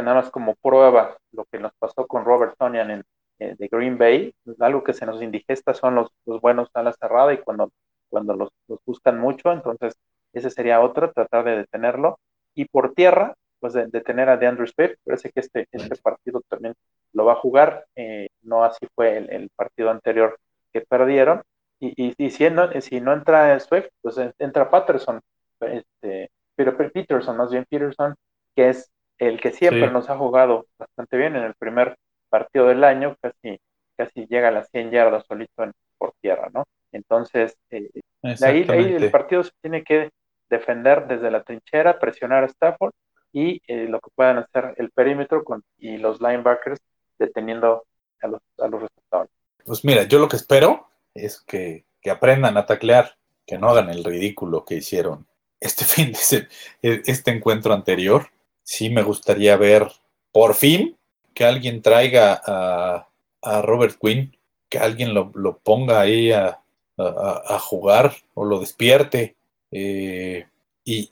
nada 0.00 0.14
más 0.14 0.30
como 0.30 0.54
prueba 0.54 1.18
lo 1.32 1.44
que 1.44 1.58
nos 1.58 1.72
pasó 1.78 2.06
con 2.06 2.24
Robert 2.24 2.54
Tonian 2.58 2.90
en, 2.90 3.04
eh, 3.38 3.56
de 3.58 3.68
Green 3.68 3.98
Bay, 3.98 4.32
algo 4.60 4.82
que 4.82 4.94
se 4.94 5.04
nos 5.04 5.20
indigesta 5.20 5.74
son 5.74 5.96
los, 5.96 6.10
los 6.24 6.40
buenos 6.40 6.70
alas 6.74 6.96
cerrada 6.98 7.34
y 7.34 7.38
cuando, 7.38 7.70
cuando 8.08 8.34
los, 8.34 8.50
los, 8.68 8.78
buscan 8.86 9.18
mucho, 9.18 9.52
entonces 9.52 9.94
ese 10.32 10.48
sería 10.50 10.80
otro, 10.80 11.12
tratar 11.12 11.44
de 11.44 11.56
detenerlo. 11.58 12.18
Y 12.54 12.66
por 12.66 12.94
tierra, 12.94 13.34
pues 13.60 13.74
de 13.74 13.86
detener 13.88 14.28
a 14.28 14.36
DeAndre 14.36 14.66
Swift, 14.66 14.96
parece 15.04 15.30
que 15.30 15.40
este, 15.40 15.68
este 15.70 15.96
partido 15.96 16.40
también 16.48 16.74
lo 17.12 17.24
va 17.24 17.32
a 17.32 17.36
jugar, 17.36 17.86
eh, 17.96 18.28
no 18.42 18.64
así 18.64 18.86
fue 18.94 19.18
el, 19.18 19.30
el, 19.30 19.50
partido 19.54 19.90
anterior 19.90 20.38
que 20.72 20.80
perdieron. 20.82 21.42
Y, 21.80 21.92
y, 21.96 22.14
y 22.16 22.30
si, 22.30 22.48
no, 22.50 22.70
si 22.80 23.00
no 23.00 23.12
entra 23.12 23.58
Swift, 23.58 23.88
pues 24.00 24.16
entra 24.38 24.70
Patterson, 24.70 25.20
este, 25.60 26.30
pero 26.54 26.76
Peterson, 26.76 27.36
más 27.36 27.50
bien 27.50 27.66
Peterson, 27.68 28.14
que 28.54 28.68
es 28.68 28.90
el 29.18 29.40
que 29.40 29.50
siempre 29.50 29.86
sí. 29.86 29.92
nos 29.92 30.08
ha 30.10 30.16
jugado 30.16 30.66
bastante 30.78 31.16
bien 31.16 31.36
en 31.36 31.44
el 31.44 31.54
primer 31.54 31.96
partido 32.28 32.66
del 32.66 32.84
año, 32.84 33.16
casi, 33.20 33.60
casi 33.96 34.26
llega 34.26 34.48
a 34.48 34.52
las 34.52 34.68
100 34.70 34.90
yardas 34.90 35.24
solito 35.26 35.62
en, 35.64 35.72
por 35.98 36.12
tierra, 36.20 36.50
¿no? 36.52 36.64
Entonces, 36.92 37.56
eh, 37.70 37.90
de, 38.22 38.46
ahí, 38.46 38.64
de, 38.64 38.72
ahí, 38.72 38.92
el 38.94 39.10
partido 39.10 39.42
se 39.42 39.52
tiene 39.60 39.82
que 39.82 40.10
defender 40.48 41.06
desde 41.06 41.30
la 41.30 41.42
trinchera, 41.42 41.98
presionar 41.98 42.44
a 42.44 42.46
Stafford 42.46 42.92
y 43.32 43.62
eh, 43.66 43.86
lo 43.88 44.00
que 44.00 44.10
puedan 44.14 44.38
hacer 44.38 44.74
el 44.76 44.90
perímetro 44.90 45.42
con, 45.42 45.62
y 45.78 45.96
los 45.96 46.20
linebackers 46.20 46.80
deteniendo 47.18 47.84
a 48.20 48.28
los, 48.28 48.40
a 48.58 48.68
los 48.68 48.82
receptores. 48.82 49.30
Pues 49.64 49.84
mira, 49.84 50.04
yo 50.04 50.18
lo 50.18 50.28
que 50.28 50.36
espero 50.36 50.88
es 51.14 51.40
que, 51.40 51.84
aprendan 52.10 52.56
a 52.56 52.66
taclear, 52.66 53.16
que 53.46 53.58
no 53.58 53.68
hagan 53.70 53.88
el 53.90 54.02
ridículo 54.04 54.64
que 54.64 54.74
hicieron 54.76 55.26
este 55.60 55.84
fin 55.84 56.12
de 56.12 56.48
este 57.06 57.30
encuentro 57.30 57.72
anterior 57.72 58.28
sí 58.64 58.90
me 58.90 59.02
gustaría 59.02 59.56
ver 59.56 59.86
por 60.32 60.54
fin 60.54 60.96
que 61.34 61.44
alguien 61.44 61.82
traiga 61.82 62.40
a, 62.44 63.08
a 63.42 63.62
Robert 63.62 63.96
Quinn, 64.00 64.36
que 64.68 64.78
alguien 64.78 65.14
lo, 65.14 65.30
ponga 65.62 66.00
ahí 66.00 66.32
a, 66.32 66.60
a- 66.98 67.42
a 67.46 67.58
jugar 67.58 68.14
o 68.34 68.44
lo 68.44 68.60
despierte. 68.60 69.36
Eh, 69.70 70.46
y, 70.84 71.08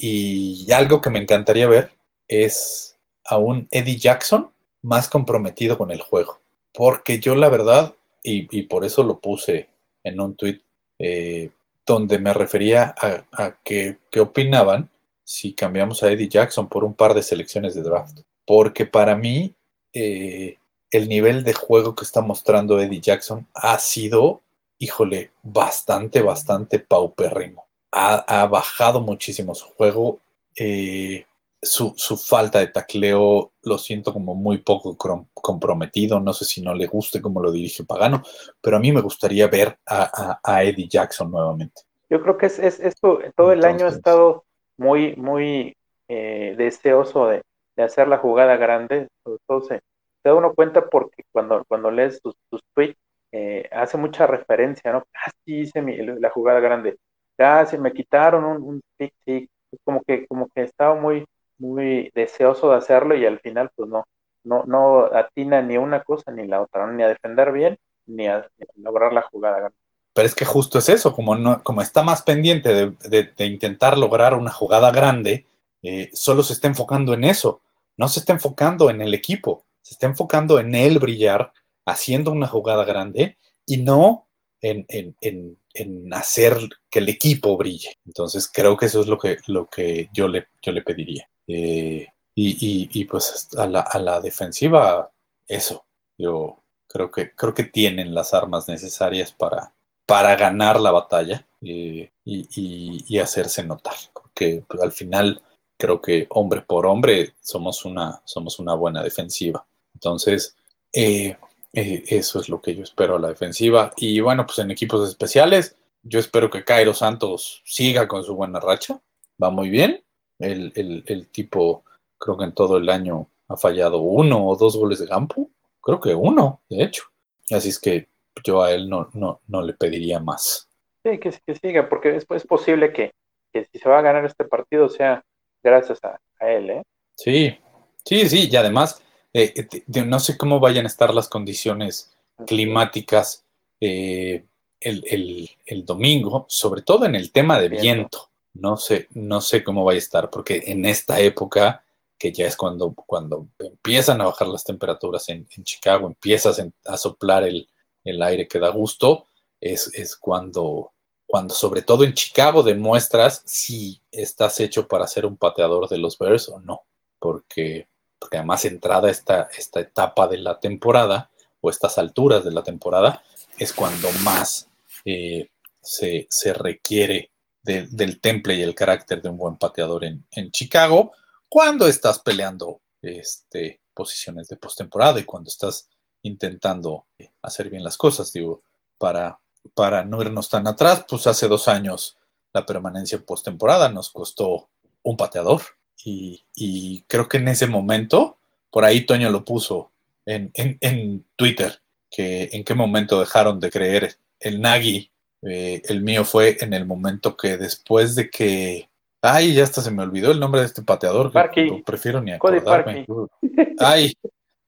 y 0.67 0.73
algo 0.73 1.01
que 1.01 1.11
me 1.11 1.19
encantaría 1.21 1.67
ver 1.69 1.91
es 2.29 2.99
a 3.25 3.39
un 3.39 3.67
Eddie 3.71 3.97
Jackson 3.97 4.51
más 4.83 5.09
comprometido 5.09 5.79
con 5.79 5.91
el 5.91 6.01
juego. 6.03 6.41
Porque 6.75 7.19
yo 7.19 7.35
la 7.35 7.49
verdad, 7.49 7.95
y, 8.23 8.63
por 8.63 8.85
eso 8.85 9.03
lo 9.03 9.19
puse 9.19 9.69
en 10.05 10.21
un 10.21 10.37
tweet 10.37 10.61
eh, 10.99 11.51
donde 11.87 12.19
me 12.19 12.33
refería 12.35 12.95
a, 12.99 13.25
a 13.33 13.59
que, 13.63 13.99
qué 14.11 14.21
opinaban 14.21 14.91
si 15.25 15.55
cambiamos 15.55 16.03
a 16.03 16.11
Eddie 16.11 16.29
Jackson 16.29 16.69
por 16.69 16.85
un 16.85 16.95
par 16.95 17.15
de 17.15 17.23
selecciones 17.23 17.75
de 17.75 17.83
draft. 17.83 18.21
Porque 18.45 18.85
para 18.85 19.17
mí 19.17 19.55
eh, 19.93 20.59
el 20.91 21.09
nivel 21.09 21.45
de 21.45 21.55
juego 21.55 21.95
que 21.95 22.05
está 22.05 22.21
mostrando 22.21 22.81
Eddie 22.81 23.01
Jackson 23.01 23.47
ha 23.55 23.79
sido, 23.79 24.43
híjole, 24.79 25.31
bastante, 25.43 26.21
bastante 26.21 26.79
paupérrimo. 26.81 27.67
Ha, 27.93 28.43
ha 28.43 28.47
bajado 28.47 29.01
muchísimo 29.01 29.55
su 29.55 29.67
juego. 29.67 30.21
eh, 30.57 31.27
su, 31.63 31.93
su 31.97 32.17
falta 32.17 32.59
de 32.61 32.69
tacleo 32.69 33.53
lo 33.63 33.79
siento 33.79 34.13
como 34.13 34.35
muy 34.35 34.59
poco 34.59 34.97
comprometido. 35.35 36.21
No 36.21 36.33
sé 36.33 36.45
si 36.45 36.63
no 36.63 36.75
le 36.75 36.87
guste 36.87 37.21
cómo 37.21 37.41
lo 37.41 37.53
dirige 37.53 37.85
Pagano, 37.85 38.23
pero 38.61 38.77
a 38.77 38.81
mí 38.81 38.93
me 38.93 39.01
gustaría 39.03 39.47
ver 39.49 39.79
a, 39.87 40.03
a- 40.05 40.41
a 40.43 40.65
Eddie 40.65 40.89
Jackson 40.89 41.31
nuevamente. 41.31 41.83
Yo 42.09 42.23
creo 42.23 42.37
que 42.39 42.47
es, 42.47 42.59
es 42.59 42.81
esto, 42.81 43.21
todo 43.37 43.53
el 43.53 43.65
año 43.65 43.87
ha 43.87 43.91
Entonces- 43.91 43.99
estado 43.99 44.45
muy, 44.79 45.15
muy 45.17 45.77
eh, 46.09 46.55
deseoso 46.57 47.27
de, 47.29 47.43
de 47.77 47.83
hacer 47.83 48.09
la 48.09 48.19
jugada 48.19 48.57
grande. 48.57 49.09
Todo 49.47 49.61
se, 49.63 49.81
da 50.25 50.35
uno 50.35 50.55
cuenta 50.55 50.89
porque 50.89 51.23
cuando, 51.33 51.65
cuando 51.69 51.91
lees 51.91 52.21
sus, 52.23 52.35
sus 52.51 52.61
tweets, 52.75 52.99
eh, 53.33 53.69
hace 53.71 53.97
mucha 53.97 54.27
referencia, 54.27 54.93
¿no? 54.93 55.05
Ah, 55.15 55.31
sí, 55.45 55.61
hice 55.61 55.83
mi- 55.83 55.97
la 55.99 56.31
jugada 56.31 56.59
grande. 56.61 56.97
Ah, 57.39 57.65
sí, 57.67 57.79
me 57.79 57.93
quitaron 57.93 58.45
un, 58.45 58.63
un 58.63 58.81
tic, 58.99 59.15
tic. 59.25 59.49
Como 59.85 60.03
que, 60.03 60.27
como 60.27 60.49
que 60.49 60.63
estaba 60.63 60.95
muy, 61.01 61.25
muy 61.61 62.11
deseoso 62.15 62.71
de 62.71 62.77
hacerlo 62.77 63.15
y 63.17 63.27
al 63.27 63.41
final, 63.41 63.71
pues 63.77 63.89
no, 63.89 64.05
no, 64.45 64.65
no 64.65 65.05
atina 65.07 65.63
ni 65.63 65.77
una 65.77 66.03
cosa 66.03 66.33
ni 66.33 66.47
la 66.47 66.63
otra, 66.63 66.87
ni 66.91 67.03
a 67.03 67.09
defender 67.09 67.53
bien, 67.53 67.79
ni 68.07 68.27
a, 68.27 68.49
lograr 68.77 69.13
la 69.13 69.23
jugada. 69.23 69.71
Pero 70.15 70.27
es 70.27 70.35
que 70.35 70.45
justo 70.45 70.79
es 70.79 70.89
eso, 70.89 71.13
como, 71.13 71.37
no, 71.37 71.63
como 71.63 71.83
está 71.83 72.03
más 72.03 72.23
pendiente 72.23 72.75
de, 72.75 72.93
de- 73.09 73.31
de 73.37 73.47
intentar 73.47 73.97
lograr 73.97 74.35
una 74.35 74.51
jugada 74.51 74.91
grande, 74.91 75.47
eh, 75.83 76.11
solo 76.13 76.43
se 76.43 76.53
está 76.55 76.69
enfocando 76.69 77.15
en 77.15 77.25
eso, 77.25 77.63
no 77.97 78.09
se 78.09 78.21
está 78.21 78.33
enfocando 78.33 78.91
en 78.91 79.01
el 79.03 79.15
equipo, 79.15 79.65
se 79.83 79.95
está 79.95 80.07
enfocando 80.07 80.59
en 80.59 80.75
él 80.75 80.99
brillar 80.99 81.53
haciendo 81.87 82.33
una 82.33 82.47
jugada 82.49 82.85
grande 82.85 83.39
y 83.67 83.79
no 83.79 84.27
en, 84.61 84.85
en- 84.89 85.17
en- 85.21 85.59
en 85.75 86.13
hacer 86.13 86.57
que 86.91 86.99
el 86.99 87.09
equipo 87.09 87.57
brille. 87.57 87.97
Entonces 88.05 88.51
creo 88.53 88.77
que 88.77 88.87
eso 88.87 89.01
es 89.01 89.07
lo 89.07 89.19
que, 89.19 89.39
lo 89.47 89.69
que 89.69 90.09
yo, 90.13 90.29
le, 90.29 90.49
yo 90.63 90.73
le 90.73 90.83
pediría. 90.83 91.29
Eh, 91.53 92.07
y, 92.35 92.89
y- 93.01 93.05
pues 93.05 93.49
a 93.57 93.67
la, 93.67 93.81
a 93.81 93.99
la 93.99 94.21
defensiva, 94.21 95.11
eso. 95.47 95.85
Yo 96.19 96.63
creo 96.87 97.11
que, 97.11 97.35
creo 97.35 97.55
que 97.55 97.65
tienen 97.65 98.15
las 98.15 98.35
armas 98.35 98.69
necesarias 98.69 99.33
para, 99.33 99.73
para 100.07 100.37
ganar 100.37 100.81
la 100.81 100.91
batalla 100.93 101.47
eh, 101.63 102.11
y, 102.25 103.05
y- 103.09 103.19
hacerse 103.19 103.65
notar. 103.65 103.95
Porque 104.13 104.63
pues, 104.69 104.83
al 104.83 104.93
final 104.93 105.43
creo 105.77 106.01
que 106.01 106.27
hombre 106.31 106.63
por 106.63 106.87
hombre 106.87 107.35
somos 107.41 107.85
una, 107.85 108.21
somos 108.25 108.59
una 108.59 108.75
buena 108.75 109.03
defensiva. 109.03 109.67
Entonces, 109.95 110.57
eh, 110.93 111.37
eso 111.73 112.41
es 112.41 112.49
lo 112.49 112.61
que 112.61 112.75
yo 112.75 112.83
espero 112.83 113.17
a 113.17 113.19
la 113.19 113.29
defensiva. 113.29 113.93
Y 113.97 114.21
bueno, 114.21 114.47
pues 114.47 114.59
en 114.59 114.71
equipos 114.71 115.09
especiales, 115.09 115.77
yo 116.03 116.19
espero 116.19 116.51
que 116.51 116.65
Cairo 116.65 116.95
Santos 116.95 117.63
siga 117.65 118.09
con 118.09 118.25
su 118.25 118.35
buena 118.35 118.61
racha. 118.61 119.01
Va 119.43 119.51
muy 119.51 119.71
bien. 119.71 120.03
El, 120.41 120.73
el- 120.75 121.05
el 121.07 121.29
tipo, 121.29 121.85
creo 122.19 122.37
que 122.37 122.45
en 122.45 122.53
todo 122.53 122.77
el 122.79 122.89
año 122.89 123.29
ha 123.49 123.57
fallado 123.57 124.01
uno 124.01 124.47
o 124.47 124.57
dos 124.57 124.77
goles 124.77 124.99
de 124.99 125.07
campo. 125.09 125.49
Creo 125.81 126.01
que 126.01 126.15
uno, 126.15 126.61
de 126.69 126.83
hecho. 126.83 127.05
Así 127.51 127.69
es 127.69 127.79
que 127.79 128.09
yo 128.45 128.63
a 128.63 128.73
él 128.73 128.89
no, 128.89 129.09
no, 129.13 129.41
no 129.47 129.63
le 129.63 129.75
pediría 129.75 130.19
más. 130.21 130.69
Sí, 131.05 131.19
que, 131.19 131.31
que 131.47 131.55
siga, 131.57 131.89
porque 131.89 132.17
es, 132.17 132.27
es 132.29 132.47
posible 132.47 132.93
que, 132.93 133.13
que 133.53 133.65
si 133.73 133.79
se 133.79 133.89
va 133.89 133.99
a 133.99 134.03
ganar 134.03 134.25
este 134.25 134.45
partido 134.45 134.89
sea 134.89 135.25
gracias 135.63 135.99
a, 136.05 136.19
a 136.41 136.51
él, 136.51 136.71
¿eh? 136.71 136.83
Sí, 137.17 137.57
sí, 138.05 138.29
sí. 138.29 138.49
Y 138.51 138.57
además, 138.57 139.03
eh, 139.33 139.53
eh, 139.57 139.83
de- 139.87 140.05
no 140.07 140.21
sé 140.21 140.37
cómo 140.39 140.61
vayan 140.61 140.85
a 140.85 140.89
estar 140.89 141.13
las 141.15 141.29
condiciones 141.29 142.17
climáticas 142.47 143.45
eh, 143.81 144.45
el, 144.81 145.05
el- 145.11 145.51
el 145.67 145.85
domingo, 145.85 146.47
sobre 146.49 146.83
todo 146.83 147.05
en 147.07 147.15
el 147.15 147.33
tema 147.33 147.59
de 147.59 147.69
Viento. 147.69 147.85
viento. 147.85 148.30
No 148.55 148.77
sé, 148.77 149.09
no 149.13 149.41
sé 149.41 149.63
cómo 149.63 149.85
vaya 149.85 149.97
a 149.97 149.99
estar, 149.99 150.31
porque 150.31 150.65
en 150.67 150.85
esta 150.85 151.21
época, 151.21 151.85
que 152.19 152.33
ya 152.33 152.47
es 152.47 152.57
cuando, 152.57 152.93
cuando 152.95 153.47
empiezan 153.59 154.21
a 154.21 154.27
bajar 154.27 154.49
las 154.49 154.65
temperaturas 154.65 155.29
en, 155.29 155.47
Chicago, 155.63 156.07
empiezas 156.07 156.61
a 156.85 156.97
soplar 156.97 157.45
el, 157.45 157.69
el 158.05 158.23
aire 158.23 158.49
que 158.49 158.59
da 158.59 158.71
gusto, 158.71 159.27
es, 159.61 159.91
es 159.95 160.17
cuando, 160.17 160.93
cuando 161.27 161.55
sobre 161.55 161.83
todo 161.83 162.05
en 162.05 162.15
Chicago 162.15 162.63
demuestras 162.63 163.43
si 163.45 164.01
estás 164.11 164.59
hecho 164.61 164.89
para 164.89 165.07
ser 165.07 165.27
un 165.27 165.37
pateador 165.37 165.89
de 165.89 165.99
los 165.99 166.19
Bears 166.19 166.49
o 166.49 166.61
no, 166.61 166.83
porque, 167.19 167.89
porque 168.19 168.39
además 168.39 168.65
entrada 168.65 169.11
esta, 169.11 169.49
esta 169.57 169.81
etapa 169.81 170.27
de 170.29 170.39
la 170.39 170.59
temporada 170.59 171.31
o 171.61 171.71
estas 171.71 171.99
alturas 171.99 172.45
de 172.45 172.53
la 172.53 172.63
temporada 172.63 173.23
es 173.59 173.73
cuando 173.73 174.11
más 174.25 174.69
eh, 175.05 175.51
se, 175.83 176.27
se 176.31 176.53
requiere 176.55 177.30
de- 177.63 177.87
del 177.89 178.21
temple 178.21 178.55
y 178.57 178.63
el 178.63 178.75
carácter 178.75 179.21
de 179.23 179.29
un 179.29 179.37
buen 179.37 179.57
pateador 179.57 180.05
en, 180.05 180.25
en 180.33 180.51
Chicago 180.51 181.13
cuando 181.49 181.87
estás 181.87 182.19
peleando 182.21 182.81
este, 183.03 183.81
posiciones 183.95 184.49
de 184.49 184.57
postemporada 184.57 185.19
y 185.21 185.25
cuando 185.25 185.49
estás 185.49 185.89
intentando 186.23 187.07
hacer 187.43 187.71
bien 187.71 187.83
las 187.83 187.97
cosas, 187.97 188.33
digo, 188.33 188.63
para, 188.99 189.39
para 189.75 190.05
no 190.05 190.21
irnos 190.23 190.49
tan 190.49 190.67
atrás, 190.67 191.05
pues 191.09 191.27
hace 191.27 191.49
dos 191.49 191.67
años 191.69 192.17
la 192.53 192.67
permanencia 192.67 193.17
en 193.17 193.25
postemporada 193.25 193.89
nos 193.89 194.11
costó 194.11 194.69
un 195.03 195.17
pateador 195.17 195.63
y, 196.05 196.45
y 196.55 197.03
creo 197.03 197.29
que 197.29 197.39
en 197.39 197.49
ese 197.49 197.67
momento, 197.67 198.39
por 198.71 198.85
ahí 198.85 199.07
Toño 199.07 199.31
lo 199.31 199.45
puso 199.45 199.91
en, 200.27 200.51
en- 200.55 200.79
en 200.81 201.25
Twitter, 201.37 201.81
que 202.11 202.51
en 202.53 202.65
qué 202.65 202.75
momento 202.75 203.19
dejaron 203.19 203.59
de 203.61 203.71
creer 203.71 204.19
el 204.41 204.61
Nagy. 204.61 205.11
Eh, 205.43 205.81
el 205.89 206.03
mío 206.03 206.25
fue 206.25 206.57
en 206.61 206.75
el 206.75 206.87
momento 206.87 207.37
que 207.37 207.57
después 207.57 208.15
de 208.15 208.29
que... 208.31 208.89
Ay, 209.23 209.53
ya 209.55 209.65
hasta 209.65 209.83
se 209.83 209.91
me 209.91 210.03
olvidó 210.03 210.31
el 210.33 210.41
nombre 210.41 210.61
de 210.63 210.67
este 210.67 210.83
pateador. 210.83 211.29
que 211.29 211.33
Parky. 211.35 211.83
prefiero 211.85 212.21
ni 212.23 212.33
acordarme. 212.33 213.07
Ay, 213.79 214.13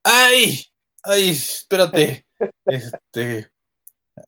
ay, 0.05 0.65
ay, 1.03 1.29
espérate. 1.31 2.27
Este, 2.67 3.51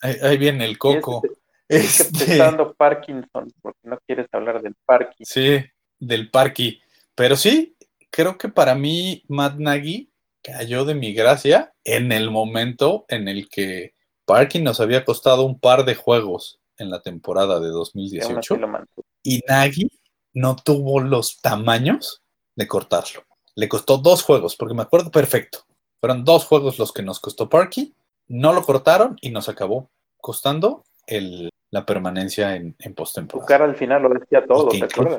ahí, 0.01 0.17
ahí 0.23 0.37
viene 0.39 0.65
el 0.65 0.79
coco. 0.79 1.23
Este- 1.25 2.05
que 2.05 2.11
te 2.11 2.17
Este, 2.25 2.33
está 2.33 2.45
dando 2.45 2.75
Parkinson 2.75 3.51
porque 3.63 3.81
no 3.85 3.99
quieres 4.07 4.27
hablar 4.33 4.63
del 4.63 4.75
Parkinson. 4.85 5.25
Sí, 5.27 5.65
del 5.99 6.31
Parky. 6.31 6.81
Pero 7.15 7.37
sí, 7.37 7.77
creo 8.11 8.37
que 8.39 8.49
para 8.49 8.75
mí 8.75 9.25
Matt 9.29 9.57
Nagy 9.59 10.11
cayó 10.43 10.85
de 10.85 10.95
mi 10.95 11.15
gracia 11.15 11.73
en 11.85 12.13
el 12.13 12.31
momento 12.31 13.07
en 13.09 13.29
el 13.29 13.49
que 13.49 13.94
Parky 14.25 14.61
nos 14.61 14.81
había 14.81 15.05
costado 15.05 15.45
un 15.45 15.59
par 15.59 15.85
de 15.85 15.95
juegos 15.95 16.59
en 16.79 16.91
la 16.91 17.03
temporada 17.03 17.61
de 17.61 17.68
Y 17.68 17.70
aún 17.70 17.81
así 17.83 17.93
2018 17.95 18.57
lo 18.57 18.68
mantuvo. 18.68 19.05
y 19.22 19.41
Nagy 19.49 19.89
no 20.33 20.57
tuvo 20.57 21.01
los 21.01 21.41
tamaños 21.41 22.22
de 22.57 22.66
cortarlo. 22.66 23.25
Le 23.55 23.68
costó 23.68 23.99
dos 23.99 24.22
juegos, 24.22 24.57
porque 24.57 24.75
me 24.75 24.83
acuerdo 24.83 25.11
perfecto. 25.11 25.61
Fueron 26.01 26.25
dos 26.25 26.45
juegos 26.47 26.79
los 26.79 26.93
que 26.93 27.03
nos 27.03 27.20
costó 27.20 27.49
Parky, 27.49 27.95
no 28.29 28.53
lo 28.53 28.62
cortaron 28.64 29.16
y 29.20 29.31
nos 29.31 29.49
acabó 29.49 29.91
costando 30.20 30.85
el- 31.07 31.51
la 31.70 31.85
permanencia 31.85 32.57
en, 32.57 32.75
en 32.79 32.93
Tu 32.93 32.95
postemporada. 32.95 33.47
cara 33.47 33.64
al 33.64 33.77
final 33.77 34.03
lo 34.03 34.09
decía 34.11 34.45
todo, 34.47 34.68
¿te 34.68 34.85
acuerdas? 34.85 35.18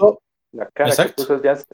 La 0.51 0.68
cara 0.72 0.89
Exacto. 0.89 1.24
que 1.24 1.28
puso 1.34 1.43
ya 1.43 1.51
es 1.51 1.66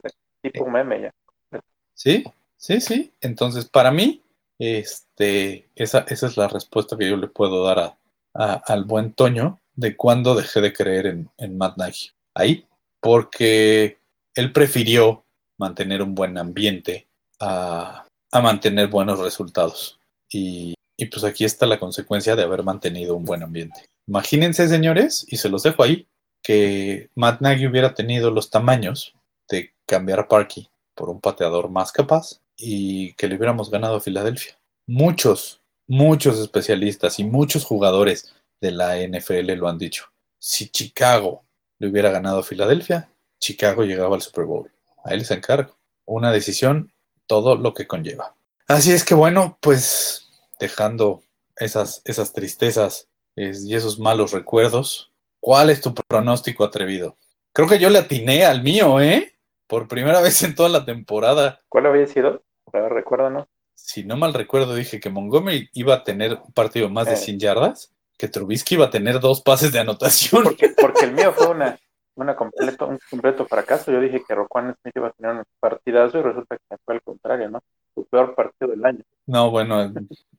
tipo 0.42 0.66
meme 0.68 1.02
ya. 1.02 1.60
Sí, 1.94 2.24
sí, 2.56 2.80
sí. 2.80 3.12
Entonces, 3.20 3.64
para 3.68 3.90
mí, 3.92 4.20
este, 4.58 5.68
esa, 5.74 6.00
esa 6.08 6.26
es 6.26 6.36
la 6.36 6.48
respuesta 6.48 6.96
que 6.96 7.08
yo 7.08 7.16
le 7.16 7.28
puedo 7.28 7.64
dar 7.64 7.96
a, 8.34 8.54
al 8.66 8.84
buen 8.84 9.12
Toño 9.12 9.60
de 9.74 9.96
cuando 9.96 10.34
dejé 10.34 10.60
de 10.60 10.72
creer 10.72 11.06
en, 11.06 11.30
en 11.38 11.58
Matt 11.58 11.76
Nagy. 11.78 12.10
Ahí, 12.34 12.66
porque 13.00 13.98
él 14.34 14.52
prefirió 14.52 15.24
mantener 15.58 16.02
un 16.02 16.14
buen 16.14 16.38
ambiente 16.38 17.06
a, 17.40 18.06
a 18.30 18.40
mantener 18.40 18.88
buenos 18.88 19.18
resultados. 19.18 19.98
Y, 20.30 20.74
y 20.96 21.06
pues 21.06 21.24
aquí 21.24 21.44
está 21.44 21.66
la 21.66 21.78
consecuencia 21.78 22.36
de 22.36 22.42
haber 22.42 22.62
mantenido 22.62 23.16
un 23.16 23.24
buen 23.24 23.42
ambiente. 23.42 23.86
Imagínense, 24.06 24.68
señores, 24.68 25.26
y 25.28 25.36
se 25.36 25.48
los 25.48 25.62
dejo 25.62 25.82
ahí, 25.82 26.06
que 26.42 27.10
Matt 27.14 27.40
Nagy 27.40 27.66
hubiera 27.66 27.94
tenido 27.94 28.30
los 28.30 28.50
tamaños 28.50 29.14
de 29.48 29.72
cambiar 29.86 30.20
a 30.20 30.28
Parky 30.28 30.68
por 30.94 31.08
un 31.08 31.20
pateador 31.20 31.68
más 31.70 31.92
capaz 31.92 32.40
y 32.56 33.12
que 33.14 33.28
le 33.28 33.36
hubiéramos 33.36 33.70
ganado 33.70 33.96
a 33.96 34.00
Filadelfia. 34.00 34.58
Muchos 34.86 35.62
muchos 35.92 36.38
especialistas 36.38 37.18
y 37.18 37.24
muchos 37.24 37.64
jugadores 37.64 38.34
de 38.60 38.70
la 38.70 38.96
NFL 38.96 39.52
lo 39.52 39.68
han 39.68 39.78
dicho. 39.78 40.06
Si 40.38 40.68
Chicago 40.68 41.44
le 41.78 41.88
hubiera 41.88 42.10
ganado 42.10 42.38
a 42.38 42.42
Filadelfia, 42.42 43.10
Chicago 43.38 43.84
llegaba 43.84 44.16
al 44.16 44.22
Super 44.22 44.44
Bowl. 44.44 44.70
Ahí 45.04 45.18
les 45.18 45.30
encargo. 45.30 45.76
Una 46.06 46.32
decisión, 46.32 46.92
todo 47.26 47.56
lo 47.56 47.74
que 47.74 47.86
conlleva. 47.86 48.34
Así 48.68 48.92
es 48.92 49.04
que 49.04 49.14
bueno, 49.14 49.58
pues 49.60 50.30
dejando 50.58 51.22
esas, 51.56 52.00
esas 52.04 52.32
tristezas 52.32 53.08
y 53.36 53.74
esos 53.74 53.98
malos 53.98 54.32
recuerdos, 54.32 55.10
¿cuál 55.40 55.70
es 55.70 55.80
tu 55.80 55.94
pronóstico 55.94 56.64
atrevido? 56.64 57.16
Creo 57.52 57.68
que 57.68 57.78
yo 57.78 57.90
le 57.90 57.98
atiné 57.98 58.44
al 58.44 58.62
mío, 58.62 59.00
¿eh? 59.00 59.34
Por 59.72 59.88
primera 59.88 60.20
vez 60.26 60.42
en 60.42 60.54
toda 60.54 60.68
la 60.68 60.84
temporada. 60.84 61.62
¿Cuál 61.70 61.86
había 61.86 62.06
sido? 62.06 62.42
A 62.70 62.78
ver, 62.78 62.92
recuérdanos. 62.92 63.48
Si 63.74 64.04
no 64.04 64.18
mal 64.18 64.34
recuerdo, 64.34 64.74
dije 64.74 65.00
que 65.00 65.08
Montgomery 65.08 65.70
iba 65.72 65.94
a 65.94 66.04
tener 66.04 66.34
un 66.44 66.52
partido 66.52 66.90
más 66.90 67.06
de 67.06 67.14
Eh. 67.14 67.16
100 67.16 67.38
yardas, 67.40 67.94
que 68.18 68.28
Trubisky 68.28 68.74
iba 68.74 68.84
a 68.84 68.90
tener 68.90 69.18
dos 69.18 69.40
pases 69.40 69.72
de 69.72 69.78
anotación. 69.80 70.44
Porque, 70.44 70.68
porque 70.78 71.06
el 71.06 71.12
mío 71.12 71.32
fue 71.32 71.48
una, 71.48 71.78
una 72.16 72.36
completo, 72.36 72.86
un 72.86 72.98
completo 73.08 73.46
fracaso. 73.46 73.90
Yo 73.90 73.98
dije 73.98 74.22
que 74.28 74.34
Roquan 74.34 74.76
Smith 74.82 74.94
iba 74.94 75.08
a 75.08 75.12
tener 75.12 75.36
un 75.36 75.44
partidazo 75.58 76.18
y 76.18 76.22
resulta 76.22 76.58
que 76.58 76.76
fue 76.84 76.94
al 76.96 77.02
contrario, 77.02 77.48
¿no? 77.48 77.60
Su 77.94 78.04
peor 78.04 78.34
partido 78.34 78.72
del 78.72 78.84
año. 78.84 79.02
No, 79.24 79.50
bueno, 79.50 79.90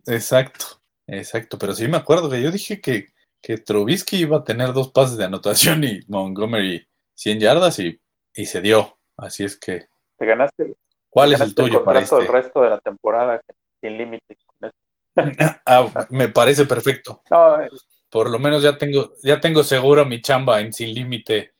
exacto, 0.05 0.65
exacto. 1.07 1.57
Pero 1.57 1.73
sí 1.73 1.87
me 1.87 1.97
acuerdo 1.97 2.29
que 2.29 2.39
yo 2.39 2.51
dije 2.51 2.79
que, 2.79 3.07
que 3.41 3.57
Trubisky 3.57 4.17
iba 4.17 4.37
a 4.37 4.43
tener 4.43 4.73
dos 4.73 4.91
pases 4.91 5.17
de 5.17 5.25
anotación 5.25 5.83
y 5.85 6.01
Montgomery 6.07 6.87
100 7.15 7.39
yardas 7.39 7.79
y, 7.79 7.99
y 8.35 8.45
se 8.45 8.61
dio. 8.61 8.99
Así 9.17 9.43
es 9.43 9.57
que, 9.59 9.87
Te 10.17 10.25
ganaste, 10.25 10.75
¿cuál 11.09 11.29
te 11.29 11.35
es 11.35 11.41
el 11.41 11.55
tuyo 11.55 11.83
para 11.83 11.99
contrato 11.99 12.21
este? 12.21 12.25
el 12.37 12.43
resto 12.43 12.61
de 12.61 12.69
la 12.69 12.79
temporada 12.79 13.41
sin 13.81 13.97
límite. 13.97 14.37
con 14.45 14.69
eso. 14.69 14.77
Ah, 15.65 16.07
me 16.09 16.29
parece 16.29 16.65
perfecto. 16.65 17.21
No, 17.29 17.61
eh, 17.61 17.69
Por 18.09 18.29
lo 18.29 18.39
menos 18.39 18.63
ya 18.63 18.77
tengo, 18.77 19.13
ya 19.23 19.39
tengo 19.39 19.63
seguro 19.63 20.05
mi 20.05 20.21
chamba 20.21 20.59
en 20.61 20.73
sin 20.73 20.93
límite 20.93 21.53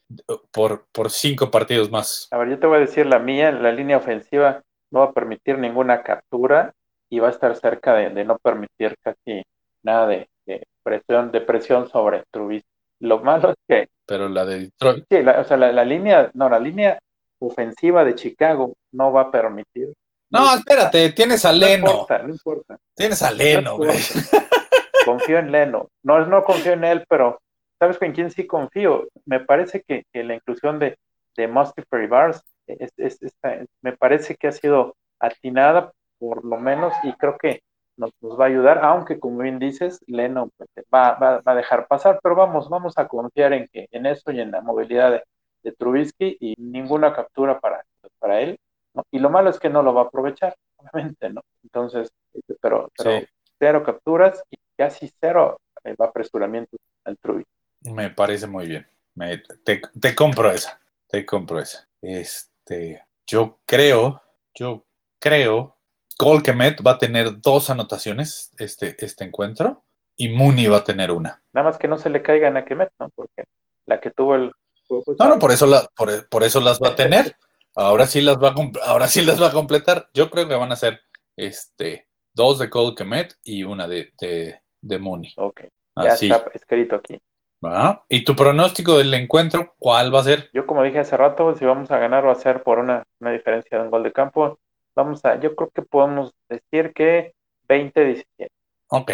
por, 0.51 0.85
por 0.91 1.09
cinco 1.11 1.49
partidos 1.51 1.89
más. 1.91 2.27
a 2.31 2.37
ver, 2.37 2.49
yo 2.49 2.59
te 2.59 2.67
voy 2.67 2.77
a 2.77 2.81
decir 2.81 3.05
la 3.05 3.19
mía, 3.19 3.51
la 3.51 3.71
línea 3.71 3.97
ofensiva 3.97 4.61
no 4.91 4.99
va 4.99 5.05
a 5.05 5.11
permitir 5.13 5.57
ninguna 5.57 6.03
captura 6.03 6.73
y 7.09 7.19
va 7.19 7.27
a 7.27 7.31
estar 7.31 7.55
cerca 7.55 7.93
de, 7.95 8.09
de 8.09 8.25
no 8.25 8.37
permitir 8.39 8.95
casi 9.01 9.43
nada 9.83 10.07
de, 10.07 10.27
de 10.45 10.63
presión, 10.83 11.31
de 11.31 11.41
presión 11.41 11.89
sobre 11.89 12.23
Trubisky. 12.31 12.67
Lo 12.99 13.19
malo 13.19 13.49
es 13.49 13.55
que 13.67 13.87
Pero 14.05 14.29
la 14.29 14.45
de 14.45 14.59
Detroit, 14.59 15.05
Sí, 15.09 15.21
la, 15.23 15.39
o 15.41 15.43
sea, 15.43 15.57
la, 15.57 15.71
la 15.71 15.83
línea, 15.85 16.31
no, 16.33 16.47
la 16.49 16.59
línea 16.59 16.99
ofensiva 17.47 18.03
de 18.03 18.15
Chicago 18.15 18.73
no 18.91 19.11
va 19.11 19.21
a 19.21 19.31
permitir. 19.31 19.93
no, 20.29 20.53
espérate, 20.55 21.11
tienes 21.11 21.45
a 21.45 21.51
No 21.51 21.57
Leno. 21.59 21.91
importa, 21.91 22.17
no 22.23 22.29
importa. 22.29 22.77
Tienes 22.95 23.21
a 23.21 23.31
Leno, 23.31 23.61
No 23.71 23.77
güey. 23.77 23.97
Confío 25.05 25.37
en 25.39 25.51
Leno. 25.51 25.89
No, 26.03 26.25
no 26.25 26.43
confío 26.43 26.73
en 26.73 26.83
él, 26.85 27.05
pero 27.09 27.39
¿sabes 27.79 27.97
con 27.97 28.11
quién 28.13 28.31
sí 28.31 28.47
confío? 28.47 29.07
Me 29.25 29.39
parece 29.39 29.83
que, 29.85 30.03
que 30.11 30.23
la 30.23 30.35
inclusión 30.35 30.79
de, 30.79 30.97
de 31.35 31.47
Mustafa 31.47 31.97
Bars 32.09 32.41
es, 32.67 32.91
me 33.81 33.93
parece 33.97 34.35
que 34.35 34.47
ha 34.47 34.51
sido 34.51 34.95
atinada 35.19 35.91
por 36.19 36.45
lo 36.45 36.57
menos 36.57 36.93
y 37.03 37.11
creo 37.13 37.37
que 37.37 37.61
nos, 37.97 38.11
nos 38.21 38.39
va 38.39 38.45
a 38.45 38.47
ayudar, 38.47 38.79
aunque 38.83 39.19
como 39.19 39.39
bien 39.39 39.59
dices, 39.59 39.99
Leno 40.07 40.49
pues, 40.57 40.69
va, 40.93 41.11
va- 41.15 41.41
va 41.45 41.51
a 41.51 41.55
dejar 41.55 41.85
pasar, 41.87 42.19
pero 42.23 42.35
vamos, 42.35 42.69
vamos 42.69 42.97
a 42.97 43.07
confiar 43.07 43.53
en 43.53 43.67
que 43.71 43.87
en 43.91 44.05
eso 44.05 44.31
y 44.31 44.39
en 44.39 44.51
la 44.51 44.61
movilidad 44.61 45.11
de, 45.11 45.23
de 45.63 45.71
Trubisky 45.71 46.37
y 46.39 46.55
ninguna 46.57 47.13
captura 47.13 47.59
para, 47.59 47.83
para 48.19 48.41
él, 48.41 48.57
¿no? 48.93 49.03
Y 49.11 49.19
lo 49.19 49.29
malo 49.29 49.49
es 49.49 49.59
que 49.59 49.69
no 49.69 49.81
lo 49.83 49.93
va 49.93 50.01
a 50.01 50.05
aprovechar, 50.05 50.55
obviamente, 50.77 51.29
¿no? 51.29 51.41
Entonces, 51.63 52.09
este, 52.33 52.55
pero, 52.61 52.91
pero 52.97 53.19
Sí. 53.19 53.27
cero 53.59 53.83
capturas 53.83 54.43
y 54.51 54.57
casi 54.77 55.11
cero 55.19 55.59
eh, 55.83 55.95
apresuramiento 55.99 56.77
al 57.05 57.17
Trubisky. 57.17 57.49
Me 57.91 58.09
parece 58.09 58.47
muy 58.47 58.67
bien. 58.67 58.87
Me- 59.15 59.39
te, 59.63 59.81
te 59.99 60.15
compro 60.15 60.49
esa. 60.51 60.79
Te 61.07 61.25
compro 61.25 61.59
esa. 61.59 61.87
Este, 62.01 63.03
yo 63.27 63.59
creo, 63.65 64.21
yo 64.55 64.85
creo, 65.19 65.77
Cole 66.17 66.41
Kemet 66.43 66.85
va 66.85 66.91
a 66.91 66.97
tener 66.97 67.39
dos 67.41 67.69
anotaciones 67.69 68.51
este, 68.57 68.95
este 69.03 69.23
encuentro 69.25 69.83
y 70.15 70.29
Mooney 70.29 70.67
va 70.67 70.77
a 70.77 70.83
tener 70.83 71.11
una. 71.11 71.41
Nada 71.53 71.69
más 71.69 71.77
que 71.77 71.87
no 71.87 71.97
se 71.97 72.09
le 72.09 72.21
caigan 72.21 72.57
a 72.57 72.65
Kemet, 72.65 72.91
¿no? 72.99 73.09
Porque 73.15 73.43
la 73.85 73.99
que 73.99 74.11
tuvo 74.11 74.35
el 74.35 74.51
juego 75.01 75.15
No, 75.19 75.29
no, 75.29 75.39
por 75.39 75.51
eso, 75.51 75.65
la, 75.65 75.87
por, 75.95 76.27
por 76.29 76.43
eso 76.43 76.59
las 76.59 76.79
va 76.79 76.89
a 76.89 76.95
tener. 76.95 77.35
Ahora 77.75 78.05
sí 78.05 78.21
las 78.21 78.37
va 78.37 78.49
a, 78.49 78.89
ahora 78.89 79.07
sí 79.07 79.23
las 79.23 79.41
va 79.41 79.47
a 79.47 79.51
completar. 79.51 80.09
Yo 80.13 80.29
creo 80.29 80.47
que 80.47 80.55
van 80.55 80.71
a 80.71 80.75
ser 80.75 81.01
este, 81.35 82.07
dos 82.33 82.59
de 82.59 82.69
Cole 82.69 82.95
Kemet 82.95 83.35
y 83.43 83.63
una 83.63 83.87
de, 83.87 84.13
de, 84.19 84.61
de 84.81 84.99
Mooney. 84.99 85.33
Ok, 85.37 85.61
ya 85.95 86.13
Así. 86.13 86.31
está 86.31 86.49
escrito 86.53 86.95
aquí. 86.95 87.19
¿Y 88.09 88.23
tu 88.23 88.35
pronóstico 88.35 88.97
del 88.97 89.13
encuentro 89.13 89.75
cuál 89.79 90.13
va 90.13 90.19
a 90.19 90.23
ser? 90.23 90.49
Yo, 90.53 90.65
como 90.65 90.83
dije 90.83 90.99
hace 90.99 91.15
rato, 91.15 91.55
si 91.55 91.65
vamos 91.65 91.89
a 91.91 91.97
ganar 91.97 92.25
va 92.27 92.33
a 92.33 92.35
ser 92.35 92.61
por 92.63 92.79
una, 92.79 93.03
una 93.19 93.31
diferencia 93.31 93.77
de 93.77 93.85
un 93.85 93.91
gol 93.91 94.03
de 94.03 94.11
campo. 94.11 94.59
Vamos 94.95 95.23
a, 95.25 95.39
yo 95.39 95.55
creo 95.55 95.69
que 95.69 95.81
podemos 95.81 96.33
decir 96.49 96.91
que 96.93 97.33
20-17. 97.67 98.25
Ok, 98.89 99.11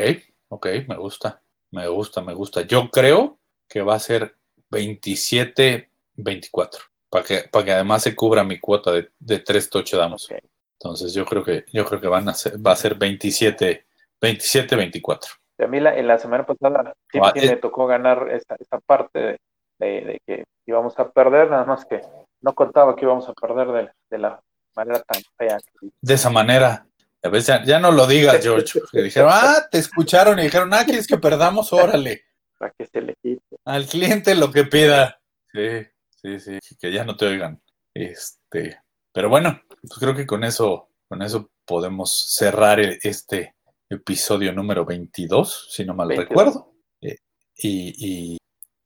ok, 0.49 0.67
me 0.87 0.97
gusta, 0.97 1.41
me 1.71 1.87
gusta, 1.87 2.21
me 2.21 2.33
gusta. 2.33 2.61
Yo 2.63 2.89
creo 2.89 3.37
que 3.67 3.81
va 3.81 3.95
a 3.95 3.99
ser 3.99 4.35
27-24, 4.71 6.69
para 7.09 7.23
que, 7.25 7.39
para 7.51 7.65
que 7.65 7.71
además 7.71 8.03
se 8.03 8.15
cubra 8.15 8.43
mi 8.43 8.59
cuota 8.59 8.91
de, 8.91 9.09
de 9.19 9.39
tres 9.39 9.69
touchdowns. 9.69 10.29
Ok. 10.31 10.37
Entonces 10.81 11.13
yo 11.13 11.25
creo 11.25 11.43
que, 11.43 11.65
yo 11.73 11.85
creo 11.85 11.99
que 11.99 12.07
van 12.07 12.29
a 12.29 12.33
ser, 12.33 12.65
va 12.65 12.71
a 12.71 12.75
ser 12.75 12.95
27, 12.95 13.85
27-24. 14.21 15.19
A 15.59 15.67
mí 15.67 15.79
la, 15.81 15.97
en 15.97 16.07
la 16.07 16.17
semana 16.17 16.45
pasada 16.45 16.93
sí, 17.11 17.19
Ah, 17.21 17.33
sí 17.35 17.45
eh. 17.45 17.49
me 17.51 17.57
tocó 17.57 17.85
ganar 17.85 18.29
esa, 18.31 18.55
esa 18.59 18.79
parte 18.79 19.19
de, 19.19 19.37
de- 19.79 20.01
de 20.01 20.21
que 20.25 20.43
íbamos 20.65 20.97
a 20.97 21.09
perder, 21.11 21.49
nada 21.49 21.65
más 21.65 21.83
que 21.85 22.01
no 22.41 22.53
contaba 22.55 22.95
que 22.95 23.03
íbamos 23.03 23.27
a 23.27 23.33
perder 23.33 23.67
de, 23.67 23.89
de 24.09 24.17
la 24.17 24.41
manera 24.75 25.01
tan 25.01 25.21
fea. 25.37 25.57
que- 25.57 25.89
De 25.99 26.13
esa 26.13 26.29
manera, 26.29 26.85
a 27.21 27.27
veces 27.29 27.47
ya, 27.47 27.65
ya 27.65 27.79
no 27.79 27.91
lo 27.91 28.07
digas, 28.07 28.39
George, 28.43 28.79
porque 28.79 29.01
dijeron, 29.01 29.29
ah, 29.33 29.67
te 29.69 29.79
escucharon 29.79 30.39
y 30.39 30.43
dijeron, 30.43 30.73
ah, 30.73 30.85
¿quieres 30.85 31.07
que 31.07 31.17
perdamos? 31.17 31.73
Órale, 31.73 32.23
para 32.59 32.71
que 32.77 32.85
se 32.85 33.01
le 33.01 33.15
quite. 33.21 33.57
al 33.65 33.87
cliente 33.87 34.35
lo 34.35 34.51
que 34.51 34.65
pida. 34.65 35.19
Sí, 35.51 35.87
sí, 36.11 36.39
sí, 36.61 36.75
que 36.79 36.91
ya 36.91 37.03
no 37.03 37.15
te 37.17 37.25
oigan. 37.25 37.59
Este, 37.93 38.79
pero 39.11 39.29
bueno, 39.29 39.59
pues 39.81 39.93
creo 39.99 40.15
que 40.15 40.27
con 40.27 40.43
eso, 40.43 40.89
con 41.07 41.21
eso 41.23 41.49
podemos 41.65 42.33
cerrar 42.35 42.79
e- 42.79 42.99
este 43.01 43.55
episodio 43.89 44.53
número 44.53 44.85
22, 44.85 45.69
si 45.71 45.83
no 45.85 45.93
mal 45.95 46.09
22. 46.09 46.29
recuerdo, 46.29 46.73
eh, 47.01 47.17
y, 47.57 48.33
y- 48.35 48.37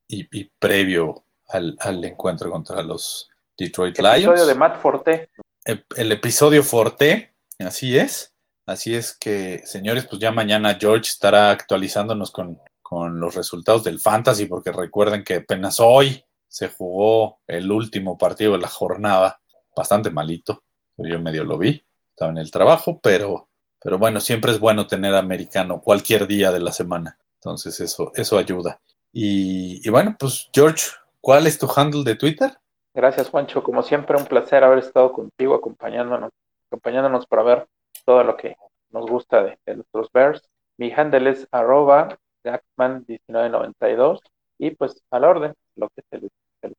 y- 0.07 0.28
y 0.39 0.49
previo 0.59 1.26
al, 1.49 1.76
al 1.80 2.03
encuentro 2.05 2.49
contra 2.49 2.82
los 2.82 3.30
Detroit 3.57 3.97
Lions. 3.99 4.17
Episodio 4.26 4.45
de 4.45 4.55
Matt 4.55 4.82
Forte. 4.82 5.30
el, 5.65 5.86
el 5.97 6.11
episodio 6.11 6.63
Forte, 6.63 7.34
así 7.59 7.97
es. 7.97 8.30
Así 8.65 8.95
es 8.95 9.13
que, 9.17 9.61
señores, 9.65 10.05
pues 10.05 10.21
ya 10.21 10.32
mañana 10.32 10.78
George 10.80 11.09
estará 11.09 11.51
actualizándonos 11.51 12.32
con, 12.32 12.61
con 12.93 13.19
los 13.19 13.33
resultados 13.33 13.83
del 13.83 13.99
Fantasy, 13.99 14.45
porque 14.45 14.71
recuerden 14.71 15.23
que 15.23 15.37
apenas 15.37 15.79
hoy 15.79 16.23
se 16.47 16.69
jugó 16.69 17.39
el 17.47 17.71
último 17.71 18.19
partido 18.19 18.51
de 18.51 18.59
la 18.59 18.67
jornada, 18.67 19.41
bastante 19.75 20.11
malito. 20.11 20.61
Yo 20.97 21.19
medio 21.19 21.43
lo 21.43 21.57
vi, 21.57 21.83
estaba 22.11 22.29
en 22.29 22.37
el 22.37 22.51
trabajo, 22.51 22.99
pero, 23.01 23.49
pero 23.81 23.97
bueno, 23.97 24.19
siempre 24.19 24.51
es 24.51 24.59
bueno 24.59 24.85
tener 24.85 25.15
americano 25.15 25.81
cualquier 25.81 26.27
día 26.27 26.51
de 26.51 26.59
la 26.59 26.71
semana. 26.71 27.17
Entonces 27.39 27.79
eso, 27.79 28.11
eso 28.13 28.37
ayuda. 28.37 28.79
Y, 29.11 29.81
y 29.83 29.89
bueno, 29.89 30.15
pues 30.19 30.49
George, 30.53 30.91
¿cuál 31.19 31.47
es 31.47 31.57
tu 31.57 31.67
handle 31.75 32.03
de 32.03 32.15
Twitter? 32.15 32.51
Gracias, 32.93 33.31
Juancho. 33.31 33.63
Como 33.63 33.81
siempre, 33.81 34.17
un 34.17 34.25
placer 34.25 34.63
haber 34.63 34.77
estado 34.77 35.11
contigo, 35.13 35.55
acompañándonos, 35.55 36.29
acompañándonos 36.69 37.25
para 37.25 37.41
ver 37.41 37.67
todo 38.05 38.23
lo 38.23 38.37
que 38.37 38.55
nos 38.91 39.07
gusta 39.07 39.43
de, 39.43 39.57
nuestros 39.75 40.11
Bears. 40.11 40.47
Mi 40.77 40.91
handle 40.91 41.31
es 41.31 41.47
arroba 41.51 42.19
Jackman1992 42.43 44.19
y 44.59 44.71
pues 44.71 45.01
a 45.11 45.19
la 45.19 45.29
orden, 45.29 45.53
lo 45.75 45.89
que 45.89 46.03
se 46.09 46.19
les, 46.19 46.31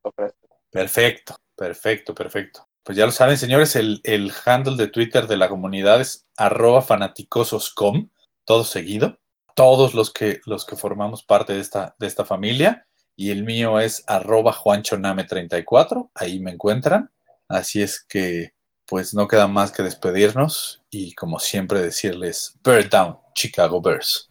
ofrece. 0.03 0.37
Perfecto, 0.71 1.37
perfecto, 1.55 2.15
perfecto. 2.15 2.67
Pues 2.83 2.99
ya 2.99 3.07
lo 3.07 3.13
saben, 3.13 3.37
señores, 3.37 3.77
el, 3.77 4.01
el 4.05 4.33
handle 4.45 4.77
de 4.77 4.89
Twitter 4.89 5.27
de 5.27 5.37
la 5.37 5.49
comunidad 5.49 6.01
es 6.01 6.27
arroba 6.37 6.83
fanaticososcom, 6.83 8.11
todo 8.45 8.65
seguido. 8.65 9.19
Todos 9.55 9.95
los 9.95 10.13
que, 10.13 10.41
los 10.47 10.67
que 10.67 10.77
formamos 10.77 11.23
parte 11.23 11.53
de 11.53 11.61
esta, 11.61 11.95
de 11.99 12.07
esta 12.07 12.25
familia. 12.25 12.87
Y 13.17 13.31
el 13.31 13.45
mío 13.45 13.79
es 13.79 14.03
arroba 14.09 14.53
juanchoname34, 14.53 16.11
ahí 16.15 16.41
me 16.41 16.51
encuentran. 16.51 17.13
Así 17.49 17.81
es 17.81 18.05
que, 18.05 18.55
pues 18.87 19.15
no 19.15 19.29
queda 19.29 19.47
más 19.47 19.73
que 19.73 19.83
despedirnos 19.83 20.83
y 20.91 21.15
como 21.15 21.39
siempre 21.39 21.81
decirles, 21.81 22.59
Bear 22.63 22.89
Down, 22.89 23.19
Chicago 23.35 23.81
Bears. 23.81 24.31